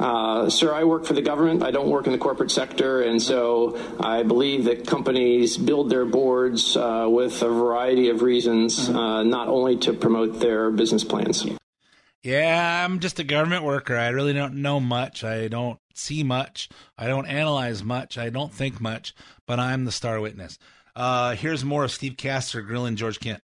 Uh, 0.00 0.48
sir, 0.48 0.72
I 0.72 0.84
work 0.84 1.04
for 1.04 1.12
the 1.12 1.20
government. 1.20 1.62
I 1.62 1.70
don't 1.70 1.90
work 1.90 2.06
in 2.06 2.12
the 2.12 2.18
corporate 2.18 2.50
sector, 2.50 3.02
and 3.02 3.20
so 3.20 3.78
I 4.00 4.22
believe 4.22 4.64
that 4.64 4.86
companies 4.86 5.58
build 5.58 5.90
their 5.90 6.06
boards 6.06 6.74
uh, 6.74 7.06
with 7.06 7.42
a 7.42 7.48
variety 7.48 8.08
of 8.08 8.22
reasons, 8.22 8.88
uh, 8.88 9.22
not 9.22 9.48
only 9.48 9.76
to 9.78 9.92
promote 9.92 10.40
their 10.40 10.70
business 10.70 11.04
plans. 11.04 11.46
Yeah, 12.22 12.84
I'm 12.84 13.00
just 13.00 13.18
a 13.18 13.24
government 13.24 13.64
worker. 13.64 13.94
I 13.94 14.08
really 14.08 14.32
don't 14.32 14.62
know 14.62 14.80
much. 14.80 15.22
I 15.22 15.48
don't 15.48 15.78
see 15.94 16.22
much. 16.22 16.70
I 16.96 17.06
don't 17.06 17.26
analyze 17.26 17.84
much. 17.84 18.16
I 18.16 18.30
don't 18.30 18.52
think 18.52 18.80
much, 18.80 19.14
but 19.46 19.60
I'm 19.60 19.84
the 19.84 19.92
star 19.92 20.18
witness. 20.18 20.58
Uh, 20.96 21.34
here's 21.34 21.62
more 21.62 21.84
of 21.84 21.90
Steve 21.90 22.16
Castor 22.16 22.62
grilling 22.62 22.96
George 22.96 23.20
Kent. 23.20 23.42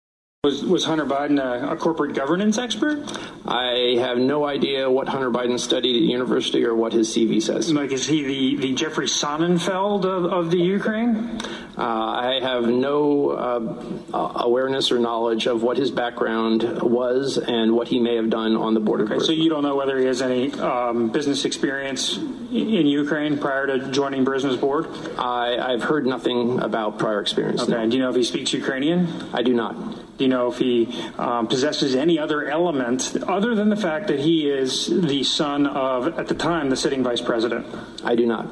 Was, 0.46 0.64
was 0.64 0.86
Hunter 0.86 1.06
Biden 1.06 1.38
a, 1.38 1.74
a, 1.74 1.76
corporate 1.76 2.16
governance 2.16 2.58
expert? 2.58 3.04
I 3.46 3.98
have 4.00 4.18
no 4.18 4.46
idea 4.46 4.90
what 4.90 5.10
Hunter 5.10 5.30
Biden 5.30 5.60
studied 5.60 5.98
at 5.98 6.02
university 6.02 6.64
or 6.64 6.74
what 6.74 6.94
his 6.94 7.10
CV 7.10 7.42
says. 7.42 7.74
Like, 7.74 7.92
is 7.92 8.08
he 8.08 8.24
the, 8.24 8.56
the 8.56 8.74
Jeffrey 8.74 9.08
Sonnenfeld 9.08 10.06
of, 10.06 10.32
of 10.32 10.50
the 10.50 10.58
Ukraine? 10.58 11.42
Uh, 11.78 11.84
I 11.84 12.40
have 12.42 12.70
no 12.70 13.32
uh, 13.32 14.32
awareness 14.38 14.94
or 14.94 15.00
knowledge 15.00 15.46
of 15.46 15.62
what 15.62 15.76
his 15.76 15.92
background 15.92 16.64
was 16.84 17.38
and 17.38 17.74
what 17.74 17.90
he 17.90 18.00
may 18.00 18.16
have 18.16 18.30
done 18.30 18.56
on 18.56 18.74
the 18.74 18.80
board 18.80 19.02
okay, 19.02 19.20
So 19.20 19.34
you 19.34 19.50
don't 19.50 19.64
know 19.64 19.76
whether 19.76 20.00
he 20.00 20.06
has 20.06 20.22
any 20.22 20.54
um, 20.54 21.10
business 21.10 21.44
experience 21.44 22.16
in 22.16 22.88
Ukraine 22.88 23.40
prior 23.40 23.68
to 23.68 23.92
joining 23.92 24.24
Burisma's 24.24 24.56
board? 24.56 24.88
I, 25.18 25.58
I've 25.58 25.84
heard 25.84 26.06
nothing 26.06 26.62
about 26.62 26.98
prior 26.98 27.20
experience. 27.20 27.64
Okay. 27.64 27.74
No. 27.74 27.90
Do 27.90 27.98
you 27.98 28.04
know 28.04 28.10
if 28.10 28.16
he 28.16 28.24
speaks 28.24 28.54
Ukrainian? 28.54 29.10
I 29.34 29.44
do 29.44 29.54
not. 29.54 29.99
Do 30.20 30.26
you 30.26 30.30
know 30.30 30.52
if 30.52 30.58
he 30.58 30.86
um, 31.18 31.48
possesses 31.48 31.96
any 31.96 32.20
other 32.20 32.50
element 32.50 33.16
other 33.26 33.56
than 33.56 33.70
the 33.70 33.78
fact 33.78 34.08
that 34.08 34.20
he 34.20 34.50
is 34.50 34.88
the 34.88 35.24
son 35.24 35.66
of, 35.66 36.20
at 36.20 36.28
the 36.28 36.36
time, 36.36 36.70
the 36.70 36.76
sitting 36.76 37.04
vice 37.04 37.22
president? 37.22 37.66
I 38.04 38.16
do 38.16 38.26
not. 38.26 38.46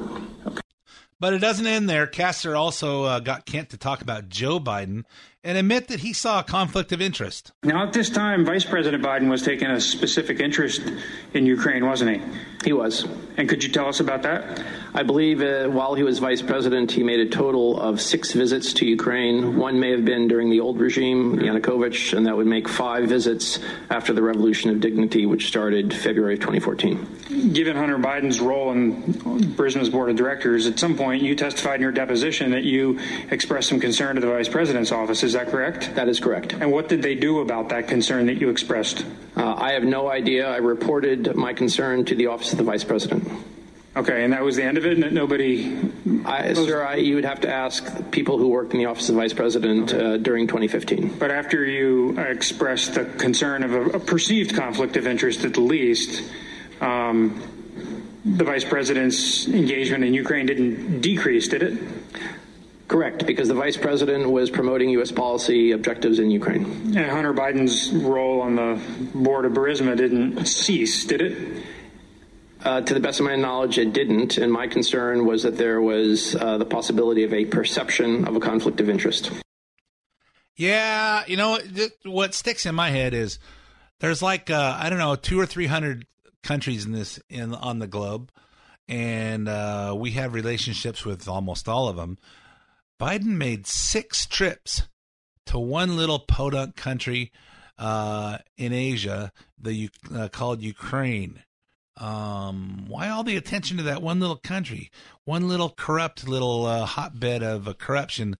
Okay. 0.46 0.62
But 1.20 1.34
it 1.34 1.40
doesn't 1.40 1.66
end 1.66 1.90
there. 1.90 2.06
Castor 2.06 2.56
also 2.56 3.04
uh, 3.04 3.20
got 3.20 3.44
Kent 3.44 3.68
to 3.70 3.76
talk 3.76 4.00
about 4.00 4.30
Joe 4.30 4.58
Biden 4.58 5.04
and 5.44 5.58
admit 5.58 5.88
that 5.88 6.00
he 6.00 6.14
saw 6.14 6.40
a 6.40 6.42
conflict 6.42 6.90
of 6.92 7.02
interest. 7.02 7.52
Now, 7.62 7.86
at 7.86 7.92
this 7.92 8.08
time, 8.08 8.46
Vice 8.46 8.64
President 8.64 9.04
Biden 9.04 9.28
was 9.28 9.42
taking 9.42 9.68
a 9.68 9.78
specific 9.78 10.40
interest 10.40 10.80
in 11.34 11.44
Ukraine, 11.44 11.84
wasn't 11.84 12.16
he? 12.16 12.22
He 12.64 12.72
was. 12.72 13.06
And 13.36 13.48
could 13.48 13.62
you 13.62 13.70
tell 13.70 13.86
us 13.86 14.00
about 14.00 14.22
that? 14.22 14.64
I 14.92 15.04
believe 15.04 15.42
uh, 15.42 15.68
while 15.68 15.94
he 15.94 16.02
was 16.02 16.18
vice 16.18 16.42
president, 16.42 16.90
he 16.90 17.04
made 17.04 17.20
a 17.20 17.28
total 17.28 17.78
of 17.78 18.00
six 18.00 18.32
visits 18.32 18.72
to 18.74 18.86
Ukraine. 18.86 19.56
One 19.56 19.78
may 19.78 19.92
have 19.92 20.04
been 20.04 20.26
during 20.26 20.50
the 20.50 20.58
old 20.58 20.80
regime, 20.80 21.38
Yanukovych, 21.38 22.16
and 22.16 22.26
that 22.26 22.36
would 22.36 22.48
make 22.48 22.68
five 22.68 23.08
visits 23.08 23.60
after 23.90 24.12
the 24.12 24.22
Revolution 24.22 24.70
of 24.70 24.80
Dignity, 24.80 25.24
which 25.24 25.46
started 25.46 25.94
February 25.94 26.34
of 26.34 26.40
2014. 26.40 27.52
Given 27.52 27.76
Hunter 27.76 27.98
Biden's 27.98 28.40
role 28.40 28.72
in 28.72 29.02
Burisma's 29.54 29.88
board 29.88 30.10
of 30.10 30.16
directors, 30.16 30.66
at 30.66 30.80
some 30.80 30.96
point 30.96 31.22
you 31.22 31.36
testified 31.36 31.76
in 31.76 31.82
your 31.82 31.92
deposition 31.92 32.50
that 32.50 32.64
you 32.64 32.98
expressed 33.30 33.68
some 33.68 33.78
concern 33.78 34.16
to 34.16 34.20
the 34.20 34.26
vice 34.26 34.48
president's 34.48 34.90
office. 34.90 35.22
Is 35.22 35.34
that 35.34 35.48
correct? 35.48 35.94
That 35.94 36.08
is 36.08 36.18
correct. 36.18 36.54
And 36.54 36.72
what 36.72 36.88
did 36.88 37.02
they 37.02 37.14
do 37.14 37.38
about 37.38 37.68
that 37.68 37.86
concern 37.86 38.26
that 38.26 38.38
you 38.38 38.48
expressed? 38.48 39.06
Uh, 39.36 39.54
I 39.54 39.72
have 39.72 39.84
no 39.84 40.10
idea. 40.10 40.48
I 40.48 40.56
reported 40.56 41.36
my 41.36 41.52
concern 41.52 42.04
to 42.06 42.16
the 42.16 42.26
office 42.26 42.47
of 42.52 42.58
the 42.58 42.64
vice 42.64 42.84
president. 42.84 43.28
Okay, 43.96 44.22
and 44.22 44.32
that 44.32 44.44
was 44.44 44.54
the 44.54 44.62
end 44.62 44.78
of 44.78 44.86
it. 44.86 45.02
And 45.02 45.12
nobody, 45.12 45.76
I, 46.24 46.52
sir, 46.52 46.86
I, 46.86 46.96
you 46.96 47.16
would 47.16 47.24
have 47.24 47.40
to 47.40 47.52
ask 47.52 48.10
people 48.12 48.38
who 48.38 48.48
worked 48.48 48.72
in 48.72 48.78
the 48.78 48.86
office 48.86 49.08
of 49.08 49.16
the 49.16 49.20
vice 49.20 49.32
president 49.32 49.92
uh, 49.92 50.18
during 50.18 50.46
2015. 50.46 51.18
But 51.18 51.32
after 51.32 51.64
you 51.64 52.16
expressed 52.18 52.94
the 52.94 53.06
concern 53.06 53.64
of 53.64 53.72
a, 53.74 53.82
a 53.96 54.00
perceived 54.00 54.54
conflict 54.54 54.96
of 54.96 55.06
interest, 55.08 55.44
at 55.44 55.54
the 55.54 55.62
least, 55.62 56.22
um, 56.80 57.42
the 58.24 58.44
vice 58.44 58.64
president's 58.64 59.48
engagement 59.48 60.04
in 60.04 60.14
Ukraine 60.14 60.46
didn't 60.46 61.00
decrease, 61.00 61.48
did 61.48 61.62
it? 61.64 61.78
Correct, 62.86 63.26
because 63.26 63.48
the 63.48 63.54
vice 63.54 63.76
president 63.76 64.30
was 64.30 64.48
promoting 64.48 64.90
U.S. 64.90 65.10
policy 65.10 65.72
objectives 65.72 66.20
in 66.20 66.30
Ukraine. 66.30 66.64
And 66.96 67.10
Hunter 67.10 67.34
Biden's 67.34 67.90
role 67.92 68.40
on 68.40 68.56
the 68.56 68.80
board 69.14 69.44
of 69.44 69.52
Burisma 69.52 69.96
didn't 69.96 70.46
cease, 70.46 71.04
did 71.04 71.20
it? 71.20 71.64
Uh, 72.64 72.80
to 72.80 72.92
the 72.92 73.00
best 73.00 73.20
of 73.20 73.26
my 73.26 73.36
knowledge, 73.36 73.78
it 73.78 73.92
didn't, 73.92 74.36
and 74.36 74.52
my 74.52 74.66
concern 74.66 75.26
was 75.26 75.44
that 75.44 75.56
there 75.56 75.80
was 75.80 76.34
uh, 76.34 76.58
the 76.58 76.64
possibility 76.64 77.22
of 77.22 77.32
a 77.32 77.44
perception 77.44 78.26
of 78.26 78.34
a 78.34 78.40
conflict 78.40 78.80
of 78.80 78.88
interest. 78.88 79.30
Yeah, 80.56 81.22
you 81.28 81.36
know 81.36 81.58
what 82.04 82.34
sticks 82.34 82.66
in 82.66 82.74
my 82.74 82.90
head 82.90 83.14
is 83.14 83.38
there's 84.00 84.22
like 84.22 84.50
uh, 84.50 84.76
I 84.76 84.90
don't 84.90 84.98
know 84.98 85.14
two 85.14 85.38
or 85.38 85.46
three 85.46 85.66
hundred 85.66 86.04
countries 86.42 86.84
in 86.84 86.90
this 86.90 87.20
in 87.30 87.54
on 87.54 87.78
the 87.78 87.86
globe, 87.86 88.32
and 88.88 89.48
uh, 89.48 89.94
we 89.96 90.10
have 90.12 90.34
relationships 90.34 91.04
with 91.04 91.28
almost 91.28 91.68
all 91.68 91.88
of 91.88 91.94
them. 91.94 92.18
Biden 93.00 93.36
made 93.36 93.68
six 93.68 94.26
trips 94.26 94.88
to 95.46 95.60
one 95.60 95.96
little 95.96 96.18
podunk 96.18 96.74
country 96.74 97.30
uh, 97.78 98.38
in 98.56 98.72
Asia, 98.72 99.30
the 99.60 99.90
uh, 100.12 100.28
called 100.28 100.60
Ukraine. 100.60 101.44
Um, 101.98 102.84
why 102.86 103.08
all 103.08 103.24
the 103.24 103.36
attention 103.36 103.76
to 103.78 103.82
that 103.84 104.02
one 104.02 104.20
little 104.20 104.36
country, 104.36 104.90
one 105.24 105.48
little 105.48 105.70
corrupt 105.70 106.28
little 106.28 106.64
uh, 106.64 106.86
hotbed 106.86 107.42
of 107.42 107.66
a 107.66 107.74
corruption 107.74 108.36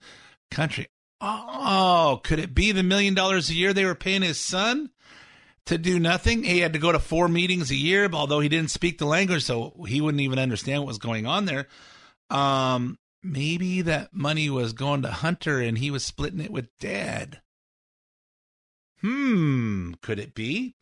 country? 0.50 0.86
Oh, 1.20 2.20
could 2.22 2.38
it 2.38 2.54
be 2.54 2.70
the 2.70 2.84
million 2.84 3.14
dollars 3.14 3.50
a 3.50 3.54
year 3.54 3.72
they 3.72 3.84
were 3.84 3.96
paying 3.96 4.22
his 4.22 4.38
son 4.38 4.90
to 5.66 5.76
do 5.76 5.98
nothing? 5.98 6.44
He 6.44 6.60
had 6.60 6.72
to 6.74 6.78
go 6.78 6.92
to 6.92 7.00
four 7.00 7.26
meetings 7.26 7.72
a 7.72 7.76
year, 7.76 8.08
although 8.12 8.38
he 8.38 8.48
didn't 8.48 8.70
speak 8.70 8.98
the 8.98 9.06
language, 9.06 9.42
so 9.42 9.74
he 9.88 10.00
wouldn't 10.00 10.20
even 10.20 10.38
understand 10.38 10.82
what 10.82 10.88
was 10.88 10.98
going 10.98 11.26
on 11.26 11.44
there. 11.44 11.66
Um, 12.30 12.98
maybe 13.24 13.82
that 13.82 14.14
money 14.14 14.48
was 14.48 14.72
going 14.72 15.02
to 15.02 15.10
Hunter 15.10 15.58
and 15.60 15.76
he 15.76 15.90
was 15.90 16.04
splitting 16.04 16.40
it 16.40 16.52
with 16.52 16.68
Dad. 16.78 17.40
Hmm, 19.00 19.94
could 20.02 20.20
it 20.20 20.34
be? 20.34 20.74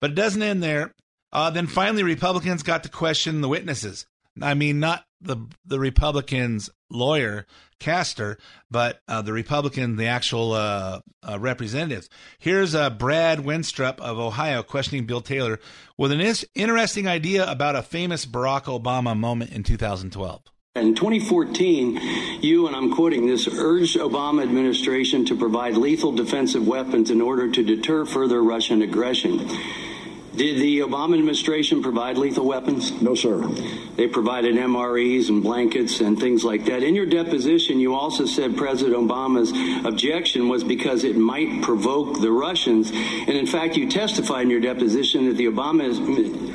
But 0.00 0.12
it 0.12 0.14
doesn't 0.14 0.42
end 0.42 0.62
there. 0.62 0.92
Uh, 1.34 1.50
then 1.50 1.66
finally, 1.66 2.04
Republicans 2.04 2.62
got 2.62 2.84
to 2.84 2.88
question 2.88 3.40
the 3.40 3.48
witnesses. 3.48 4.06
I 4.40 4.54
mean, 4.54 4.80
not 4.80 5.04
the 5.20 5.36
the 5.66 5.78
Republicans' 5.78 6.70
lawyer 6.90 7.46
Castor, 7.80 8.38
but 8.70 9.00
uh, 9.08 9.20
the 9.22 9.32
Republican, 9.32 9.96
the 9.96 10.06
actual 10.06 10.52
uh, 10.52 11.00
uh, 11.22 11.38
representatives. 11.38 12.08
Here's 12.38 12.74
uh, 12.74 12.90
Brad 12.90 13.40
Wenstrup 13.40 14.00
of 14.00 14.18
Ohio 14.18 14.62
questioning 14.62 15.06
Bill 15.06 15.20
Taylor 15.20 15.58
with 15.98 16.12
an 16.12 16.20
is- 16.20 16.46
interesting 16.54 17.06
idea 17.06 17.48
about 17.50 17.76
a 17.76 17.82
famous 17.82 18.24
Barack 18.26 18.64
Obama 18.64 19.16
moment 19.16 19.52
in 19.52 19.62
2012. 19.62 20.42
In 20.76 20.94
2014, 20.94 22.40
you, 22.42 22.66
and 22.66 22.74
I'm 22.74 22.94
quoting 22.94 23.26
this, 23.26 23.46
urged 23.46 23.96
Obama 23.96 24.42
administration 24.42 25.24
to 25.26 25.36
provide 25.36 25.76
lethal 25.76 26.10
defensive 26.10 26.66
weapons 26.66 27.10
in 27.10 27.20
order 27.20 27.48
to 27.50 27.62
deter 27.62 28.04
further 28.04 28.42
Russian 28.42 28.82
aggression. 28.82 29.48
Did 30.36 30.58
the 30.58 30.80
Obama 30.80 31.14
administration 31.14 31.80
provide 31.80 32.18
lethal 32.18 32.44
weapons? 32.44 32.90
No, 33.00 33.14
sir. 33.14 33.40
They 33.94 34.08
provided 34.08 34.56
MREs 34.56 35.28
and 35.28 35.44
blankets 35.44 36.00
and 36.00 36.18
things 36.18 36.42
like 36.42 36.64
that. 36.64 36.82
In 36.82 36.96
your 36.96 37.06
deposition, 37.06 37.78
you 37.78 37.94
also 37.94 38.26
said 38.26 38.56
President 38.56 38.96
Obama's 38.96 39.52
objection 39.86 40.48
was 40.48 40.64
because 40.64 41.04
it 41.04 41.16
might 41.16 41.62
provoke 41.62 42.20
the 42.20 42.32
Russians. 42.32 42.90
And 42.90 43.30
in 43.30 43.46
fact, 43.46 43.76
you 43.76 43.88
testified 43.88 44.42
in 44.42 44.50
your 44.50 44.60
deposition 44.60 45.26
that 45.26 45.36
the 45.36 45.46
Obama, 45.46 45.94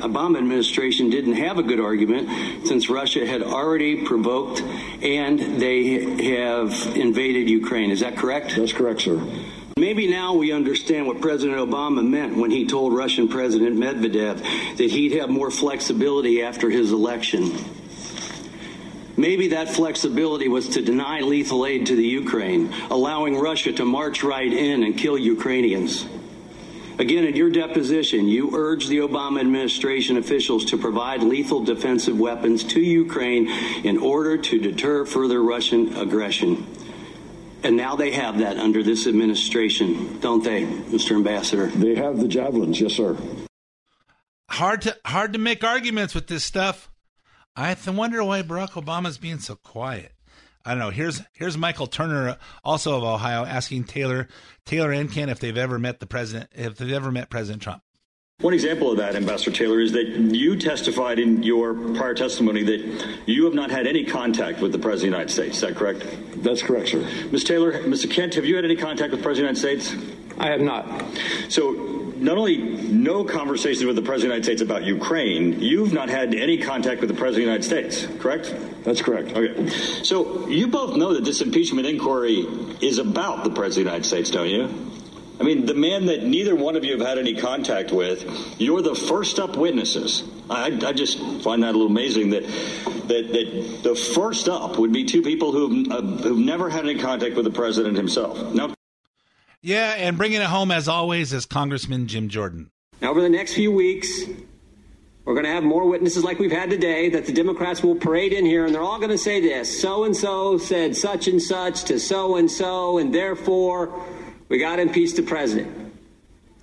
Obama 0.00 0.36
administration 0.36 1.08
didn't 1.08 1.34
have 1.34 1.58
a 1.58 1.62
good 1.62 1.80
argument 1.80 2.66
since 2.66 2.90
Russia 2.90 3.26
had 3.26 3.42
already 3.42 4.04
provoked 4.04 4.60
and 5.02 5.38
they 5.58 6.34
have 6.36 6.72
invaded 6.96 7.48
Ukraine. 7.48 7.90
Is 7.90 8.00
that 8.00 8.18
correct? 8.18 8.56
That's 8.56 8.74
correct, 8.74 9.00
sir. 9.00 9.18
Maybe 9.80 10.08
now 10.08 10.34
we 10.34 10.52
understand 10.52 11.06
what 11.06 11.22
President 11.22 11.58
Obama 11.58 12.06
meant 12.06 12.36
when 12.36 12.50
he 12.50 12.66
told 12.66 12.92
Russian 12.92 13.28
President 13.28 13.78
Medvedev 13.78 14.76
that 14.76 14.90
he'd 14.90 15.12
have 15.12 15.30
more 15.30 15.50
flexibility 15.50 16.42
after 16.42 16.68
his 16.68 16.92
election. 16.92 17.50
Maybe 19.16 19.48
that 19.48 19.70
flexibility 19.70 20.48
was 20.48 20.68
to 20.68 20.82
deny 20.82 21.20
lethal 21.20 21.64
aid 21.64 21.86
to 21.86 21.96
the 21.96 22.06
Ukraine, 22.06 22.70
allowing 22.90 23.38
Russia 23.38 23.72
to 23.72 23.86
march 23.86 24.22
right 24.22 24.52
in 24.52 24.82
and 24.82 24.98
kill 24.98 25.16
Ukrainians. 25.16 26.06
Again, 26.98 27.24
in 27.24 27.34
your 27.34 27.48
deposition, 27.48 28.28
you 28.28 28.54
urged 28.54 28.90
the 28.90 28.98
Obama 28.98 29.40
administration 29.40 30.18
officials 30.18 30.66
to 30.66 30.76
provide 30.76 31.22
lethal 31.22 31.64
defensive 31.64 32.20
weapons 32.20 32.64
to 32.64 32.82
Ukraine 32.82 33.48
in 33.82 33.96
order 33.96 34.36
to 34.36 34.58
deter 34.58 35.06
further 35.06 35.42
Russian 35.42 35.96
aggression. 35.96 36.66
And 37.62 37.76
now 37.76 37.94
they 37.94 38.10
have 38.12 38.38
that 38.38 38.56
under 38.56 38.82
this 38.82 39.06
administration, 39.06 40.18
don't 40.20 40.42
they, 40.42 40.64
Mr. 40.64 41.12
Ambassador? 41.12 41.66
They 41.66 41.94
have 41.94 42.18
the 42.18 42.28
javelins, 42.28 42.80
yes, 42.80 42.94
sir. 42.94 43.16
Hard 44.48 44.82
to 44.82 44.96
hard 45.04 45.32
to 45.34 45.38
make 45.38 45.62
arguments 45.62 46.14
with 46.14 46.26
this 46.26 46.44
stuff. 46.44 46.90
I 47.54 47.76
wonder 47.86 48.24
why 48.24 48.42
Barack 48.42 48.70
Obama's 48.70 49.18
being 49.18 49.38
so 49.38 49.56
quiet. 49.56 50.12
I 50.64 50.70
don't 50.70 50.78
know. 50.78 50.90
Here's 50.90 51.22
here's 51.32 51.56
Michael 51.56 51.86
Turner, 51.86 52.36
also 52.64 52.96
of 52.96 53.04
Ohio, 53.04 53.44
asking 53.44 53.84
Taylor 53.84 54.28
Taylor 54.64 54.92
and 54.92 55.10
Kent 55.10 55.30
if 55.30 55.38
they've 55.38 55.56
ever 55.56 55.78
met 55.78 56.00
the 56.00 56.06
president, 56.06 56.50
if 56.54 56.76
they've 56.76 56.92
ever 56.92 57.12
met 57.12 57.30
President 57.30 57.62
Trump. 57.62 57.82
One 58.40 58.54
example 58.54 58.90
of 58.90 58.96
that, 58.96 59.16
Ambassador 59.16 59.54
Taylor, 59.54 59.80
is 59.80 59.92
that 59.92 60.06
you 60.08 60.56
testified 60.56 61.18
in 61.18 61.42
your 61.42 61.74
prior 61.74 62.14
testimony 62.14 62.62
that 62.62 63.18
you 63.26 63.44
have 63.44 63.52
not 63.52 63.70
had 63.70 63.86
any 63.86 64.04
contact 64.04 64.60
with 64.60 64.72
the 64.72 64.78
President 64.78 65.14
of 65.14 65.18
the 65.18 65.18
United 65.18 65.30
States. 65.30 65.56
Is 65.56 65.60
that 65.60 65.76
correct? 65.76 66.06
That's 66.42 66.62
correct, 66.62 66.88
sir. 66.88 67.06
Ms. 67.30 67.44
Taylor, 67.44 67.82
Mr. 67.82 68.10
Kent, 68.10 68.36
have 68.36 68.46
you 68.46 68.56
had 68.56 68.64
any 68.64 68.76
contact 68.76 69.10
with 69.10 69.20
the 69.20 69.24
President 69.24 69.50
of 69.50 69.62
the 69.62 69.68
United 69.68 69.84
States? 69.84 70.36
I 70.38 70.48
have 70.48 70.62
not. 70.62 70.86
So, 71.50 71.72
not 72.16 72.38
only 72.38 72.56
no 72.56 73.24
conversations 73.24 73.84
with 73.84 73.96
the 73.96 74.02
President 74.02 74.38
of 74.38 74.42
the 74.42 74.50
United 74.50 74.58
States 74.58 74.62
about 74.62 74.84
Ukraine, 74.84 75.60
you've 75.60 75.92
not 75.92 76.08
had 76.08 76.34
any 76.34 76.56
contact 76.56 77.02
with 77.02 77.10
the 77.10 77.16
President 77.16 77.50
of 77.50 77.62
the 77.62 77.68
United 77.68 77.92
States, 77.92 78.22
correct? 78.22 78.54
That's 78.84 79.02
correct. 79.02 79.36
Okay. 79.36 79.68
So, 80.02 80.48
you 80.48 80.66
both 80.66 80.96
know 80.96 81.12
that 81.12 81.26
this 81.26 81.42
impeachment 81.42 81.86
inquiry 81.86 82.46
is 82.80 82.96
about 82.96 83.44
the 83.44 83.50
President 83.50 83.66
of 83.66 83.74
the 83.74 83.80
United 83.80 84.06
States, 84.06 84.30
don't 84.30 84.48
you? 84.48 84.90
I 85.40 85.42
mean, 85.42 85.64
the 85.64 85.74
man 85.74 86.04
that 86.06 86.22
neither 86.22 86.54
one 86.54 86.76
of 86.76 86.84
you 86.84 86.92
have 86.98 87.06
had 87.06 87.16
any 87.16 87.34
contact 87.34 87.92
with, 87.92 88.60
you're 88.60 88.82
the 88.82 88.94
first 88.94 89.38
up 89.38 89.56
witnesses. 89.56 90.22
I, 90.50 90.66
I 90.84 90.92
just 90.92 91.18
find 91.42 91.62
that 91.62 91.70
a 91.70 91.72
little 91.72 91.86
amazing 91.86 92.28
that, 92.30 92.42
that, 92.44 93.30
that 93.32 93.80
the 93.82 93.94
first 93.94 94.50
up 94.50 94.78
would 94.78 94.92
be 94.92 95.06
two 95.06 95.22
people 95.22 95.50
who've, 95.52 95.90
uh, 95.90 96.02
who've 96.02 96.38
never 96.38 96.68
had 96.68 96.84
any 96.84 96.98
contact 96.98 97.36
with 97.36 97.46
the 97.46 97.50
president 97.50 97.96
himself. 97.96 98.52
Now, 98.52 98.74
Yeah, 99.62 99.94
and 99.96 100.18
bringing 100.18 100.42
it 100.42 100.46
home 100.46 100.70
as 100.70 100.88
always 100.88 101.32
is 101.32 101.46
Congressman 101.46 102.06
Jim 102.06 102.28
Jordan. 102.28 102.70
Now, 103.00 103.10
over 103.10 103.22
the 103.22 103.30
next 103.30 103.54
few 103.54 103.72
weeks, 103.72 104.10
we're 105.24 105.34
going 105.34 105.46
to 105.46 105.52
have 105.52 105.64
more 105.64 105.88
witnesses 105.88 106.22
like 106.22 106.38
we've 106.38 106.52
had 106.52 106.68
today 106.68 107.08
that 107.10 107.24
the 107.24 107.32
Democrats 107.32 107.82
will 107.82 107.94
parade 107.94 108.34
in 108.34 108.44
here, 108.44 108.66
and 108.66 108.74
they're 108.74 108.82
all 108.82 108.98
going 108.98 109.10
to 109.10 109.16
say 109.16 109.40
this 109.40 109.80
so 109.80 110.04
and 110.04 110.14
so 110.14 110.58
said 110.58 110.94
such 110.94 111.28
and 111.28 111.40
such 111.40 111.84
to 111.84 111.98
so 111.98 112.36
and 112.36 112.50
so, 112.50 112.98
and 112.98 113.14
therefore 113.14 114.04
we 114.50 114.58
got 114.58 114.76
to 114.76 114.82
impeach 114.82 115.14
the 115.14 115.22
president. 115.22 115.94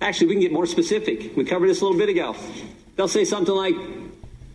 Actually, 0.00 0.28
we 0.28 0.34
can 0.34 0.42
get 0.42 0.52
more 0.52 0.66
specific. 0.66 1.36
We 1.36 1.44
covered 1.44 1.68
this 1.68 1.80
a 1.80 1.84
little 1.84 1.98
bit 1.98 2.08
ago. 2.08 2.36
They'll 2.94 3.08
say 3.08 3.24
something 3.24 3.54
like 3.54 3.74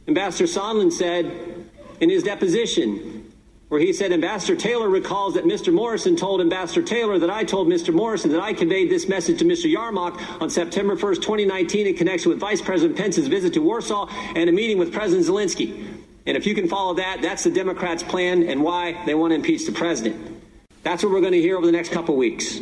Ambassador 0.07 0.45
Sondland 0.45 0.93
said 0.93 1.69
in 1.99 2.09
his 2.09 2.23
deposition, 2.23 3.31
where 3.69 3.81
he 3.81 3.91
said 3.91 4.11
Ambassador 4.11 4.55
Taylor 4.55 4.87
recalls 4.87 5.33
that 5.33 5.45
Mr. 5.45 5.73
Morrison 5.73 6.15
told 6.15 6.41
Ambassador 6.41 6.83
Taylor 6.83 7.17
that 7.19 7.29
I 7.29 7.43
told 7.43 7.67
Mr. 7.67 7.93
Morrison 7.93 8.31
that 8.31 8.41
I 8.41 8.53
conveyed 8.53 8.91
this 8.91 9.09
message 9.09 9.39
to 9.39 9.45
Mr. 9.45 9.73
Yermak 9.73 10.41
on 10.41 10.49
September 10.49 10.95
1st, 10.95 11.15
2019, 11.15 11.87
in 11.87 11.95
connection 11.95 12.29
with 12.29 12.39
Vice 12.39 12.61
President 12.61 12.97
Pence's 12.97 13.27
visit 13.27 13.53
to 13.53 13.61
Warsaw 13.61 14.07
and 14.35 14.47
a 14.47 14.53
meeting 14.53 14.77
with 14.77 14.93
President 14.93 15.25
Zelensky. 15.27 15.87
And 16.25 16.37
if 16.37 16.45
you 16.45 16.53
can 16.53 16.69
follow 16.69 16.93
that, 16.95 17.21
that's 17.21 17.43
the 17.43 17.49
Democrats' 17.49 18.03
plan 18.03 18.43
and 18.43 18.63
why 18.63 19.03
they 19.05 19.15
want 19.15 19.31
to 19.31 19.35
impeach 19.35 19.65
the 19.65 19.71
president. 19.71 20.41
That's 20.83 21.03
what 21.03 21.11
we're 21.11 21.21
going 21.21 21.33
to 21.33 21.41
hear 21.41 21.57
over 21.57 21.65
the 21.65 21.71
next 21.71 21.91
couple 21.91 22.15
weeks. 22.15 22.59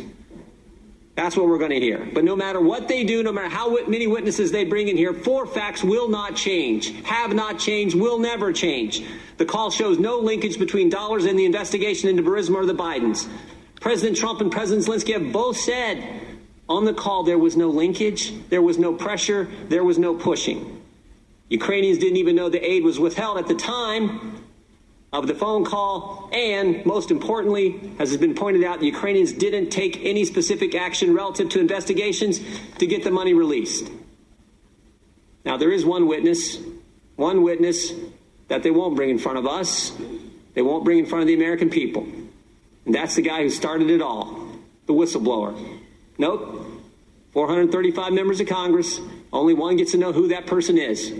That's 1.14 1.36
what 1.36 1.46
we're 1.46 1.58
going 1.58 1.72
to 1.72 1.80
hear. 1.80 2.08
But 2.14 2.24
no 2.24 2.34
matter 2.34 2.60
what 2.60 2.88
they 2.88 3.04
do, 3.04 3.22
no 3.22 3.32
matter 3.32 3.48
how 3.48 3.76
many 3.86 4.06
witnesses 4.06 4.50
they 4.50 4.64
bring 4.64 4.88
in 4.88 4.96
here, 4.96 5.12
four 5.12 5.46
facts 5.46 5.84
will 5.84 6.08
not 6.08 6.36
change, 6.36 6.90
have 7.04 7.34
not 7.34 7.58
changed, 7.58 7.94
will 7.94 8.18
never 8.18 8.52
change. 8.52 9.04
The 9.36 9.44
call 9.44 9.70
shows 9.70 9.98
no 9.98 10.18
linkage 10.18 10.58
between 10.58 10.88
dollars 10.88 11.26
and 11.26 11.38
the 11.38 11.44
investigation 11.44 12.08
into 12.08 12.22
Burisma 12.22 12.54
or 12.54 12.66
the 12.66 12.74
Bidens. 12.74 13.28
President 13.80 14.16
Trump 14.16 14.40
and 14.40 14.50
President 14.50 14.86
Zelensky 14.86 15.12
have 15.12 15.32
both 15.32 15.58
said 15.58 16.22
on 16.68 16.86
the 16.86 16.94
call 16.94 17.24
there 17.24 17.38
was 17.38 17.56
no 17.56 17.68
linkage, 17.68 18.32
there 18.48 18.62
was 18.62 18.78
no 18.78 18.94
pressure, 18.94 19.48
there 19.68 19.84
was 19.84 19.98
no 19.98 20.14
pushing. 20.14 20.80
Ukrainians 21.50 21.98
didn't 21.98 22.16
even 22.16 22.36
know 22.36 22.48
the 22.48 22.64
aid 22.64 22.84
was 22.84 22.98
withheld 22.98 23.36
at 23.36 23.48
the 23.48 23.54
time 23.54 24.31
of 25.12 25.26
the 25.26 25.34
phone 25.34 25.64
call, 25.64 26.30
and 26.32 26.84
most 26.86 27.10
importantly, 27.10 27.92
as 27.98 28.10
has 28.10 28.18
been 28.18 28.34
pointed 28.34 28.64
out, 28.64 28.80
the 28.80 28.86
Ukrainians 28.86 29.32
didn't 29.32 29.68
take 29.68 30.02
any 30.04 30.24
specific 30.24 30.74
action 30.74 31.14
relative 31.14 31.50
to 31.50 31.60
investigations 31.60 32.40
to 32.78 32.86
get 32.86 33.04
the 33.04 33.10
money 33.10 33.34
released. 33.34 33.90
Now, 35.44 35.58
there 35.58 35.70
is 35.70 35.84
one 35.84 36.06
witness, 36.06 36.58
one 37.16 37.42
witness 37.42 37.92
that 38.48 38.62
they 38.62 38.70
won't 38.70 38.96
bring 38.96 39.10
in 39.10 39.18
front 39.18 39.38
of 39.38 39.46
us, 39.46 39.92
they 40.54 40.62
won't 40.62 40.84
bring 40.84 40.98
in 40.98 41.06
front 41.06 41.22
of 41.22 41.28
the 41.28 41.34
American 41.34 41.68
people. 41.68 42.06
And 42.86 42.94
that's 42.94 43.14
the 43.14 43.22
guy 43.22 43.42
who 43.42 43.50
started 43.50 43.90
it 43.90 44.00
all, 44.00 44.48
the 44.86 44.94
whistleblower. 44.94 45.80
Nope. 46.16 46.66
435 47.32 48.12
members 48.12 48.40
of 48.40 48.46
Congress, 48.46 49.00
only 49.32 49.54
one 49.54 49.76
gets 49.76 49.92
to 49.92 49.98
know 49.98 50.12
who 50.12 50.28
that 50.28 50.46
person 50.46 50.78
is. 50.78 51.12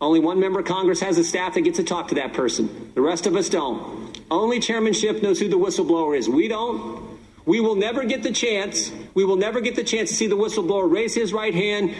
Only 0.00 0.20
one 0.20 0.40
member 0.40 0.60
of 0.60 0.66
Congress 0.66 1.00
has 1.00 1.18
a 1.18 1.24
staff 1.24 1.54
that 1.54 1.62
gets 1.62 1.78
to 1.78 1.84
talk 1.84 2.08
to 2.08 2.16
that 2.16 2.32
person. 2.32 2.92
The 2.94 3.00
rest 3.00 3.26
of 3.26 3.36
us 3.36 3.48
don't. 3.48 4.18
Only 4.30 4.60
Chairman 4.60 4.92
Schiff 4.92 5.22
knows 5.22 5.38
who 5.38 5.48
the 5.48 5.58
whistleblower 5.58 6.16
is. 6.16 6.28
We 6.28 6.48
don't. 6.48 7.18
We 7.46 7.60
will 7.60 7.76
never 7.76 8.04
get 8.04 8.22
the 8.22 8.32
chance. 8.32 8.90
We 9.14 9.24
will 9.24 9.36
never 9.36 9.60
get 9.60 9.76
the 9.76 9.84
chance 9.84 10.10
to 10.10 10.16
see 10.16 10.26
the 10.26 10.36
whistleblower 10.36 10.90
raise 10.90 11.14
his 11.14 11.32
right 11.32 11.54
hand, 11.54 11.94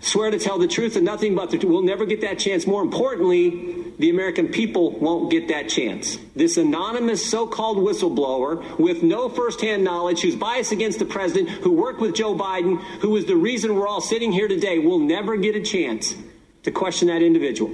swear 0.00 0.30
to 0.30 0.38
tell 0.38 0.58
the 0.58 0.66
truth 0.66 0.96
and 0.96 1.04
nothing 1.04 1.34
but 1.34 1.50
the 1.50 1.58
truth. 1.58 1.72
We'll 1.72 1.82
never 1.82 2.06
get 2.06 2.20
that 2.22 2.38
chance. 2.38 2.66
More 2.66 2.82
importantly, 2.82 3.84
the 3.98 4.10
American 4.10 4.48
people 4.48 4.90
won't 4.98 5.30
get 5.30 5.48
that 5.48 5.68
chance. 5.68 6.18
This 6.34 6.56
anonymous 6.56 7.24
so 7.24 7.46
called 7.46 7.78
whistleblower 7.78 8.78
with 8.78 9.02
no 9.04 9.28
firsthand 9.28 9.84
knowledge, 9.84 10.20
who's 10.20 10.34
biased 10.36 10.72
against 10.72 10.98
the 10.98 11.04
president, 11.04 11.48
who 11.48 11.72
worked 11.72 12.00
with 12.00 12.14
Joe 12.14 12.34
Biden, 12.34 12.82
who 13.00 13.16
is 13.16 13.26
the 13.26 13.36
reason 13.36 13.76
we're 13.76 13.88
all 13.88 14.00
sitting 14.00 14.32
here 14.32 14.48
today, 14.48 14.80
will 14.80 14.98
never 14.98 15.36
get 15.36 15.54
a 15.54 15.60
chance 15.60 16.16
to 16.64 16.70
question 16.70 17.08
that 17.08 17.22
individual. 17.22 17.72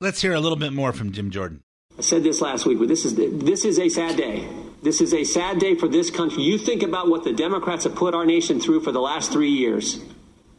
Let's 0.00 0.20
hear 0.20 0.34
a 0.34 0.40
little 0.40 0.58
bit 0.58 0.72
more 0.72 0.92
from 0.92 1.12
Jim 1.12 1.30
Jordan. 1.30 1.62
I 1.96 2.02
said 2.02 2.24
this 2.24 2.40
last 2.40 2.66
week, 2.66 2.78
but 2.78 2.88
this 2.88 3.04
is 3.04 3.14
this 3.14 3.64
is 3.64 3.78
a 3.78 3.88
sad 3.88 4.16
day. 4.16 4.48
This 4.82 5.00
is 5.00 5.14
a 5.14 5.24
sad 5.24 5.60
day 5.60 5.76
for 5.76 5.88
this 5.88 6.10
country. 6.10 6.42
You 6.42 6.58
think 6.58 6.82
about 6.82 7.08
what 7.08 7.24
the 7.24 7.32
Democrats 7.32 7.84
have 7.84 7.94
put 7.94 8.14
our 8.14 8.26
nation 8.26 8.60
through 8.60 8.80
for 8.80 8.92
the 8.92 9.00
last 9.00 9.32
three 9.32 9.50
years. 9.50 10.00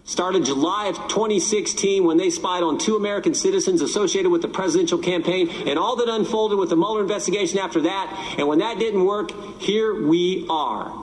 Started 0.06 0.46
July 0.46 0.88
of 0.88 0.96
2016 1.10 2.06
when 2.06 2.18
they 2.18 2.30
spied 2.30 2.64
on 2.64 2.78
two 2.78 2.96
American 2.96 3.34
citizens 3.34 3.82
associated 3.82 4.30
with 4.30 4.42
the 4.42 4.48
presidential 4.48 5.00
campaign, 5.00 5.50
and 5.68 5.78
all 5.78 5.96
that 5.98 6.08
unfolded 6.08 6.58
with 6.58 6.70
the 6.70 6.76
Mueller 6.76 7.02
investigation 7.02 7.60
after 7.60 7.82
that. 7.82 8.36
And 8.38 8.48
when 8.48 8.60
that 8.60 8.80
didn't 8.80 9.04
work, 9.04 9.32
here 9.60 10.08
we 10.08 10.46
are, 10.50 10.96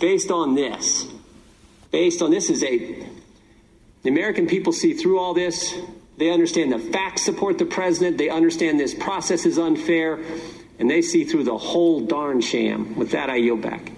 based 0.00 0.30
on 0.30 0.54
this. 0.54 1.06
Based 1.90 2.20
on 2.22 2.30
this 2.30 2.50
is 2.50 2.62
a 2.64 3.06
the 4.04 4.10
American 4.10 4.46
people 4.46 4.72
see 4.72 4.92
through 4.92 5.18
all 5.18 5.34
this. 5.34 5.74
They 6.18 6.30
understand 6.30 6.70
the 6.70 6.78
facts 6.78 7.22
support 7.22 7.58
the 7.58 7.64
president. 7.64 8.18
They 8.18 8.28
understand 8.28 8.78
this 8.78 8.94
process 8.94 9.46
is 9.46 9.58
unfair. 9.58 10.20
And 10.78 10.90
they 10.90 11.02
see 11.02 11.24
through 11.24 11.44
the 11.44 11.56
whole 11.56 12.00
darn 12.00 12.40
sham. 12.40 12.96
With 12.96 13.10
that, 13.12 13.30
I 13.30 13.36
yield 13.36 13.62
back. 13.62 13.90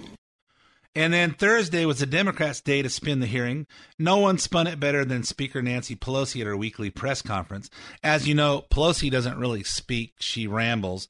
And 0.95 1.13
then 1.13 1.33
Thursday 1.33 1.85
was 1.85 1.99
the 1.99 2.07
Democrats' 2.07 2.61
day 2.61 2.81
to 2.81 2.89
spin 2.89 3.19
the 3.19 3.27
hearing. 3.27 3.67
No 3.99 4.17
one 4.17 4.39
spun 4.39 4.65
it 4.65 4.79
better 4.79 5.05
than 5.05 5.23
Speaker 5.23 5.61
Nancy 5.61 5.95
Pelosi 5.95 6.41
at 6.41 6.47
her 6.47 6.57
weekly 6.57 6.89
press 6.89 7.21
conference. 7.21 7.69
As 8.01 8.27
you 8.27 8.33
know, 8.33 8.65
Pelosi 8.71 9.11
doesn't 9.11 9.37
really 9.37 9.63
speak, 9.63 10.15
she 10.19 10.47
rambles 10.47 11.07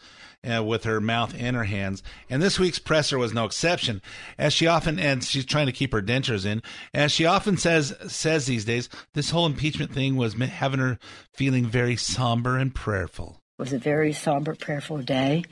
uh, 0.48 0.64
with 0.64 0.84
her 0.84 1.02
mouth 1.02 1.36
in 1.36 1.56
her 1.56 1.66
hands. 1.66 2.02
And 2.30 2.42
this 2.42 2.60
week's 2.60 2.80
presser 2.80 3.18
was 3.18 3.34
no 3.34 3.46
exception, 3.46 4.02
as 4.38 4.54
she 4.54 4.68
often 4.68 5.00
and 5.00 5.24
she's 5.24 5.46
trying 5.46 5.66
to 5.68 5.72
keep 5.72 5.94
her 5.94 6.02
dentures 6.02 6.46
in. 6.46 6.62
As 6.94 7.12
she 7.12 7.26
often 7.26 7.58
says 7.58 7.96
says 8.08 8.46
these 8.46 8.66
days, 8.66 8.90
this 9.14 9.32
whole 9.32 9.46
impeachment 9.46 9.94
thing 9.94 10.16
was 10.16 10.34
having 10.34 10.80
her 10.80 11.00
feeling 11.34 11.66
very 11.66 11.96
somber 11.96 12.58
and 12.58 12.74
prayerful. 12.74 13.42
It 13.60 13.62
was 13.62 13.74
a 13.74 13.80
very 13.80 14.14
somber, 14.14 14.56
prayerful 14.56 15.00
day. 15.00 15.44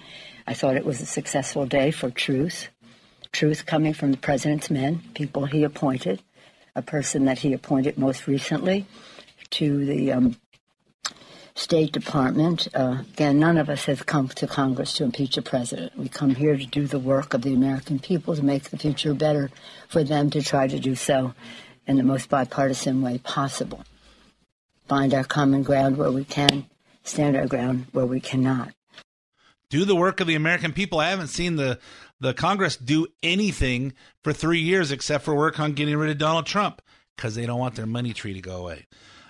I 0.47 0.53
thought 0.53 0.77
it 0.77 0.85
was 0.85 1.01
a 1.01 1.05
successful 1.05 1.65
day 1.65 1.91
for 1.91 2.11
truth. 2.11 2.69
Truth 3.31 3.65
coming 3.65 3.93
from 3.93 4.11
the 4.11 4.17
president's 4.17 4.69
men, 4.69 5.01
people 5.13 5.45
he 5.45 5.63
appointed, 5.63 6.21
a 6.75 6.81
person 6.81 7.25
that 7.25 7.39
he 7.39 7.51
appointed 7.51 7.97
most 7.97 8.27
recently 8.27 8.85
to 9.51 9.85
the 9.85 10.11
um, 10.11 10.35
State 11.55 11.93
Department. 11.93 12.67
Uh, 12.73 13.03
again, 13.13 13.39
none 13.39 13.57
of 13.57 13.69
us 13.69 13.85
have 13.85 14.05
come 14.05 14.27
to 14.27 14.45
Congress 14.45 14.93
to 14.93 15.03
impeach 15.05 15.37
a 15.37 15.41
president. 15.41 15.97
We 15.97 16.09
come 16.09 16.35
here 16.35 16.57
to 16.57 16.65
do 16.65 16.85
the 16.85 16.99
work 16.99 17.33
of 17.33 17.41
the 17.43 17.53
American 17.53 17.97
people, 17.99 18.35
to 18.35 18.43
make 18.43 18.63
the 18.69 18.77
future 18.77 19.13
better 19.13 19.49
for 19.87 20.03
them, 20.03 20.29
to 20.31 20.43
try 20.43 20.67
to 20.67 20.79
do 20.79 20.95
so 20.95 21.33
in 21.87 21.95
the 21.95 22.03
most 22.03 22.29
bipartisan 22.29 23.01
way 23.01 23.19
possible. 23.19 23.83
Find 24.87 25.13
our 25.13 25.23
common 25.23 25.63
ground 25.63 25.97
where 25.97 26.11
we 26.11 26.25
can, 26.25 26.65
stand 27.03 27.37
our 27.37 27.47
ground 27.47 27.87
where 27.93 28.05
we 28.05 28.19
cannot. 28.19 28.71
do 29.69 29.85
the 29.85 29.95
work 29.95 30.19
of 30.19 30.27
the 30.27 30.35
American 30.35 30.73
people. 30.73 30.99
I 30.99 31.09
haven't 31.09 31.27
seen 31.27 31.55
the 31.55 31.79
the 32.19 32.33
Congress 32.33 32.77
do 32.77 33.07
anything 33.23 33.93
for 34.23 34.31
three 34.31 34.59
years 34.61 34.91
except 34.91 35.25
for 35.25 35.35
work 35.35 35.59
on 35.59 35.73
getting 35.73 35.97
rid 35.97 36.11
of 36.11 36.17
Donald 36.17 36.45
Trump 36.45 36.81
because 37.15 37.35
they 37.35 37.45
don't 37.45 37.59
want 37.59 37.75
their 37.75 37.85
money 37.85 38.13
tree 38.13 38.33
to 38.33 38.41
go 38.41 38.57
away. 38.57 38.85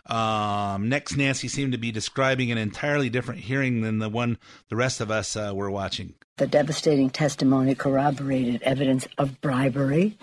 Um, 0.05 0.87
next, 0.89 1.17
Nancy 1.17 1.47
seemed 1.47 1.71
to 1.71 1.77
be 1.77 1.91
describing 1.91 2.51
an 2.51 2.57
entirely 2.57 3.09
different 3.09 3.41
hearing 3.41 3.81
than 3.81 3.99
the 3.99 4.09
one 4.09 4.37
the 4.69 4.75
rest 4.75 5.01
of 5.01 5.09
us 5.09 5.35
uh, 5.35 5.51
were 5.53 5.71
watching. 5.71 6.13
The 6.37 6.47
devastating 6.47 7.09
testimony 7.09 7.75
corroborated 7.75 8.61
evidence 8.61 9.07
of 9.17 9.41
bribery 9.41 10.17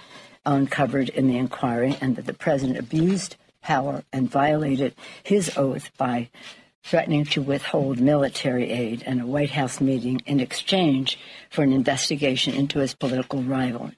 uncovered 0.45 1.09
in 1.09 1.28
the 1.28 1.39
inquiry 1.39 1.97
and 2.01 2.16
that 2.16 2.26
the 2.26 2.35
president 2.35 2.78
abused 2.78 3.37
power 3.62 4.05
and 4.12 4.30
violated 4.30 4.95
his 5.22 5.57
oath 5.57 5.91
by 5.97 6.28
threatening 6.85 7.24
to 7.24 7.41
withhold 7.41 8.01
military 8.01 8.70
aid 8.70 9.03
and 9.07 9.20
a 9.20 9.26
White 9.26 9.51
House 9.51 9.80
meeting 9.80 10.20
in 10.26 10.41
exchange 10.41 11.18
for 11.49 11.62
an 11.62 11.72
investigation 11.72 12.55
into 12.55 12.80
his 12.80 12.95
political 12.95 13.43
rival, 13.43 13.93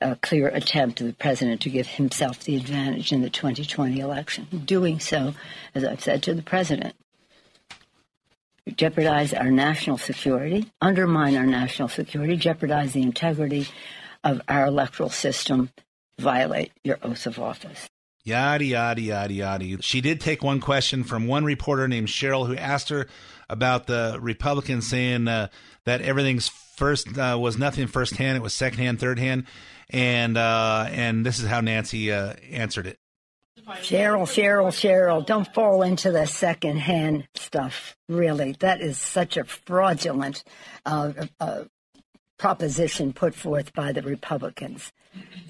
a 0.00 0.16
clear 0.16 0.48
attempt 0.48 1.00
of 1.00 1.06
the 1.06 1.12
president 1.12 1.60
to 1.60 1.70
give 1.70 1.86
himself 1.86 2.40
the 2.40 2.56
advantage 2.56 3.12
in 3.12 3.22
the 3.22 3.30
2020 3.30 4.00
election. 4.00 4.46
Doing 4.64 4.98
so, 4.98 5.34
as 5.74 5.84
I've 5.84 6.02
said 6.02 6.22
to 6.24 6.34
the 6.34 6.42
president, 6.42 6.94
jeopardize 8.76 9.32
our 9.32 9.50
national 9.50 9.98
security, 9.98 10.72
undermine 10.80 11.36
our 11.36 11.46
national 11.46 11.88
security, 11.88 12.36
jeopardize 12.36 12.92
the 12.92 13.02
integrity 13.02 13.68
of 14.24 14.40
our 14.48 14.66
electoral 14.66 15.10
system, 15.10 15.70
violate 16.18 16.72
your 16.82 16.98
oath 17.02 17.26
of 17.26 17.38
office. 17.38 17.88
Yada, 18.26 18.64
yada, 18.64 19.02
yada, 19.02 19.34
yada. 19.34 19.82
She 19.82 20.00
did 20.00 20.18
take 20.18 20.42
one 20.42 20.58
question 20.58 21.04
from 21.04 21.26
one 21.26 21.44
reporter 21.44 21.86
named 21.86 22.08
Cheryl 22.08 22.46
who 22.46 22.56
asked 22.56 22.88
her 22.88 23.06
about 23.50 23.86
the 23.86 24.16
Republicans 24.18 24.88
saying 24.88 25.28
uh, 25.28 25.48
that 25.84 26.00
everything's 26.00 26.48
first 26.48 27.18
uh, 27.18 27.36
was 27.38 27.58
nothing 27.58 27.86
first 27.86 28.16
hand, 28.16 28.38
it 28.38 28.42
was 28.42 28.54
second 28.54 28.78
hand, 28.78 28.98
third 28.98 29.18
hand. 29.18 29.44
And 29.90 30.38
uh, 30.38 30.86
and 30.88 31.26
this 31.26 31.38
is 31.38 31.46
how 31.46 31.60
Nancy 31.60 32.10
uh, 32.10 32.32
answered 32.50 32.86
it. 32.86 32.98
Cheryl, 33.66 34.22
Cheryl, 34.22 34.68
Cheryl, 34.68 35.24
don't 35.24 35.52
fall 35.52 35.82
into 35.82 36.10
the 36.10 36.26
second 36.26 36.78
hand 36.78 37.28
stuff. 37.34 37.94
Really, 38.08 38.52
that 38.60 38.80
is 38.80 38.96
such 38.96 39.36
a 39.36 39.44
fraudulent 39.44 40.44
uh, 40.86 41.12
uh, 41.38 41.64
proposition 42.38 43.12
put 43.12 43.34
forth 43.34 43.74
by 43.74 43.92
the 43.92 44.02
Republicans. 44.02 44.92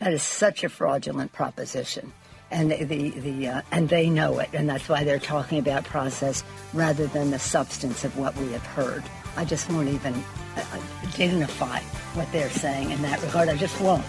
That 0.01 0.13
is 0.13 0.25
such 0.25 0.65
a 0.65 0.69
fraudulent 0.69 1.33
proposition 1.33 2.13
and 2.55 2.71
the, 2.71 2.85
the, 2.85 3.11
the 3.11 3.49
uh, 3.49 3.63
and 3.73 3.89
they 3.89 4.09
know 4.09 4.39
it, 4.39 4.49
and 4.53 4.69
that's 4.69 4.89
why 4.89 5.05
they're 5.05 5.19
talking 5.19 5.59
about 5.59 5.85
process 5.85 6.45
rather 6.73 7.07
than 7.09 7.31
the 7.31 7.39
substance 7.39 8.05
of 8.05 8.17
what 8.17 8.35
we 8.37 8.53
have 8.53 8.65
heard. 8.65 9.03
I 9.37 9.45
just 9.45 9.69
won't 9.71 9.89
even 9.89 10.15
uh, 10.57 10.63
dignify 11.17 11.81
what 12.15 12.31
they're 12.31 12.51
saying 12.51 12.93
in 12.93 13.03
that 13.03 13.21
regard. 13.23 13.49
I 13.49 13.57
just 13.57 13.79
won't. 13.81 14.05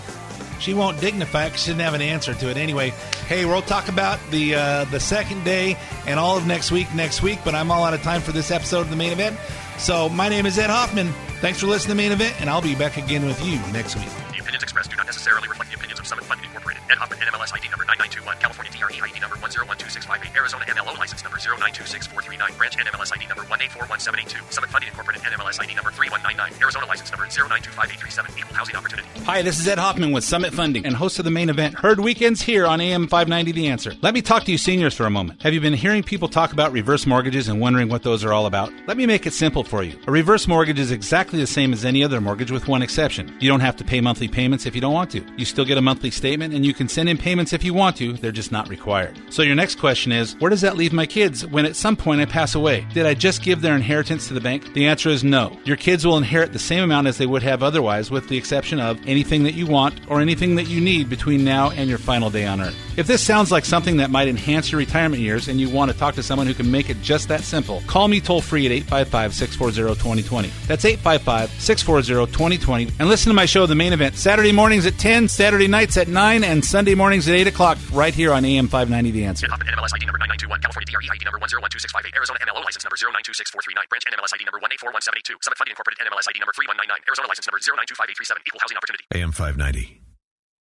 She 0.59 0.73
won't 0.73 1.01
dignify 1.01 1.47
because 1.47 1.63
she 1.63 1.71
didn't 1.71 1.81
have 1.81 1.95
an 1.95 2.01
answer 2.01 2.33
to 2.35 2.49
it 2.49 2.55
anyway. 2.55 2.91
Hey, 3.27 3.45
we'll 3.45 3.63
talk 3.63 3.89
about 3.89 4.19
the 4.29 4.55
uh, 4.55 4.85
the 4.85 4.99
second 4.99 5.43
day 5.43 5.75
and 6.05 6.19
all 6.19 6.37
of 6.37 6.45
next 6.45 6.71
week 6.71 6.93
next 6.93 7.23
week, 7.23 7.39
but 7.43 7.55
I'm 7.55 7.71
all 7.71 7.83
out 7.83 7.95
of 7.95 8.03
time 8.03 8.21
for 8.21 8.31
this 8.31 8.51
episode 8.51 8.81
of 8.81 8.89
the 8.91 8.95
main 8.95 9.11
event. 9.11 9.37
So 9.79 10.07
my 10.09 10.29
name 10.29 10.45
is 10.45 10.57
Ed 10.59 10.69
Hoffman. 10.69 11.07
Thanks 11.41 11.59
for 11.59 11.65
listening 11.65 11.97
to 11.97 12.03
the 12.03 12.09
main 12.09 12.11
event, 12.11 12.39
and 12.39 12.49
I'll 12.49 12.61
be 12.61 12.75
back 12.75 12.97
again 12.97 13.25
with 13.25 13.43
you 13.43 13.57
next 13.73 13.95
week. 13.95 14.09
The 14.31 14.39
opinions 14.39 14.63
expressed 14.63 14.91
do 14.91 14.97
not 14.97 15.07
necessarily 15.07 15.49
reflect 15.49 15.71
the 15.71 15.77
opinions 15.77 15.99
of 15.99 16.07
Summit 16.07 16.23
Funding 16.25 16.45
Incorporated. 16.45 16.74
Ed 16.85 16.97
Hoffman, 17.01 17.17
NMLS 17.17 17.49
ID 17.49 17.65
number 17.69 17.85
9921, 17.89 18.37
California 18.37 18.71
DRE 18.71 18.93
ID 19.09 19.19
number 19.19 19.37
1012658, 19.41 20.37
Arizona 20.37 20.65
MLO 20.65 20.95
license 20.99 21.23
number 21.23 21.37
0926439, 21.39 22.57
branch 22.57 22.77
NMLS 22.77 23.09
ID 23.09 23.25
number 23.25 23.41
1841782, 23.49 24.53
Summit 24.53 24.69
Funding 24.69 24.89
Incorporated, 24.89 25.23
NMLS 25.23 25.59
ID 25.59 25.73
number 25.73 25.89
3199, 25.89 26.61
Arizona 26.61 26.85
license 26.85 27.09
number 27.09 27.25
0925837, 27.25 28.37
equal 28.37 28.53
housing 28.53 28.75
opportunity. 28.75 29.07
Hi, 29.25 29.41
this 29.41 29.59
is 29.59 29.67
Ed 29.67 29.79
Hoffman 29.79 30.11
with 30.11 30.23
Summit 30.23 30.53
Funding 30.53 30.85
and 30.85 30.95
host 30.95 31.17
of 31.17 31.25
the 31.25 31.31
main 31.31 31.49
event, 31.49 31.73
Heard 31.73 31.99
Weekends 31.99 32.43
here 32.43 32.67
on 32.67 32.79
AM 32.79 33.07
590 33.07 33.51
The 33.51 33.67
Answer. 33.67 33.93
Let 34.03 34.13
me 34.13 34.21
talk 34.21 34.43
to 34.43 34.51
you 34.51 34.59
seniors 34.59 34.93
for 34.93 35.07
a 35.07 35.09
moment. 35.09 35.41
Have 35.41 35.55
you 35.55 35.61
been 35.61 35.73
hearing 35.73 36.03
people 36.03 36.27
talk 36.27 36.53
about 36.53 36.71
reverse 36.71 37.07
mortgages 37.07 37.47
and 37.47 37.59
wondering 37.59 37.89
what 37.89 38.03
those 38.03 38.23
are 38.23 38.31
all 38.31 38.45
about? 38.45 38.71
Let 38.85 38.97
me 38.97 39.07
make 39.07 39.25
it 39.25 39.33
simple 39.33 39.63
for 39.63 39.81
you. 39.81 39.99
A 40.05 40.11
reverse 40.11 40.47
mortgage 40.47 40.77
is 40.77 40.91
exactly 40.91 41.39
the 41.39 41.47
same 41.47 41.73
as 41.73 41.83
any 41.83 42.03
other 42.03 42.21
mortgage 42.21 42.51
with 42.51 42.67
one 42.67 42.83
exception. 42.83 43.35
You 43.39 43.49
don't 43.49 43.61
have 43.61 43.75
to 43.77 43.83
pay 43.83 44.01
monthly 44.01 44.27
payments 44.27 44.67
if 44.67 44.75
you 44.75 44.81
don't 44.81 44.93
want 44.93 45.09
to. 45.11 45.25
You 45.35 45.45
still 45.45 45.65
get 45.65 45.79
a 45.79 45.81
monthly 45.81 46.11
statement 46.11 46.53
and 46.53 46.63
you 46.63 46.74
can 46.75 46.87
send 46.87 47.09
in 47.09 47.17
payments 47.17 47.53
if 47.53 47.63
you 47.63 47.73
want 47.73 47.95
to, 47.97 48.13
they're 48.13 48.31
just 48.31 48.51
not 48.51 48.69
required. 48.69 49.19
So 49.29 49.41
your 49.41 49.55
next 49.55 49.79
question 49.79 50.11
is, 50.11 50.33
where 50.39 50.49
does 50.49 50.61
that 50.61 50.77
leave 50.77 50.93
my 50.93 51.05
kids 51.05 51.45
when 51.45 51.65
at 51.65 51.75
some 51.75 51.95
point 51.95 52.21
I 52.21 52.25
pass 52.25 52.55
away? 52.55 52.85
Did 52.93 53.05
I 53.05 53.13
just 53.13 53.41
give 53.41 53.61
their 53.61 53.75
inheritance 53.75 54.27
to 54.27 54.33
the 54.33 54.41
bank? 54.41 54.73
The 54.73 54.87
answer 54.87 55.09
is 55.09 55.23
no. 55.23 55.57
Your 55.65 55.77
kids 55.77 56.05
will 56.05 56.17
inherit 56.17 56.53
the 56.53 56.59
same 56.59 56.83
amount 56.83 57.07
as 57.07 57.17
they 57.17 57.25
would 57.25 57.43
have 57.43 57.63
otherwise 57.63 58.11
with 58.11 58.27
the 58.27 58.37
exception 58.37 58.79
of 58.79 58.99
anything 59.07 59.43
that 59.43 59.53
you 59.53 59.65
want 59.65 59.99
or 60.07 60.21
anything 60.21 60.55
that 60.55 60.67
you 60.67 60.81
need 60.81 61.09
between 61.09 61.43
now 61.43 61.71
and 61.71 61.89
your 61.89 61.97
final 61.97 62.29
day 62.29 62.45
on 62.45 62.61
earth. 62.61 62.75
If 62.97 63.07
this 63.07 63.21
sounds 63.21 63.51
like 63.51 63.65
something 63.65 63.97
that 63.97 64.09
might 64.09 64.27
enhance 64.27 64.71
your 64.71 64.79
retirement 64.79 65.21
years 65.21 65.47
and 65.47 65.59
you 65.59 65.69
want 65.69 65.91
to 65.91 65.97
talk 65.97 66.15
to 66.15 66.23
someone 66.23 66.47
who 66.47 66.53
can 66.53 66.71
make 66.71 66.89
it 66.89 67.01
just 67.01 67.27
that 67.27 67.41
simple, 67.41 67.81
call 67.87 68.07
me 68.07 68.21
toll 68.21 68.41
free 68.41 68.65
at 68.65 68.71
855 68.71 69.33
640 69.33 69.95
2020. 70.01 70.51
That's 70.67 70.85
855 70.85 71.49
640 71.61 72.31
2020 72.31 72.91
and 72.99 73.09
listen 73.09 73.29
to 73.29 73.35
my 73.35 73.45
show, 73.45 73.65
The 73.65 73.75
Main 73.75 73.93
Event, 73.93 74.15
Saturday 74.15 74.51
mornings 74.51 74.85
at 74.85 74.97
10, 74.97 75.27
Saturday 75.27 75.67
nights 75.67 75.97
at 75.97 76.07
9, 76.07 76.43
and 76.43 76.64
Sunday 76.65 76.95
mornings 76.95 77.27
at 77.29 77.35
8 77.35 77.47
o'clock 77.47 77.77
right 77.93 78.13
here 78.13 78.33
on 78.33 78.43
AM 78.43 78.67
590 78.67 79.11
The 79.11 79.25
Answer. 79.25 79.45
Ed 79.45 79.51
Hoffman, 79.53 79.69
NMLS 79.69 79.93
ID 79.93 80.09
number 80.09 80.17
9921, 80.17 80.61
California 80.65 80.89
DRE 80.89 81.05
ID 81.05 81.21
number 81.23 81.39
1012658, 81.39 82.17
Arizona 82.17 82.39
MLO 82.41 82.65
license 82.65 82.83
number 82.83 82.97
0926439, 82.97 83.87
branch 83.87 84.05
NMLS 84.09 84.33
ID 84.33 84.43
number 84.49 84.59
1841782, 84.59 85.37
Summit 85.45 85.57
Funding 85.61 85.77
Incorporated, 85.77 86.01
NMLS 86.01 86.25
ID 86.25 86.41
number 86.41 86.53
3199, 86.57 87.05
Arizona 87.07 87.27
license 87.29 87.45
number 87.45 87.61
0925837, 87.61 88.49
equal 88.49 88.59
housing 88.59 88.77
opportunity. 88.77 89.05
AM 89.13 89.31
590. 89.31 90.01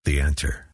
The 0.05 0.21
answer. 0.21 0.69